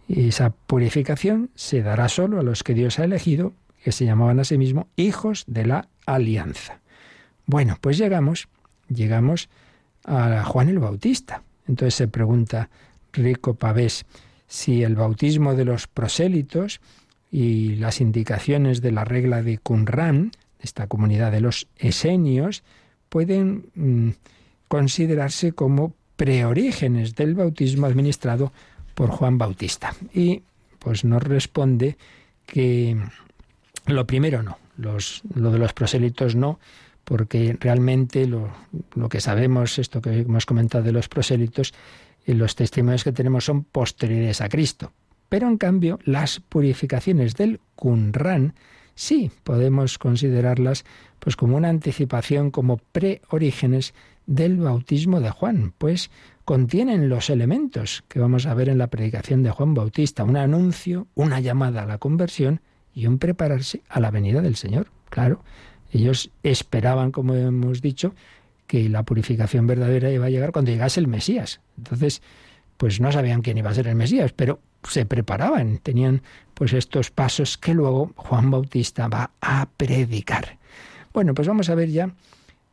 Y 0.07 0.29
esa 0.29 0.51
purificación 0.51 1.49
se 1.55 1.81
dará 1.81 2.07
solo 2.07 2.39
a 2.39 2.43
los 2.43 2.63
que 2.63 2.73
Dios 2.73 2.99
ha 2.99 3.03
elegido, 3.03 3.53
que 3.83 3.91
se 3.91 4.05
llamaban 4.05 4.39
a 4.39 4.43
sí 4.43 4.57
mismos 4.57 4.85
hijos 4.95 5.43
de 5.47 5.65
la 5.65 5.87
alianza. 6.05 6.79
Bueno, 7.45 7.77
pues 7.81 7.97
llegamos, 7.97 8.47
llegamos 8.89 9.49
a 10.05 10.43
Juan 10.43 10.69
el 10.69 10.79
Bautista. 10.79 11.43
Entonces 11.67 11.95
se 11.95 12.07
pregunta 12.07 12.69
Rico 13.13 13.55
Pavés, 13.55 14.05
si 14.47 14.83
el 14.83 14.95
bautismo 14.95 15.55
de 15.55 15.65
los 15.65 15.87
prosélitos 15.87 16.79
y 17.31 17.75
las 17.75 17.99
indicaciones 17.99 18.81
de 18.81 18.91
la 18.91 19.03
regla 19.03 19.43
de 19.43 19.57
Qumran, 19.57 20.31
esta 20.59 20.87
comunidad 20.87 21.31
de 21.31 21.41
los 21.41 21.67
esenios, 21.77 22.63
pueden 23.09 23.69
mm, 23.75 24.09
considerarse 24.67 25.51
como 25.51 25.93
preorígenes 26.15 27.15
del 27.15 27.35
bautismo 27.35 27.85
administrado 27.85 28.51
por 28.97 29.11
Juan 29.11 29.37
Bautista. 29.37 29.93
Y 30.11 30.41
pues 30.79 31.05
nos 31.05 31.21
responde 31.21 31.97
que 32.47 32.97
lo 33.85 34.07
primero 34.07 34.41
no, 34.41 34.57
los, 34.75 35.21
lo 35.35 35.51
de 35.51 35.59
los 35.59 35.73
prosélitos 35.73 36.35
no, 36.35 36.59
porque 37.03 37.55
realmente 37.59 38.25
lo, 38.25 38.49
lo 38.95 39.07
que 39.07 39.21
sabemos, 39.21 39.77
esto 39.77 40.01
que 40.01 40.21
hemos 40.21 40.47
comentado 40.47 40.83
de 40.83 40.93
los 40.93 41.09
prosélitos, 41.09 41.75
y 42.25 42.33
los 42.33 42.55
testimonios 42.55 43.03
que 43.03 43.11
tenemos 43.11 43.45
son 43.45 43.65
posteriores 43.65 44.41
a 44.41 44.49
Cristo. 44.49 44.91
Pero 45.29 45.47
en 45.47 45.57
cambio, 45.57 45.99
las 46.03 46.39
purificaciones 46.39 47.35
del 47.35 47.59
Qumran 47.75 48.55
sí 48.95 49.29
podemos 49.43 49.99
considerarlas 49.99 50.85
pues 51.19 51.35
como 51.35 51.55
una 51.55 51.69
anticipación, 51.69 52.49
como 52.49 52.77
preorígenes 52.77 53.93
del 54.25 54.57
bautismo 54.57 55.21
de 55.21 55.29
Juan, 55.29 55.73
pues 55.77 56.09
contienen 56.47 57.09
los 57.09 57.29
elementos 57.29 58.05
que 58.07 58.21
vamos 58.21 58.45
a 58.45 58.53
ver 58.53 58.69
en 58.69 58.77
la 58.77 58.87
predicación 58.87 59.43
de 59.43 59.51
Juan 59.51 59.73
Bautista, 59.73 60.23
un 60.23 60.37
anuncio, 60.37 61.07
una 61.13 61.41
llamada 61.41 61.83
a 61.83 61.85
la 61.85 61.97
conversión 61.97 62.61
y 62.93 63.05
un 63.05 63.19
prepararse 63.19 63.81
a 63.89 63.99
la 63.99 64.11
venida 64.11 64.39
del 64.39 64.55
Señor. 64.55 64.87
Claro, 65.09 65.43
ellos 65.91 66.31
esperaban, 66.43 67.11
como 67.11 67.35
hemos 67.35 67.81
dicho, 67.81 68.15
que 68.65 68.87
la 68.87 69.03
purificación 69.03 69.67
verdadera 69.67 70.09
iba 70.09 70.27
a 70.27 70.29
llegar 70.29 70.53
cuando 70.53 70.71
llegase 70.71 71.01
el 71.01 71.09
Mesías. 71.09 71.59
Entonces, 71.77 72.21
pues 72.77 73.01
no 73.01 73.11
sabían 73.11 73.41
quién 73.41 73.57
iba 73.57 73.69
a 73.69 73.73
ser 73.73 73.87
el 73.87 73.95
Mesías, 73.95 74.31
pero 74.31 74.61
se 74.83 75.05
preparaban, 75.05 75.79
tenían 75.79 76.21
pues 76.53 76.71
estos 76.71 77.11
pasos 77.11 77.57
que 77.57 77.73
luego 77.73 78.13
Juan 78.15 78.51
Bautista 78.51 79.09
va 79.09 79.31
a 79.41 79.67
predicar. 79.75 80.57
Bueno, 81.11 81.33
pues 81.33 81.49
vamos 81.49 81.69
a 81.69 81.75
ver 81.75 81.89
ya 81.89 82.09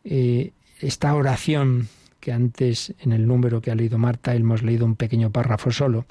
eh, 0.04 0.52
esta 0.78 1.12
oración 1.16 1.88
que 2.24 2.32
antes 2.32 2.94
en 3.00 3.12
el 3.12 3.26
número 3.26 3.60
que 3.60 3.70
ha 3.70 3.74
leído 3.74 3.98
Marta 3.98 4.34
hemos 4.34 4.62
leído 4.62 4.86
un 4.86 4.96
pequeño 4.96 5.30
párrafo 5.30 5.70
solo, 5.70 6.06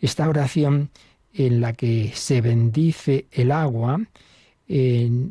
esta 0.00 0.28
oración 0.28 0.90
en 1.32 1.60
la 1.60 1.74
que 1.74 2.10
se 2.12 2.40
bendice 2.40 3.26
el 3.30 3.52
agua, 3.52 4.00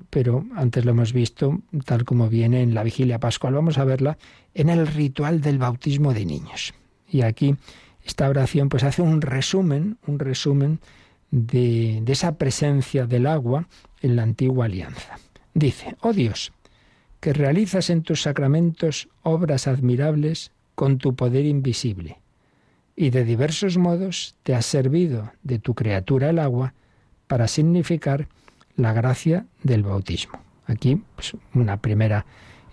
pero 0.09 0.45
antes 0.55 0.85
lo 0.85 0.91
hemos 0.91 1.11
visto 1.11 1.59
tal 1.83 2.05
como 2.05 2.29
viene 2.29 2.61
en 2.61 2.73
la 2.73 2.83
vigilia 2.83 3.19
pascual. 3.19 3.55
Vamos 3.55 3.77
a 3.77 3.83
verla 3.83 4.17
en 4.53 4.69
el 4.69 4.87
ritual 4.87 5.41
del 5.41 5.57
bautismo 5.57 6.13
de 6.13 6.25
niños. 6.25 6.73
Y 7.09 7.23
aquí 7.23 7.57
esta 8.05 8.29
oración 8.29 8.69
pues 8.69 8.85
hace 8.85 9.01
un 9.01 9.21
resumen, 9.21 9.97
un 10.07 10.19
resumen 10.19 10.79
de, 11.31 11.99
de 12.01 12.13
esa 12.13 12.37
presencia 12.37 13.05
del 13.07 13.27
agua 13.27 13.67
en 14.01 14.15
la 14.15 14.23
antigua 14.23 14.67
alianza. 14.67 15.19
Dice, 15.53 15.97
oh 15.99 16.13
Dios, 16.13 16.53
que 17.23 17.31
realizas 17.31 17.89
en 17.89 18.01
tus 18.03 18.23
sacramentos 18.23 19.07
obras 19.21 19.67
admirables 19.69 20.51
con 20.75 20.97
tu 20.97 21.15
poder 21.15 21.45
invisible, 21.45 22.19
y 22.97 23.11
de 23.11 23.23
diversos 23.23 23.77
modos 23.77 24.35
te 24.43 24.53
has 24.53 24.65
servido 24.65 25.31
de 25.41 25.57
tu 25.57 25.73
criatura 25.73 26.31
el 26.31 26.37
agua 26.37 26.73
para 27.27 27.47
significar 27.47 28.27
la 28.75 28.91
gracia 28.91 29.45
del 29.63 29.83
bautismo. 29.83 30.37
Aquí 30.65 31.01
pues, 31.15 31.37
una 31.53 31.77
primera 31.77 32.25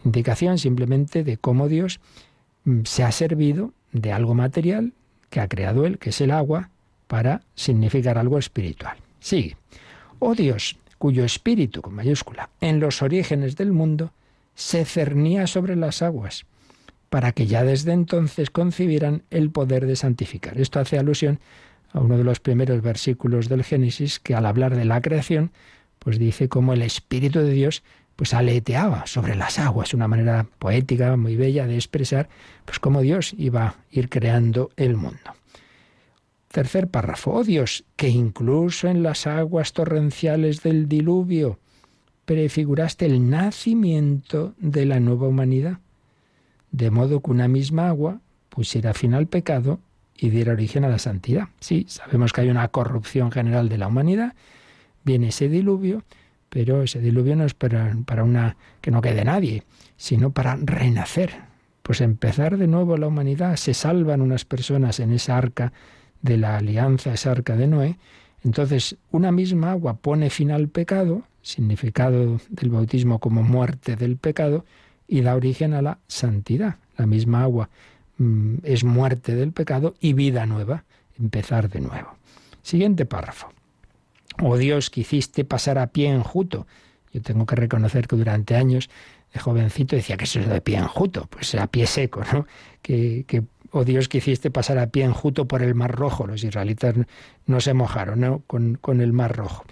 indicación 0.04 0.58
simplemente 0.58 1.22
de 1.22 1.36
cómo 1.36 1.68
Dios 1.68 2.00
mm, 2.64 2.80
se 2.86 3.04
ha 3.04 3.12
servido 3.12 3.72
de 3.92 4.10
algo 4.10 4.34
material 4.34 4.94
que 5.28 5.38
ha 5.38 5.46
creado 5.46 5.86
Él, 5.86 5.98
que 5.98 6.10
es 6.10 6.20
el 6.20 6.32
agua, 6.32 6.70
para 7.06 7.42
significar 7.54 8.18
algo 8.18 8.36
espiritual. 8.36 8.96
Sigue. 9.20 9.56
Oh 10.18 10.34
Dios, 10.34 10.76
cuyo 10.98 11.24
espíritu, 11.24 11.82
con 11.82 11.94
mayúscula, 11.94 12.50
en 12.60 12.80
los 12.80 13.00
orígenes 13.00 13.54
del 13.54 13.70
mundo, 13.70 14.10
se 14.60 14.84
cernía 14.84 15.46
sobre 15.46 15.74
las 15.74 16.02
aguas, 16.02 16.44
para 17.08 17.32
que 17.32 17.46
ya 17.46 17.64
desde 17.64 17.92
entonces 17.92 18.50
concibieran 18.50 19.22
el 19.30 19.50
poder 19.50 19.86
de 19.86 19.96
santificar. 19.96 20.60
Esto 20.60 20.80
hace 20.80 20.98
alusión 20.98 21.40
a 21.94 22.00
uno 22.00 22.18
de 22.18 22.24
los 22.24 22.40
primeros 22.40 22.82
versículos 22.82 23.48
del 23.48 23.64
Génesis, 23.64 24.20
que 24.20 24.34
al 24.34 24.44
hablar 24.44 24.76
de 24.76 24.84
la 24.84 25.00
creación, 25.00 25.50
pues 25.98 26.18
dice 26.18 26.50
cómo 26.50 26.74
el 26.74 26.82
Espíritu 26.82 27.38
de 27.38 27.52
Dios 27.52 27.82
pues 28.16 28.34
aleteaba 28.34 29.06
sobre 29.06 29.34
las 29.34 29.58
aguas, 29.58 29.94
una 29.94 30.08
manera 30.08 30.46
poética 30.58 31.16
muy 31.16 31.36
bella 31.36 31.66
de 31.66 31.76
expresar 31.76 32.28
pues 32.66 32.78
cómo 32.78 33.00
Dios 33.00 33.34
iba 33.38 33.66
a 33.66 33.76
ir 33.90 34.10
creando 34.10 34.72
el 34.76 34.94
mundo. 34.94 35.34
Tercer 36.48 36.88
párrafo, 36.88 37.32
oh 37.32 37.44
Dios, 37.44 37.84
que 37.96 38.10
incluso 38.10 38.88
en 38.88 39.02
las 39.02 39.26
aguas 39.26 39.72
torrenciales 39.72 40.62
del 40.62 40.86
diluvio 40.86 41.58
prefiguraste 42.30 43.06
el 43.06 43.28
nacimiento 43.28 44.54
de 44.60 44.86
la 44.86 45.00
nueva 45.00 45.26
humanidad, 45.26 45.78
de 46.70 46.92
modo 46.92 47.20
que 47.20 47.32
una 47.32 47.48
misma 47.48 47.88
agua 47.88 48.20
pusiera 48.50 48.94
fin 48.94 49.14
al 49.14 49.26
pecado 49.26 49.80
y 50.16 50.30
diera 50.30 50.52
origen 50.52 50.84
a 50.84 50.88
la 50.88 51.00
santidad. 51.00 51.48
Sí, 51.58 51.86
sabemos 51.88 52.32
que 52.32 52.42
hay 52.42 52.48
una 52.48 52.68
corrupción 52.68 53.32
general 53.32 53.68
de 53.68 53.78
la 53.78 53.88
humanidad, 53.88 54.34
viene 55.02 55.30
ese 55.30 55.48
diluvio, 55.48 56.04
pero 56.50 56.84
ese 56.84 57.00
diluvio 57.00 57.34
no 57.34 57.44
es 57.44 57.54
para, 57.54 57.96
para 58.06 58.22
una 58.22 58.56
que 58.80 58.92
no 58.92 59.00
quede 59.00 59.24
nadie, 59.24 59.64
sino 59.96 60.30
para 60.30 60.54
renacer, 60.54 61.32
pues 61.82 62.00
empezar 62.00 62.58
de 62.58 62.68
nuevo 62.68 62.96
la 62.96 63.08
humanidad, 63.08 63.56
se 63.56 63.74
salvan 63.74 64.20
unas 64.20 64.44
personas 64.44 65.00
en 65.00 65.10
esa 65.10 65.36
arca 65.36 65.72
de 66.22 66.36
la 66.36 66.58
alianza, 66.58 67.12
esa 67.12 67.32
arca 67.32 67.56
de 67.56 67.66
Noé, 67.66 67.98
entonces 68.44 68.98
una 69.10 69.32
misma 69.32 69.72
agua 69.72 69.94
pone 69.94 70.30
fin 70.30 70.52
al 70.52 70.68
pecado, 70.68 71.24
significado 71.42 72.40
del 72.48 72.70
bautismo 72.70 73.18
como 73.18 73.42
muerte 73.42 73.96
del 73.96 74.16
pecado, 74.16 74.64
y 75.10 75.22
da 75.22 75.34
origen 75.34 75.74
a 75.74 75.82
la 75.82 75.98
santidad. 76.06 76.76
La 76.96 77.04
misma 77.04 77.42
agua 77.42 77.68
mm, 78.18 78.58
es 78.62 78.84
muerte 78.84 79.34
del 79.34 79.52
pecado 79.52 79.94
y 80.00 80.12
vida 80.12 80.46
nueva, 80.46 80.84
empezar 81.18 81.68
de 81.68 81.80
nuevo. 81.80 82.14
Siguiente 82.62 83.04
párrafo. 83.06 83.52
Oh 84.40 84.56
Dios, 84.56 84.88
que 84.88 85.00
hiciste 85.00 85.44
pasar 85.44 85.78
a 85.78 85.88
pie 85.88 86.08
enjuto. 86.08 86.66
Yo 87.12 87.20
tengo 87.22 87.44
que 87.44 87.56
reconocer 87.56 88.06
que 88.06 88.14
durante 88.14 88.54
años 88.54 88.88
de 89.34 89.40
jovencito 89.40 89.96
decía 89.96 90.16
que 90.16 90.24
eso 90.24 90.38
es 90.38 90.48
de 90.48 90.60
pie 90.60 90.76
enjuto, 90.76 91.26
pues 91.28 91.54
a 91.56 91.66
pie 91.66 91.86
seco, 91.88 92.22
¿no? 92.32 92.46
Que, 92.80 93.24
oh 93.72 93.84
Dios, 93.84 94.08
que 94.08 94.18
hiciste 94.18 94.52
pasar 94.52 94.78
a 94.78 94.88
pie 94.88 95.04
enjuto 95.04 95.46
por 95.48 95.62
el 95.62 95.74
Mar 95.74 95.90
Rojo. 95.90 96.28
Los 96.28 96.44
israelitas 96.44 96.94
no 97.46 97.60
se 97.60 97.74
mojaron 97.74 98.20
¿no? 98.20 98.42
Con, 98.46 98.76
con 98.76 99.00
el 99.00 99.12
Mar 99.12 99.36
Rojo. 99.36 99.64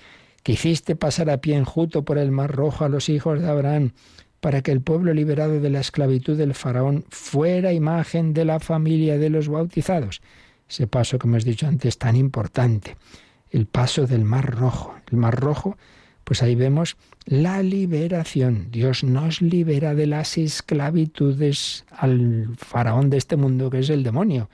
Hiciste 0.48 0.96
pasar 0.96 1.28
a 1.28 1.42
pie 1.42 1.56
enjuto 1.56 2.06
por 2.06 2.16
el 2.16 2.30
Mar 2.30 2.50
Rojo 2.50 2.86
a 2.86 2.88
los 2.88 3.10
hijos 3.10 3.38
de 3.42 3.50
Abraham 3.50 3.92
para 4.40 4.62
que 4.62 4.72
el 4.72 4.80
pueblo 4.80 5.12
liberado 5.12 5.60
de 5.60 5.68
la 5.68 5.80
esclavitud 5.80 6.38
del 6.38 6.54
faraón 6.54 7.04
fuera 7.10 7.74
imagen 7.74 8.32
de 8.32 8.46
la 8.46 8.58
familia 8.58 9.18
de 9.18 9.28
los 9.28 9.48
bautizados. 9.48 10.22
Ese 10.66 10.86
paso 10.86 11.18
que 11.18 11.28
hemos 11.28 11.44
dicho 11.44 11.66
antes 11.66 11.98
tan 11.98 12.16
importante, 12.16 12.96
el 13.50 13.66
paso 13.66 14.06
del 14.06 14.24
Mar 14.24 14.46
Rojo. 14.46 14.94
El 15.10 15.18
Mar 15.18 15.38
Rojo, 15.38 15.76
pues 16.24 16.42
ahí 16.42 16.54
vemos 16.54 16.96
la 17.26 17.62
liberación. 17.62 18.70
Dios 18.70 19.04
nos 19.04 19.42
libera 19.42 19.94
de 19.94 20.06
las 20.06 20.38
esclavitudes 20.38 21.84
al 21.90 22.54
faraón 22.56 23.10
de 23.10 23.18
este 23.18 23.36
mundo 23.36 23.68
que 23.68 23.80
es 23.80 23.90
el 23.90 24.02
demonio, 24.02 24.48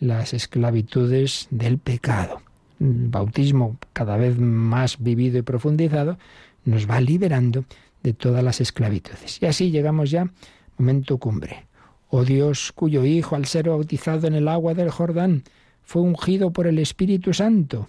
las 0.00 0.34
esclavitudes 0.34 1.46
del 1.52 1.78
pecado. 1.78 2.42
Bautismo 2.78 3.78
cada 3.92 4.16
vez 4.16 4.38
más 4.38 5.02
vivido 5.02 5.38
y 5.38 5.42
profundizado 5.42 6.18
nos 6.64 6.88
va 6.88 7.00
liberando 7.00 7.64
de 8.02 8.12
todas 8.12 8.44
las 8.44 8.60
esclavitudes. 8.60 9.42
Y 9.42 9.46
así 9.46 9.70
llegamos 9.70 10.10
ya, 10.10 10.30
momento 10.76 11.18
cumbre. 11.18 11.66
Oh 12.08 12.24
Dios, 12.24 12.72
cuyo 12.72 13.04
Hijo, 13.04 13.34
al 13.34 13.46
ser 13.46 13.68
bautizado 13.68 14.26
en 14.26 14.34
el 14.34 14.48
agua 14.48 14.74
del 14.74 14.90
Jordán, 14.90 15.42
fue 15.82 16.02
ungido 16.02 16.52
por 16.52 16.66
el 16.66 16.78
Espíritu 16.78 17.32
Santo, 17.32 17.88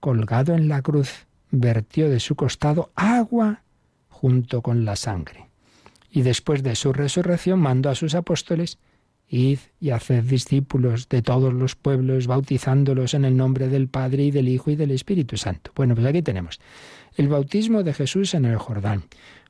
colgado 0.00 0.54
en 0.54 0.68
la 0.68 0.82
cruz, 0.82 1.26
vertió 1.50 2.08
de 2.08 2.20
su 2.20 2.36
costado 2.36 2.90
agua 2.94 3.62
junto 4.08 4.62
con 4.62 4.84
la 4.84 4.96
sangre. 4.96 5.48
Y 6.10 6.22
después 6.22 6.62
de 6.62 6.74
su 6.74 6.92
resurrección 6.92 7.60
mandó 7.60 7.90
a 7.90 7.94
sus 7.94 8.14
apóstoles, 8.14 8.78
Id 9.28 9.58
y 9.80 9.90
haced 9.90 10.24
discípulos 10.24 11.08
de 11.08 11.22
todos 11.22 11.52
los 11.52 11.76
pueblos, 11.76 12.26
bautizándolos 12.26 13.14
en 13.14 13.24
el 13.24 13.36
nombre 13.36 13.68
del 13.68 13.88
Padre 13.88 14.24
y 14.24 14.30
del 14.30 14.48
Hijo 14.48 14.70
y 14.70 14.76
del 14.76 14.90
Espíritu 14.90 15.36
Santo. 15.36 15.70
Bueno, 15.74 15.94
pues 15.94 16.06
aquí 16.06 16.22
tenemos 16.22 16.60
el 17.16 17.28
bautismo 17.28 17.82
de 17.82 17.92
Jesús 17.92 18.34
en 18.34 18.44
el 18.44 18.56
Jordán 18.56 19.04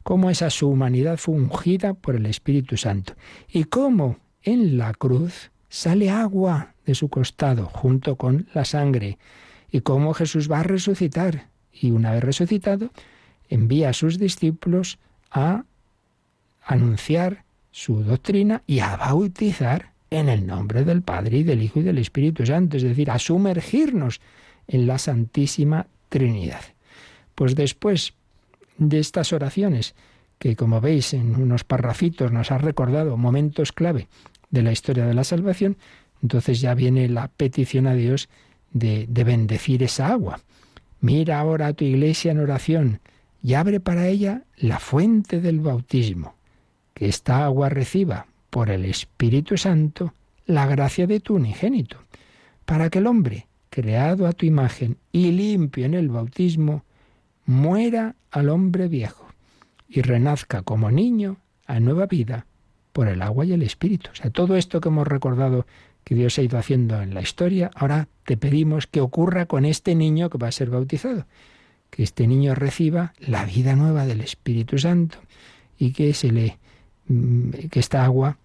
cómo 0.08 0.30
esa 0.30 0.48
su 0.48 0.68
humanidad 0.68 1.18
fue 1.18 1.34
ungida 1.34 1.92
por 1.92 2.16
el 2.16 2.24
Espíritu 2.24 2.78
Santo 2.78 3.12
y 3.46 3.64
cómo 3.64 4.16
en 4.42 4.78
la 4.78 4.94
cruz 4.94 5.50
sale 5.68 6.08
agua 6.08 6.72
de 6.86 6.94
su 6.94 7.10
costado 7.10 7.66
junto 7.66 8.16
con 8.16 8.48
la 8.54 8.64
sangre 8.64 9.18
y 9.70 9.82
cómo 9.82 10.14
Jesús 10.14 10.50
va 10.50 10.60
a 10.60 10.62
resucitar 10.62 11.48
y 11.70 11.90
una 11.90 12.12
vez 12.12 12.24
resucitado 12.24 12.90
envía 13.50 13.90
a 13.90 13.92
sus 13.92 14.18
discípulos 14.18 14.98
a 15.30 15.64
anunciar 16.64 17.44
su 17.70 18.02
doctrina 18.02 18.62
y 18.66 18.80
a 18.80 18.96
bautizar 18.96 19.92
en 20.10 20.28
el 20.28 20.46
nombre 20.46 20.84
del 20.84 21.02
Padre 21.02 21.38
y 21.38 21.42
del 21.42 21.62
Hijo 21.62 21.80
y 21.80 21.82
del 21.82 21.98
Espíritu 21.98 22.46
Santo, 22.46 22.76
es 22.76 22.82
decir, 22.82 23.10
a 23.10 23.18
sumergirnos 23.18 24.20
en 24.66 24.86
la 24.86 24.98
Santísima 24.98 25.86
Trinidad. 26.08 26.62
Pues 27.34 27.54
después 27.54 28.14
de 28.78 28.98
estas 28.98 29.32
oraciones, 29.32 29.94
que 30.38 30.56
como 30.56 30.80
veis 30.80 31.14
en 31.14 31.36
unos 31.36 31.64
parrafitos 31.64 32.32
nos 32.32 32.50
ha 32.50 32.58
recordado 32.58 33.16
momentos 33.16 33.72
clave 33.72 34.08
de 34.50 34.62
la 34.62 34.72
historia 34.72 35.04
de 35.04 35.14
la 35.14 35.24
salvación, 35.24 35.76
entonces 36.22 36.60
ya 36.60 36.74
viene 36.74 37.08
la 37.08 37.28
petición 37.28 37.86
a 37.86 37.94
Dios 37.94 38.28
de, 38.72 39.06
de 39.08 39.24
bendecir 39.24 39.82
esa 39.82 40.08
agua. 40.08 40.40
Mira 41.00 41.38
ahora 41.38 41.68
a 41.68 41.72
tu 41.74 41.84
iglesia 41.84 42.32
en 42.32 42.40
oración 42.40 43.00
y 43.42 43.54
abre 43.54 43.80
para 43.80 44.08
ella 44.08 44.44
la 44.56 44.78
fuente 44.78 45.40
del 45.40 45.60
bautismo, 45.60 46.34
que 46.98 47.06
esta 47.06 47.44
agua 47.44 47.68
reciba 47.68 48.26
por 48.50 48.70
el 48.70 48.84
Espíritu 48.84 49.56
Santo 49.56 50.14
la 50.46 50.66
gracia 50.66 51.06
de 51.06 51.20
tu 51.20 51.36
unigénito, 51.36 51.98
para 52.64 52.90
que 52.90 52.98
el 52.98 53.06
hombre, 53.06 53.46
creado 53.70 54.26
a 54.26 54.32
tu 54.32 54.46
imagen 54.46 54.96
y 55.12 55.30
limpio 55.30 55.86
en 55.86 55.94
el 55.94 56.08
bautismo, 56.08 56.82
muera 57.46 58.16
al 58.32 58.48
hombre 58.48 58.88
viejo 58.88 59.28
y 59.88 60.02
renazca 60.02 60.62
como 60.62 60.90
niño 60.90 61.36
a 61.66 61.78
nueva 61.78 62.06
vida 62.06 62.46
por 62.92 63.06
el 63.06 63.22
agua 63.22 63.44
y 63.44 63.52
el 63.52 63.62
espíritu. 63.62 64.10
O 64.12 64.16
sea, 64.16 64.30
todo 64.30 64.56
esto 64.56 64.80
que 64.80 64.88
hemos 64.88 65.06
recordado 65.06 65.66
que 66.02 66.16
Dios 66.16 66.36
ha 66.38 66.42
ido 66.42 66.58
haciendo 66.58 67.00
en 67.00 67.14
la 67.14 67.22
historia, 67.22 67.70
ahora 67.76 68.08
te 68.24 68.36
pedimos 68.36 68.88
que 68.88 69.00
ocurra 69.00 69.46
con 69.46 69.64
este 69.64 69.94
niño 69.94 70.30
que 70.30 70.38
va 70.38 70.48
a 70.48 70.52
ser 70.52 70.68
bautizado, 70.68 71.26
que 71.90 72.02
este 72.02 72.26
niño 72.26 72.56
reciba 72.56 73.12
la 73.20 73.44
vida 73.44 73.76
nueva 73.76 74.04
del 74.04 74.20
Espíritu 74.20 74.78
Santo 74.78 75.18
y 75.78 75.92
que 75.92 76.12
se 76.12 76.32
le 76.32 76.58
que 77.70 77.80
esta 77.80 78.04
agua 78.04 78.38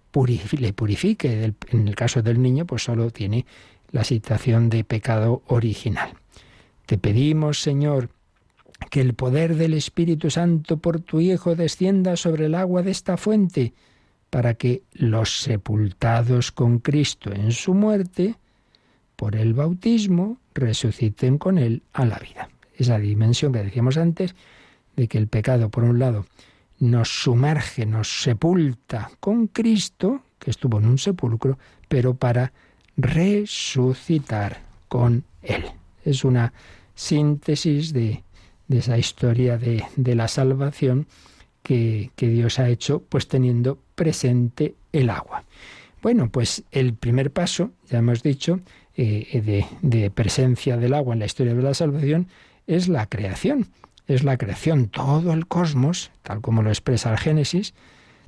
le 0.58 0.72
purifique. 0.72 1.54
En 1.70 1.88
el 1.88 1.94
caso 1.94 2.22
del 2.22 2.40
niño, 2.40 2.66
pues 2.66 2.84
solo 2.84 3.10
tiene 3.10 3.46
la 3.90 4.04
situación 4.04 4.70
de 4.70 4.84
pecado 4.84 5.42
original. 5.46 6.14
Te 6.86 6.98
pedimos, 6.98 7.60
Señor, 7.60 8.10
que 8.90 9.00
el 9.00 9.14
poder 9.14 9.56
del 9.56 9.74
Espíritu 9.74 10.30
Santo 10.30 10.78
por 10.78 11.00
tu 11.00 11.20
Hijo 11.20 11.54
descienda 11.54 12.16
sobre 12.16 12.46
el 12.46 12.54
agua 12.54 12.82
de 12.82 12.90
esta 12.90 13.16
fuente, 13.16 13.72
para 14.30 14.54
que 14.54 14.82
los 14.92 15.42
sepultados 15.42 16.50
con 16.50 16.80
Cristo 16.80 17.32
en 17.32 17.52
su 17.52 17.72
muerte, 17.72 18.34
por 19.16 19.36
el 19.36 19.54
bautismo, 19.54 20.38
resuciten 20.54 21.38
con 21.38 21.58
Él 21.58 21.82
a 21.92 22.04
la 22.04 22.18
vida. 22.18 22.48
Esa 22.76 22.98
dimensión 22.98 23.52
que 23.52 23.62
decíamos 23.62 23.96
antes, 23.96 24.34
de 24.96 25.06
que 25.08 25.18
el 25.18 25.28
pecado, 25.28 25.70
por 25.70 25.84
un 25.84 25.98
lado, 25.98 26.26
nos 26.80 27.08
sumerge, 27.08 27.86
nos 27.86 28.22
sepulta 28.22 29.10
con 29.20 29.46
Cristo, 29.46 30.22
que 30.38 30.50
estuvo 30.50 30.78
en 30.78 30.86
un 30.86 30.98
sepulcro, 30.98 31.58
pero 31.88 32.14
para 32.14 32.52
resucitar 32.96 34.60
con 34.88 35.24
Él. 35.42 35.64
Es 36.04 36.24
una 36.24 36.52
síntesis 36.94 37.92
de 37.92 38.24
de 38.68 38.78
esa 38.78 38.98
historia 38.98 39.58
de, 39.58 40.14
la 40.14 40.28
salvación 40.28 41.06
que, 41.62 42.10
Dios 42.16 42.58
ha 42.58 42.68
hecho, 42.68 43.02
pues 43.08 43.28
teniendo 43.28 43.78
presente 43.94 44.74
el 44.92 45.10
agua. 45.10 45.44
Bueno, 46.02 46.28
pues 46.30 46.64
el 46.70 46.94
primer 46.94 47.30
paso, 47.30 47.70
ya 47.90 47.98
hemos 47.98 48.22
dicho, 48.22 48.60
eh, 48.96 49.40
de, 49.42 49.66
de, 49.82 50.10
presencia 50.10 50.76
del 50.76 50.94
agua 50.94 51.14
en 51.14 51.20
la 51.20 51.26
historia 51.26 51.54
de 51.54 51.62
la 51.62 51.74
salvación, 51.74 52.28
es 52.66 52.88
la 52.88 53.06
creación. 53.06 53.66
Es 54.06 54.22
la 54.22 54.36
creación. 54.36 54.88
Todo 54.88 55.32
el 55.32 55.46
cosmos, 55.46 56.10
tal 56.22 56.40
como 56.40 56.62
lo 56.62 56.70
expresa 56.70 57.10
el 57.10 57.18
Génesis, 57.18 57.74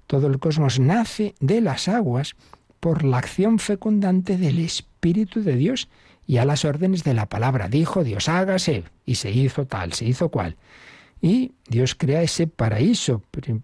todo 0.06 0.26
el 0.28 0.38
cosmos 0.38 0.78
nace 0.78 1.34
de 1.40 1.60
las 1.60 1.88
aguas 1.88 2.34
por 2.80 3.04
la 3.04 3.18
acción 3.18 3.58
fecundante 3.58 4.36
del 4.36 4.58
Espíritu 4.58 5.42
de 5.42 5.56
Dios 5.56 5.88
y 6.26 6.38
a 6.38 6.44
las 6.44 6.64
órdenes 6.64 7.04
de 7.04 7.14
la 7.14 7.26
palabra. 7.26 7.68
Dijo 7.68 8.04
Dios, 8.04 8.28
hágase, 8.28 8.84
y 9.04 9.16
se 9.16 9.30
hizo 9.30 9.66
tal, 9.66 9.92
se 9.92 10.04
hizo 10.04 10.28
cual. 10.28 10.56
Y 11.20 11.52
Dios 11.68 11.94
crea 11.94 12.22
ese 12.22 12.46
paraíso, 12.46 13.22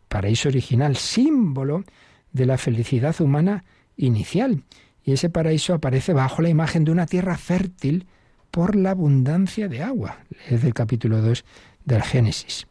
paraíso 0.09 0.49
original, 0.49 0.97
símbolo 0.97 1.85
de 2.33 2.47
la 2.47 2.59
felicidad 2.59 3.21
humana 3.21 3.65
inicial. 3.97 4.63
Y 5.05 5.13
ese 5.13 5.29
paraíso 5.29 5.75
aparece 5.75 6.13
bajo 6.13 6.43
la 6.43 6.49
imagen 6.49 6.85
de 6.85 6.93
una 6.93 7.07
tierra 7.07 7.37
fértil 7.37 8.07
por 8.51 8.77
la 8.77 8.91
abundancia 8.91 9.69
de 9.69 9.83
agua. 9.83 10.19
Es 10.49 10.63
el 10.65 10.75
capítulo 10.75 11.21
2 11.21 11.45
del 11.85 12.03
Génesis. 12.03 12.67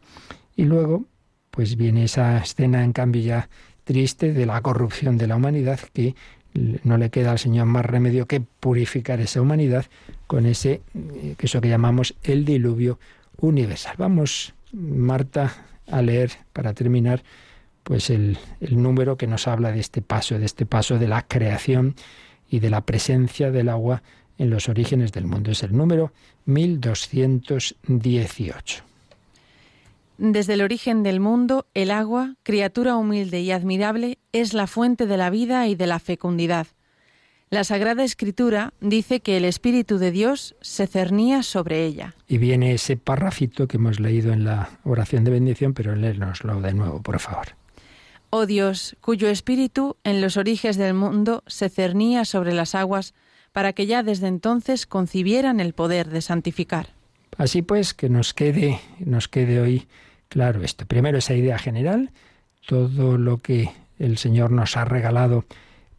Y 0.56 0.64
luego, 0.64 1.04
pues 1.50 1.76
viene 1.76 2.04
esa 2.04 2.38
escena, 2.38 2.84
en 2.84 2.92
cambio, 2.92 3.22
ya 3.22 3.48
triste 3.84 4.32
de 4.32 4.46
la 4.46 4.60
corrupción 4.60 5.18
de 5.18 5.26
la 5.26 5.36
humanidad 5.36 5.80
que 5.92 6.14
no 6.54 6.98
le 6.98 7.10
queda 7.10 7.32
al 7.32 7.38
Señor 7.38 7.66
más 7.66 7.86
remedio 7.86 8.26
que 8.26 8.40
purificar 8.40 9.20
esa 9.20 9.40
humanidad 9.40 9.86
con 10.26 10.46
ese, 10.46 10.82
eh, 10.94 11.34
eso 11.38 11.60
que 11.60 11.68
llamamos 11.68 12.14
el 12.22 12.44
diluvio 12.44 12.98
universal. 13.38 13.94
Vamos, 13.98 14.54
Marta, 14.72 15.52
a 15.90 16.02
leer 16.02 16.32
para 16.52 16.74
terminar 16.74 17.22
pues 17.82 18.10
el, 18.10 18.38
el 18.60 18.80
número 18.80 19.16
que 19.16 19.26
nos 19.26 19.48
habla 19.48 19.72
de 19.72 19.80
este 19.80 20.02
paso, 20.02 20.38
de 20.38 20.46
este 20.46 20.66
paso 20.66 20.98
de 20.98 21.08
la 21.08 21.26
creación 21.26 21.96
y 22.48 22.60
de 22.60 22.70
la 22.70 22.82
presencia 22.82 23.50
del 23.50 23.68
agua 23.68 24.02
en 24.38 24.50
los 24.50 24.68
orígenes 24.68 25.12
del 25.12 25.26
mundo. 25.26 25.50
Es 25.50 25.62
el 25.62 25.76
número 25.76 26.12
1218. 26.44 28.84
Desde 30.24 30.54
el 30.54 30.62
origen 30.62 31.02
del 31.02 31.18
mundo, 31.18 31.66
el 31.74 31.90
agua, 31.90 32.36
criatura 32.44 32.94
humilde 32.94 33.40
y 33.40 33.50
admirable, 33.50 34.18
es 34.32 34.54
la 34.54 34.68
fuente 34.68 35.08
de 35.08 35.16
la 35.16 35.30
vida 35.30 35.66
y 35.66 35.74
de 35.74 35.88
la 35.88 35.98
fecundidad. 35.98 36.68
La 37.50 37.64
Sagrada 37.64 38.04
Escritura 38.04 38.72
dice 38.80 39.18
que 39.18 39.36
el 39.36 39.44
Espíritu 39.44 39.98
de 39.98 40.12
Dios 40.12 40.54
se 40.60 40.86
cernía 40.86 41.42
sobre 41.42 41.84
ella. 41.84 42.14
Y 42.28 42.38
viene 42.38 42.72
ese 42.72 42.96
parrafito 42.96 43.66
que 43.66 43.78
hemos 43.78 43.98
leído 43.98 44.32
en 44.32 44.44
la 44.44 44.78
oración 44.84 45.24
de 45.24 45.32
bendición, 45.32 45.74
pero 45.74 45.96
léenoslo 45.96 46.60
de 46.60 46.72
nuevo, 46.72 47.02
por 47.02 47.18
favor. 47.18 47.56
Oh 48.30 48.46
Dios, 48.46 48.96
cuyo 49.00 49.28
Espíritu 49.28 49.96
en 50.04 50.20
los 50.20 50.36
orígenes 50.36 50.76
del 50.76 50.94
mundo 50.94 51.42
se 51.48 51.68
cernía 51.68 52.24
sobre 52.24 52.54
las 52.54 52.76
aguas, 52.76 53.12
para 53.50 53.72
que 53.72 53.86
ya 53.86 54.04
desde 54.04 54.28
entonces 54.28 54.86
concibieran 54.86 55.58
el 55.58 55.72
poder 55.72 56.10
de 56.10 56.22
santificar. 56.22 56.90
Así 57.38 57.62
pues, 57.62 57.92
que 57.92 58.08
nos 58.08 58.34
quede, 58.34 58.78
nos 59.00 59.26
quede 59.26 59.60
hoy 59.60 59.88
claro 60.32 60.62
esto. 60.62 60.86
Primero 60.86 61.18
esa 61.18 61.34
idea 61.34 61.58
general, 61.58 62.10
todo 62.66 63.18
lo 63.18 63.36
que 63.36 63.70
el 63.98 64.16
Señor 64.16 64.50
nos 64.50 64.78
ha 64.78 64.86
regalado 64.86 65.44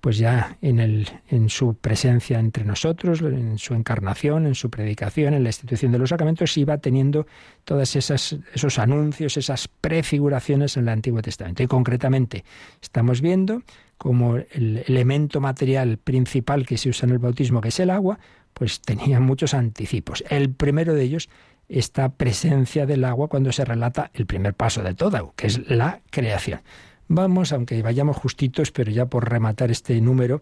pues 0.01 0.17
ya 0.17 0.57
en, 0.61 0.79
el, 0.79 1.07
en 1.29 1.49
su 1.49 1.75
presencia 1.75 2.39
entre 2.39 2.65
nosotros, 2.65 3.21
en 3.21 3.59
su 3.59 3.75
encarnación, 3.75 4.47
en 4.47 4.55
su 4.55 4.71
predicación, 4.71 5.35
en 5.35 5.43
la 5.43 5.49
institución 5.49 5.91
de 5.91 5.99
los 5.99 6.09
sacramentos, 6.09 6.57
iba 6.57 6.77
teniendo 6.79 7.27
todos 7.63 7.95
esos 7.95 8.79
anuncios, 8.79 9.37
esas 9.37 9.69
prefiguraciones 9.69 10.75
en 10.75 10.83
el 10.83 10.89
Antiguo 10.89 11.21
Testamento. 11.21 11.61
Y 11.61 11.67
concretamente 11.67 12.43
estamos 12.81 13.21
viendo 13.21 13.61
como 13.97 14.37
el 14.37 14.83
elemento 14.87 15.39
material 15.39 15.99
principal 15.99 16.65
que 16.65 16.77
se 16.77 16.89
usa 16.89 17.05
en 17.05 17.13
el 17.13 17.19
bautismo, 17.19 17.61
que 17.61 17.69
es 17.69 17.79
el 17.79 17.91
agua, 17.91 18.19
pues 18.53 18.81
tenía 18.81 19.19
muchos 19.19 19.53
anticipos. 19.53 20.23
El 20.29 20.49
primero 20.49 20.95
de 20.95 21.03
ellos, 21.03 21.29
esta 21.69 22.09
presencia 22.09 22.85
del 22.85 23.05
agua 23.05 23.27
cuando 23.27 23.51
se 23.51 23.65
relata 23.65 24.11
el 24.13 24.25
primer 24.25 24.53
paso 24.53 24.83
de 24.83 24.93
todo, 24.93 25.33
que 25.35 25.47
es 25.47 25.69
la 25.69 26.01
creación. 26.09 26.61
Vamos, 27.07 27.51
aunque 27.51 27.81
vayamos 27.81 28.17
justitos, 28.17 28.71
pero 28.71 28.91
ya 28.91 29.05
por 29.05 29.29
rematar 29.29 29.71
este 29.71 29.99
número, 30.01 30.41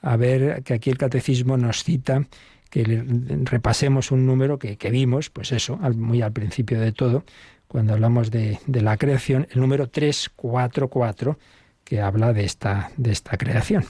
a 0.00 0.16
ver 0.16 0.62
que 0.62 0.74
aquí 0.74 0.90
el 0.90 0.98
catecismo 0.98 1.56
nos 1.56 1.84
cita 1.84 2.26
que 2.70 2.84
repasemos 3.44 4.10
un 4.10 4.24
número 4.24 4.58
que, 4.58 4.90
vimos, 4.90 5.28
pues 5.28 5.52
eso, 5.52 5.76
muy 5.94 6.22
al 6.22 6.32
principio 6.32 6.80
de 6.80 6.92
todo, 6.92 7.24
cuando 7.68 7.92
hablamos 7.92 8.30
de, 8.30 8.58
de, 8.66 8.80
la 8.80 8.96
creación, 8.96 9.46
el 9.50 9.60
número 9.60 9.90
344, 9.90 11.38
que 11.84 12.00
habla 12.00 12.32
de 12.32 12.44
esta, 12.44 12.90
de 12.96 13.12
esta 13.12 13.36
creación. 13.36 13.84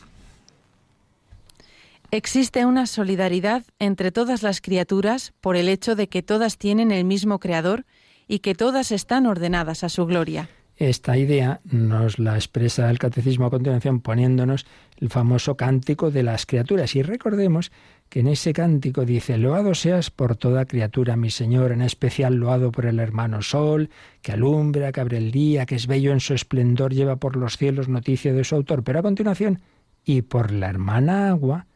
Existe 2.15 2.67
una 2.67 2.85
solidaridad 2.85 3.65
entre 3.79 4.13
todas 4.13 4.43
las 4.43 4.61
criaturas 4.61 5.33
por 5.41 5.57
el 5.57 5.67
hecho 5.71 5.97
de 5.97 6.11
que 6.11 6.23
todas 6.23 6.59
tienen 6.59 6.93
el 6.93 7.07
mismo 7.07 7.39
Creador 7.39 7.87
y 8.29 8.41
que 8.41 8.55
todas 8.55 8.93
están 8.93 9.25
ordenadas 9.25 9.83
a 9.83 9.89
su 9.89 10.05
gloria. 10.05 10.51
Esta 10.77 11.17
idea 11.17 11.63
nos 11.65 12.19
la 12.19 12.35
expresa 12.35 12.91
el 12.91 12.99
catecismo 12.99 13.47
a 13.47 13.51
continuación 13.51 14.03
poniéndonos 14.03 14.67
el 14.99 15.09
famoso 15.09 15.57
cántico 15.57 16.11
de 16.11 16.23
las 16.23 16.45
criaturas. 16.45 16.95
Y 16.97 17.03
recordemos 17.03 17.73
que 18.11 18.21
en 18.21 18.27
ese 18.27 18.53
cántico 18.53 19.07
dice, 19.07 19.39
Loado 19.39 19.75
seas 19.75 20.11
por 20.11 20.37
toda 20.37 20.67
criatura, 20.67 21.17
mi 21.17 21.31
Señor, 21.31 21.73
en 21.73 21.81
especial 21.81 22.35
loado 22.35 22.73
por 22.73 22.85
el 22.85 22.99
hermano 22.99 23.41
Sol, 23.41 23.89
que 24.21 24.33
alumbra, 24.33 24.93
que 24.93 25.01
abre 25.01 25.17
el 25.17 25.31
día, 25.31 25.65
que 25.65 25.77
es 25.77 25.87
bello 25.87 26.13
en 26.13 26.21
su 26.21 26.35
esplendor, 26.35 26.93
lleva 26.93 27.17
por 27.17 27.37
los 27.37 27.57
cielos 27.57 27.89
noticia 27.89 28.35
de 28.35 28.45
su 28.45 28.55
autor. 28.55 28.85
Pero 28.85 28.99
a 28.99 29.03
continuación, 29.03 29.63
y 30.05 30.21
por 30.21 30.51
la 30.53 30.69
hermana 30.69 31.31
agua, 31.31 31.69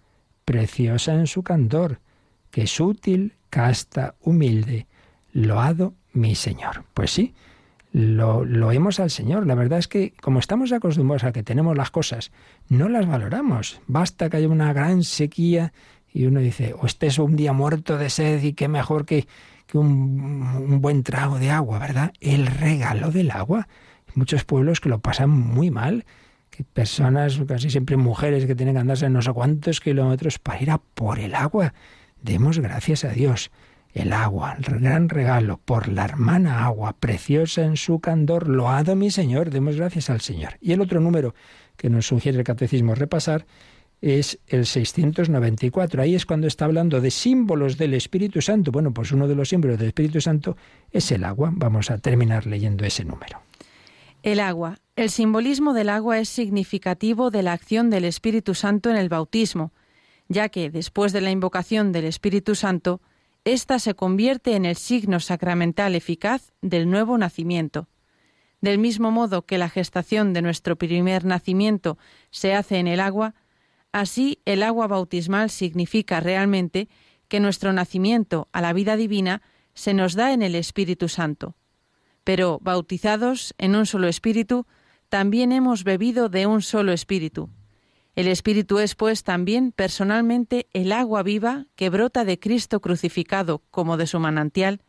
preciosa 0.46 1.12
en 1.12 1.26
su 1.26 1.42
candor, 1.42 2.00
que 2.50 2.62
es 2.62 2.80
útil, 2.80 3.34
casta, 3.50 4.14
humilde, 4.22 4.86
loado 5.34 5.92
mi 6.14 6.34
Señor. 6.34 6.84
Pues 6.94 7.10
sí, 7.10 7.34
lo, 7.92 8.46
lo 8.46 8.68
oímos 8.68 8.98
al 8.98 9.10
Señor. 9.10 9.46
La 9.46 9.54
verdad 9.54 9.78
es 9.78 9.88
que 9.88 10.14
como 10.22 10.38
estamos 10.38 10.72
acostumbrados 10.72 11.24
a 11.24 11.32
que 11.32 11.42
tenemos 11.42 11.76
las 11.76 11.90
cosas, 11.90 12.32
no 12.70 12.88
las 12.88 13.06
valoramos. 13.06 13.82
Basta 13.86 14.30
que 14.30 14.38
haya 14.38 14.48
una 14.48 14.72
gran 14.72 15.02
sequía 15.02 15.74
y 16.16 16.24
uno 16.24 16.40
dice, 16.40 16.74
o 16.78 16.86
estés 16.86 17.18
un 17.18 17.36
día 17.36 17.52
muerto 17.52 17.98
de 17.98 18.08
sed 18.08 18.42
y 18.42 18.54
qué 18.54 18.68
mejor 18.68 19.04
que, 19.04 19.26
que 19.66 19.76
un, 19.76 20.80
buen 20.80 21.02
trago 21.02 21.38
de 21.38 21.50
agua, 21.50 21.78
¿verdad? 21.78 22.14
El 22.20 22.46
regalo 22.46 23.10
del 23.10 23.30
agua. 23.30 23.68
Muchos 24.14 24.44
pueblos 24.44 24.80
que 24.80 24.88
lo 24.88 25.00
pasan 25.00 25.28
muy 25.28 25.70
mal, 25.70 26.06
personas, 26.64 27.40
casi 27.46 27.70
siempre 27.70 27.96
mujeres, 27.96 28.46
que 28.46 28.54
tienen 28.54 28.74
que 28.74 28.80
andarse 28.80 29.08
no 29.10 29.22
sé 29.22 29.32
cuántos 29.32 29.80
kilómetros 29.80 30.38
para 30.38 30.62
ir 30.62 30.70
a 30.70 30.78
por 30.78 31.18
el 31.18 31.34
agua. 31.34 31.74
Demos 32.22 32.58
gracias 32.58 33.04
a 33.04 33.10
Dios 33.10 33.50
el 33.96 34.12
agua, 34.12 34.56
el 34.58 34.80
gran 34.80 35.08
regalo, 35.08 35.58
por 35.64 35.88
la 35.88 36.04
hermana 36.04 36.66
agua, 36.66 36.92
preciosa 37.00 37.64
en 37.64 37.78
su 37.78 37.98
candor, 37.98 38.46
loado 38.46 38.94
mi 38.94 39.10
Señor, 39.10 39.48
demos 39.48 39.76
gracias 39.76 40.10
al 40.10 40.20
Señor. 40.20 40.58
Y 40.60 40.72
el 40.72 40.82
otro 40.82 41.00
número 41.00 41.34
que 41.78 41.88
nos 41.88 42.06
sugiere 42.06 42.36
el 42.36 42.44
catecismo 42.44 42.94
repasar 42.94 43.46
es 44.02 44.38
el 44.48 44.66
694. 44.66 46.02
Ahí 46.02 46.14
es 46.14 46.26
cuando 46.26 46.46
está 46.46 46.66
hablando 46.66 47.00
de 47.00 47.10
símbolos 47.10 47.78
del 47.78 47.94
Espíritu 47.94 48.42
Santo. 48.42 48.70
Bueno, 48.70 48.92
pues 48.92 49.12
uno 49.12 49.26
de 49.28 49.34
los 49.34 49.48
símbolos 49.48 49.78
del 49.78 49.88
Espíritu 49.88 50.20
Santo 50.20 50.58
es 50.90 51.10
el 51.10 51.24
agua. 51.24 51.50
Vamos 51.54 51.90
a 51.90 51.96
terminar 51.96 52.46
leyendo 52.46 52.84
ese 52.84 53.02
número. 53.02 53.40
El 54.22 54.40
agua. 54.40 54.78
El 54.96 55.10
simbolismo 55.10 55.74
del 55.74 55.90
agua 55.90 56.20
es 56.20 56.30
significativo 56.30 57.30
de 57.30 57.42
la 57.42 57.52
acción 57.52 57.90
del 57.90 58.06
Espíritu 58.06 58.54
Santo 58.54 58.88
en 58.88 58.96
el 58.96 59.10
bautismo, 59.10 59.74
ya 60.26 60.48
que 60.48 60.70
después 60.70 61.12
de 61.12 61.20
la 61.20 61.30
invocación 61.30 61.92
del 61.92 62.06
Espíritu 62.06 62.54
Santo, 62.54 63.02
esta 63.44 63.78
se 63.78 63.92
convierte 63.94 64.56
en 64.56 64.64
el 64.64 64.76
signo 64.76 65.20
sacramental 65.20 65.94
eficaz 65.94 66.50
del 66.62 66.88
nuevo 66.88 67.18
nacimiento. 67.18 67.88
Del 68.62 68.78
mismo 68.78 69.10
modo 69.10 69.44
que 69.44 69.58
la 69.58 69.68
gestación 69.68 70.32
de 70.32 70.40
nuestro 70.40 70.76
primer 70.76 71.26
nacimiento 71.26 71.98
se 72.30 72.54
hace 72.54 72.78
en 72.78 72.86
el 72.86 73.00
agua, 73.00 73.34
así 73.92 74.40
el 74.46 74.62
agua 74.62 74.86
bautismal 74.86 75.50
significa 75.50 76.20
realmente 76.20 76.88
que 77.28 77.38
nuestro 77.38 77.74
nacimiento 77.74 78.48
a 78.50 78.62
la 78.62 78.72
vida 78.72 78.96
divina 78.96 79.42
se 79.74 79.92
nos 79.92 80.14
da 80.14 80.32
en 80.32 80.40
el 80.40 80.54
Espíritu 80.54 81.10
Santo. 81.10 81.54
Pero, 82.24 82.58
bautizados 82.62 83.54
en 83.58 83.76
un 83.76 83.84
solo 83.84 84.08
Espíritu, 84.08 84.66
también 85.08 85.52
hemos 85.52 85.84
bebido 85.84 86.28
de 86.28 86.46
un 86.46 86.62
solo 86.62 86.92
Espíritu, 86.92 87.50
el 88.16 88.28
Espíritu 88.28 88.78
es, 88.78 88.94
pues, 88.94 89.24
también 89.24 89.72
personalmente 89.72 90.68
el 90.72 90.90
agua 90.90 91.22
viva 91.22 91.66
que 91.76 91.90
brota 91.90 92.24
de 92.24 92.38
Cristo 92.38 92.80
crucificado 92.80 93.62
como 93.70 93.98
de 93.98 94.06
su 94.06 94.18
manantial 94.18 94.80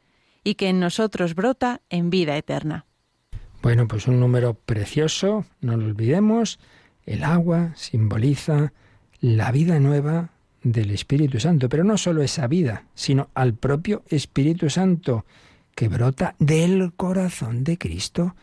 y 0.45 0.55
que 0.55 0.69
en 0.69 0.79
nosotros 0.79 1.35
brota 1.35 1.81
en 1.89 2.09
vida 2.09 2.37
eterna. 2.37 2.85
Bueno, 3.61 3.85
pues 3.85 4.07
un 4.07 4.21
número 4.21 4.53
precioso, 4.53 5.45
no 5.59 5.75
lo 5.75 5.85
olvidemos. 5.85 6.57
El 7.05 7.25
agua 7.25 7.73
simboliza 7.75 8.71
la 9.19 9.51
vida 9.51 9.77
nueva 9.81 10.29
del 10.63 10.91
Espíritu 10.91 11.41
Santo, 11.41 11.67
pero 11.67 11.83
no 11.83 11.97
solo 11.97 12.21
esa 12.23 12.47
vida, 12.47 12.85
sino 12.95 13.29
al 13.33 13.55
propio 13.55 14.03
Espíritu 14.07 14.69
Santo 14.69 15.25
que 15.75 15.89
brota 15.89 16.35
del 16.39 16.93
corazón 16.93 17.65
de 17.65 17.77
Cristo. 17.77 18.37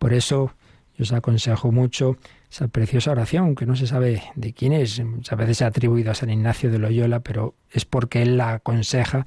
Por 0.00 0.12
eso 0.12 0.54
yo 0.96 1.02
os 1.02 1.12
aconsejo 1.12 1.72
mucho 1.72 2.16
esa 2.50 2.68
preciosa 2.68 3.10
oración, 3.10 3.44
aunque 3.44 3.66
no 3.66 3.74
se 3.74 3.86
sabe 3.86 4.22
de 4.34 4.52
quién 4.52 4.72
es. 4.72 5.02
Muchas 5.04 5.38
veces 5.38 5.58
se 5.58 5.64
ha 5.64 5.68
atribuido 5.68 6.12
a 6.12 6.14
San 6.14 6.30
Ignacio 6.30 6.70
de 6.70 6.78
Loyola, 6.78 7.20
pero 7.20 7.54
es 7.70 7.84
porque 7.84 8.22
él 8.22 8.36
la 8.36 8.54
aconseja 8.54 9.26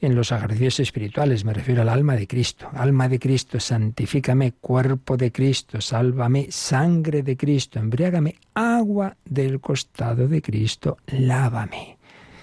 en 0.00 0.14
los 0.14 0.30
ejercicios 0.30 0.80
espirituales. 0.80 1.44
Me 1.44 1.52
refiero 1.52 1.82
al 1.82 1.88
alma 1.88 2.14
de 2.14 2.26
Cristo. 2.26 2.68
Alma 2.72 3.08
de 3.08 3.18
Cristo, 3.18 3.58
santifícame, 3.58 4.52
cuerpo 4.52 5.16
de 5.16 5.32
Cristo, 5.32 5.80
sálvame, 5.80 6.46
sangre 6.50 7.22
de 7.22 7.36
Cristo, 7.36 7.80
embriágame, 7.80 8.36
agua 8.54 9.16
del 9.24 9.60
costado 9.60 10.28
de 10.28 10.40
Cristo, 10.40 10.98
lávame. 11.06 11.98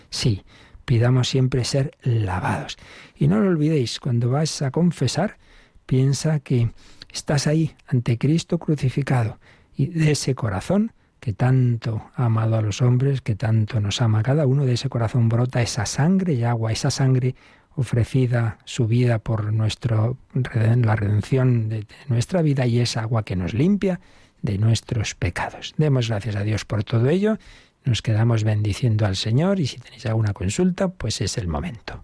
Sí, 0.10 0.44
pidamos 0.84 1.30
siempre 1.30 1.64
ser 1.64 1.92
lavados. 2.04 2.78
Y 3.18 3.28
no 3.28 3.40
lo 3.40 3.50
olvidéis, 3.50 4.00
cuando 4.00 4.30
vas 4.30 4.62
a 4.62 4.72
confesar, 4.72 5.38
piensa 5.86 6.40
que 6.40 6.72
estás 7.16 7.48
ahí 7.48 7.74
ante 7.88 8.18
Cristo 8.18 8.60
crucificado 8.60 9.40
y 9.76 9.88
de 9.88 10.12
ese 10.12 10.36
corazón 10.36 10.92
que 11.20 11.34
tanto 11.34 12.12
ha 12.16 12.26
amado 12.26 12.58
a 12.58 12.62
los 12.62 12.82
hombres, 12.82 13.22
que 13.22 13.36
tanto 13.36 13.80
nos 13.80 14.02
ama 14.02 14.20
a 14.20 14.24
cada 14.24 14.46
uno, 14.46 14.66
de 14.66 14.74
ese 14.74 14.90
corazón 14.90 15.30
brota 15.30 15.62
esa 15.62 15.86
sangre 15.86 16.34
y 16.34 16.44
agua, 16.44 16.72
esa 16.72 16.92
sangre 16.92 17.36
ofrecida, 17.76 18.60
su 18.66 18.86
vida 18.86 19.20
por 19.20 19.52
nuestro, 19.52 20.18
la 20.34 20.96
redención 20.96 21.70
de 21.70 21.88
nuestra 22.08 22.42
vida 22.42 22.68
y 22.68 22.80
esa 22.80 23.02
agua 23.02 23.24
que 23.24 23.36
nos 23.36 23.54
limpia 23.54 24.00
de 24.42 24.58
nuestros 24.58 25.16
pecados. 25.16 25.74
Demos 25.78 26.10
gracias 26.10 26.36
a 26.36 26.44
Dios 26.44 26.66
por 26.66 26.84
todo 26.84 27.10
ello. 27.10 27.38
Nos 27.86 28.02
quedamos 28.02 28.44
bendiciendo 28.44 29.06
al 29.06 29.16
Señor 29.16 29.60
y 29.60 29.68
si 29.68 29.78
tenéis 29.78 30.06
alguna 30.06 30.34
consulta, 30.34 30.90
pues 30.90 31.22
es 31.22 31.38
el 31.38 31.48
momento. 31.48 32.04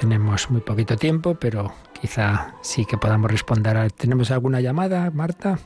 tenemos 0.00 0.50
muy 0.50 0.62
poquito 0.62 0.96
tiempo, 0.96 1.34
pero 1.34 1.74
quizá 2.00 2.54
sí 2.62 2.86
que 2.86 2.96
podamos 2.96 3.30
responder. 3.30 3.92
¿Tenemos 3.92 4.30
alguna 4.30 4.60
llamada, 4.62 5.10
Marta? 5.10 5.58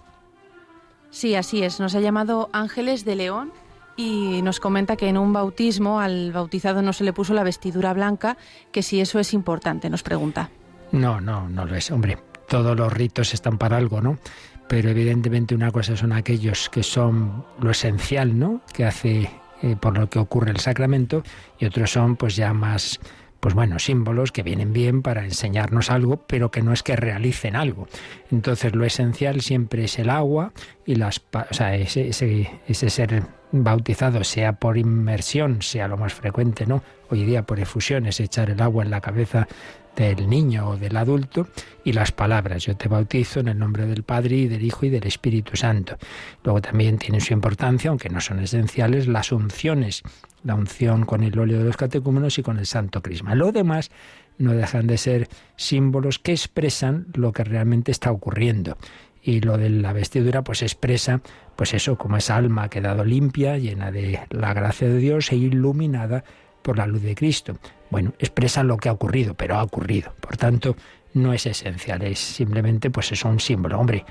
Sí, 1.11 1.37
así 1.37 1.63
es. 1.63 1.79
Nos 1.79 1.95
ha 1.95 2.01
llamado 2.01 2.51
Ángeles 2.53 3.05
de 3.05 3.15
León 3.15 3.53
y 3.97 4.43
nos 4.43 4.59
comenta 4.59 4.97
que 4.97 5.09
en 5.09 5.19
un 5.19 5.33
bautismo 5.33 6.01
al 6.01 6.33
bautizado 6.33 6.83
no 6.83 6.93
se 6.93 7.05
le 7.05 7.13
puso 7.13 7.33
la 7.33 7.45
vestidura 7.45 7.93
blanca, 7.93 8.37
que 8.73 8.83
si 8.83 9.01
eso 9.01 9.21
es 9.21 9.33
importante, 9.33 9.89
nos 9.89 10.03
pregunta. 10.03 10.51
No, 10.91 11.21
no, 11.21 11.49
no 11.49 11.65
lo 11.65 11.77
es. 11.77 11.93
Hombre, 11.93 12.19
todos 12.49 12.77
los 12.77 12.93
ritos 12.93 13.35
están 13.35 13.57
para 13.57 13.77
algo, 13.77 14.01
¿no? 14.01 14.19
Pero 14.67 14.91
evidentemente 14.91 15.55
una 15.55 15.71
cosa 15.71 15.97
son 15.97 16.13
aquellos 16.13 16.69
que 16.71 16.83
son 16.83 17.45
lo 17.61 17.71
esencial, 17.71 18.37
¿no? 18.37 18.63
Que 18.73 18.85
hace 18.85 19.31
eh, 19.63 19.77
por 19.77 19.97
lo 19.97 20.11
que 20.11 20.19
ocurre 20.19 20.51
el 20.51 20.59
sacramento 20.59 21.23
y 21.61 21.67
otros 21.67 21.93
son 21.93 22.17
pues 22.17 22.35
ya 22.35 22.53
más 22.53 22.99
pues 23.45 23.55
bueno, 23.55 23.79
símbolos 23.79 24.33
que 24.33 24.43
vienen 24.43 24.73
bien 24.73 25.03
para 25.03 25.23
enseñarnos 25.23 25.91
algo, 25.91 26.17
pero 26.27 26.51
que 26.51 26.63
no 26.63 26.73
es 26.73 26.83
que 26.83 26.97
realicen 26.97 27.57
algo. 27.57 27.89
Entonces 28.31 28.75
lo 28.75 28.87
esencial 28.87 29.43
siempre 29.43 29.85
es 29.85 29.99
el 29.99 30.09
agua 30.09 30.55
y 30.87 30.95
las, 30.95 31.21
o 31.31 31.53
sea, 31.53 31.77
ese, 31.77 32.09
ese, 32.09 32.89
ser 32.89 33.25
bautizado, 33.53 34.25
sea 34.25 34.55
por 34.55 34.79
inmersión, 34.79 35.61
sea 35.61 35.89
lo 35.89 35.99
más 35.99 36.15
frecuente, 36.15 36.65
¿no? 36.65 36.83
Hoy 37.11 37.27
día 37.27 37.43
por 37.43 37.61
efusión 37.61 38.07
es 38.07 38.19
echar 38.19 38.49
el 38.49 38.63
agua 38.63 38.83
en 38.83 38.91
la 38.91 39.03
cabeza 39.03 39.47
del 39.95 40.27
niño 40.27 40.71
o 40.71 40.77
del 40.79 40.97
adulto 40.97 41.47
y 41.85 41.93
las 41.93 42.13
palabras. 42.13 42.65
Yo 42.65 42.79
te 42.79 42.89
bautizo 42.89 43.41
en 43.41 43.49
el 43.49 43.59
nombre 43.59 43.85
del 43.85 44.05
Padre 44.05 44.37
y 44.37 44.49
del 44.49 44.65
Hijo 44.65 44.87
y 44.87 44.89
del 44.89 45.07
Espíritu 45.07 45.55
Santo. 45.55 45.99
Luego 46.45 46.63
también 46.63 46.97
tiene 46.97 47.21
su 47.21 47.35
importancia, 47.35 47.91
aunque 47.91 48.09
no 48.09 48.23
son 48.23 48.39
esenciales, 48.39 49.07
las 49.07 49.33
unciones. 49.33 50.03
La 50.45 50.55
unción 50.55 51.05
con 51.05 51.25
el 51.25 51.39
óleo 51.39 51.59
de 51.59 51.65
los 51.65 51.77
catecúmenos 51.77 52.39
y 52.39 52.43
con 52.43 52.59
el 52.59 52.67
Santo 52.67 53.03
Crisma. 53.03 53.35
Lo 53.35 53.51
demás 53.51 53.91
no 54.39 54.53
dejan 54.53 54.87
de 54.87 54.99
ser 54.99 55.29
símbolos 55.57 56.19
que 56.19 56.33
expresan 56.33 57.07
lo 57.15 57.33
que 57.33 57.45
realmente 57.45 57.91
está 57.91 58.13
ocurriendo. 58.13 58.77
Y 59.23 59.41
lo 59.41 59.57
de 59.57 59.71
la 59.71 59.93
vestidura 59.93 60.45
pues 60.45 60.63
expresa 60.63 61.23
pues 61.57 61.73
eso, 61.73 61.97
como 61.97 62.17
esa 62.17 62.37
alma 62.37 62.65
ha 62.65 62.69
quedado 62.69 63.05
limpia, 63.05 63.59
llena 63.59 63.91
de 63.91 64.21
la 64.31 64.53
gracia 64.55 64.89
de 64.89 64.99
Dios 64.99 65.31
e 65.33 65.37
iluminada 65.37 66.25
por 66.63 66.79
la 66.79 66.87
luz 66.87 67.03
de 67.03 67.15
Cristo. 67.15 67.57
Bueno, 67.91 68.15
expresa 68.19 68.65
lo 68.65 68.77
que 68.77 68.89
ha 68.89 68.93
ocurrido, 68.93 69.35
pero 69.35 69.57
ha 69.57 69.63
ocurrido. 69.63 70.15
Por 70.21 70.37
tanto, 70.37 70.77
no 71.13 71.33
es 71.33 71.47
esencial, 71.47 72.03
es 72.03 72.19
simplemente 72.19 72.91
pues 72.91 73.13
es 73.13 73.25
un 73.25 73.39
símbolo. 73.39 73.79
Hombre, 73.79 74.05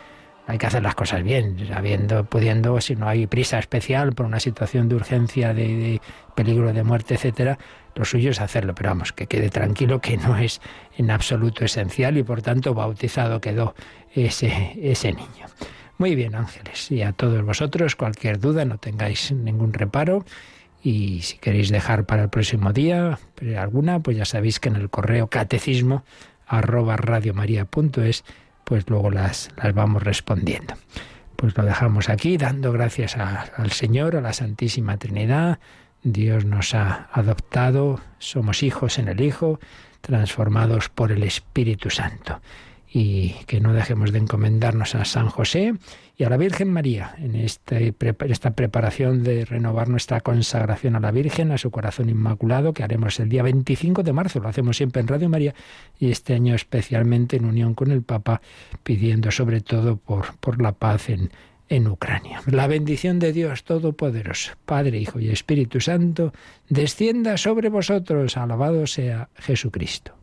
hay 0.45 0.57
que 0.57 0.67
hacer 0.67 0.83
las 0.83 0.95
cosas 0.95 1.23
bien, 1.23 1.57
sabiendo, 1.67 2.25
pudiendo, 2.25 2.79
si 2.81 2.95
no 2.95 3.07
hay 3.07 3.27
prisa 3.27 3.59
especial 3.59 4.13
por 4.13 4.25
una 4.25 4.39
situación 4.39 4.89
de 4.89 4.95
urgencia, 4.95 5.53
de, 5.53 6.01
peligro 6.35 6.73
de 6.73 6.83
muerte, 6.83 7.15
etcétera, 7.15 7.57
lo 7.95 8.05
suyo 8.05 8.31
es 8.31 8.41
hacerlo, 8.41 8.75
pero 8.75 8.89
vamos, 8.89 9.13
que 9.13 9.27
quede 9.27 9.49
tranquilo 9.49 10.01
que 10.01 10.17
no 10.17 10.37
es 10.37 10.61
en 10.97 11.11
absoluto 11.11 11.63
esencial 11.63 12.17
y 12.17 12.23
por 12.23 12.41
tanto 12.41 12.73
bautizado 12.73 13.39
quedó 13.39 13.75
ese, 14.13 14.77
ese 14.81 15.13
niño. 15.13 15.47
Muy 15.97 16.15
bien, 16.15 16.35
ángeles, 16.35 16.91
y 16.91 17.03
a 17.03 17.13
todos 17.13 17.43
vosotros, 17.45 17.95
cualquier 17.95 18.39
duda, 18.39 18.65
no 18.65 18.77
tengáis 18.77 19.31
ningún 19.31 19.73
reparo. 19.73 20.25
Y 20.81 21.21
si 21.21 21.37
queréis 21.37 21.69
dejar 21.69 22.05
para 22.05 22.23
el 22.23 22.29
próximo 22.29 22.73
día 22.73 23.19
alguna, 23.57 24.01
pues 24.01 24.17
ya 24.17 24.25
sabéis 24.25 24.59
que 24.59 24.67
en 24.67 24.75
el 24.75 24.89
correo 24.89 25.27
catecismo 25.27 26.03
arroba 26.45 26.97
radiomaria.es 26.97 28.25
pues 28.63 28.89
luego 28.89 29.11
las, 29.11 29.49
las 29.61 29.73
vamos 29.73 30.03
respondiendo. 30.03 30.75
Pues 31.35 31.57
lo 31.57 31.65
dejamos 31.65 32.09
aquí, 32.09 32.37
dando 32.37 32.71
gracias 32.71 33.17
al 33.17 33.71
Señor, 33.71 34.15
a 34.15 34.21
la 34.21 34.33
Santísima 34.33 34.97
Trinidad. 34.97 35.59
Dios 36.03 36.45
nos 36.45 36.73
ha 36.73 37.09
adoptado, 37.11 37.99
somos 38.19 38.63
hijos 38.63 38.99
en 38.99 39.07
el 39.07 39.21
Hijo, 39.21 39.59
transformados 40.01 40.89
por 40.89 41.11
el 41.11 41.23
Espíritu 41.23 41.89
Santo. 41.89 42.41
Y 42.87 43.31
que 43.47 43.59
no 43.59 43.73
dejemos 43.73 44.11
de 44.11 44.19
encomendarnos 44.19 44.95
a 44.95 45.05
San 45.05 45.27
José 45.27 45.73
y 46.15 46.23
a 46.23 46.29
la 46.29 46.37
Virgen 46.37 46.71
María 46.71 47.15
en 47.17 47.35
este, 47.35 47.93
esta 48.27 48.51
preparación 48.51 49.23
de 49.23 49.45
renovar 49.45 49.89
nuestra 49.89 50.21
consagración 50.21 50.95
a 50.95 50.99
la 50.99 51.11
Virgen, 51.11 51.51
a 51.51 51.57
su 51.57 51.71
corazón 51.71 52.09
inmaculado, 52.09 52.73
que 52.73 52.83
haremos 52.83 53.19
el 53.19 53.29
día 53.29 53.41
25 53.43 54.03
de 54.03 54.13
marzo, 54.13 54.39
lo 54.39 54.49
hacemos 54.49 54.77
siempre 54.77 55.01
en 55.01 55.07
Radio 55.07 55.29
María, 55.29 55.55
y 55.99 56.11
este 56.11 56.35
año 56.35 56.53
especialmente 56.53 57.37
en 57.37 57.45
unión 57.45 57.73
con 57.73 57.91
el 57.91 58.03
Papa, 58.03 58.41
pidiendo 58.83 59.31
sobre 59.31 59.61
todo 59.61 59.97
por, 59.97 60.35
por 60.37 60.61
la 60.61 60.73
paz 60.73 61.09
en, 61.09 61.31
en 61.69 61.87
Ucrania. 61.87 62.41
La 62.45 62.67
bendición 62.67 63.17
de 63.17 63.33
Dios 63.33 63.63
Todopoderoso, 63.63 64.53
Padre, 64.65 64.99
Hijo 64.99 65.19
y 65.19 65.29
Espíritu 65.29 65.81
Santo, 65.81 66.31
descienda 66.69 67.37
sobre 67.37 67.69
vosotros. 67.69 68.37
Alabado 68.37 68.85
sea 68.85 69.29
Jesucristo. 69.35 70.22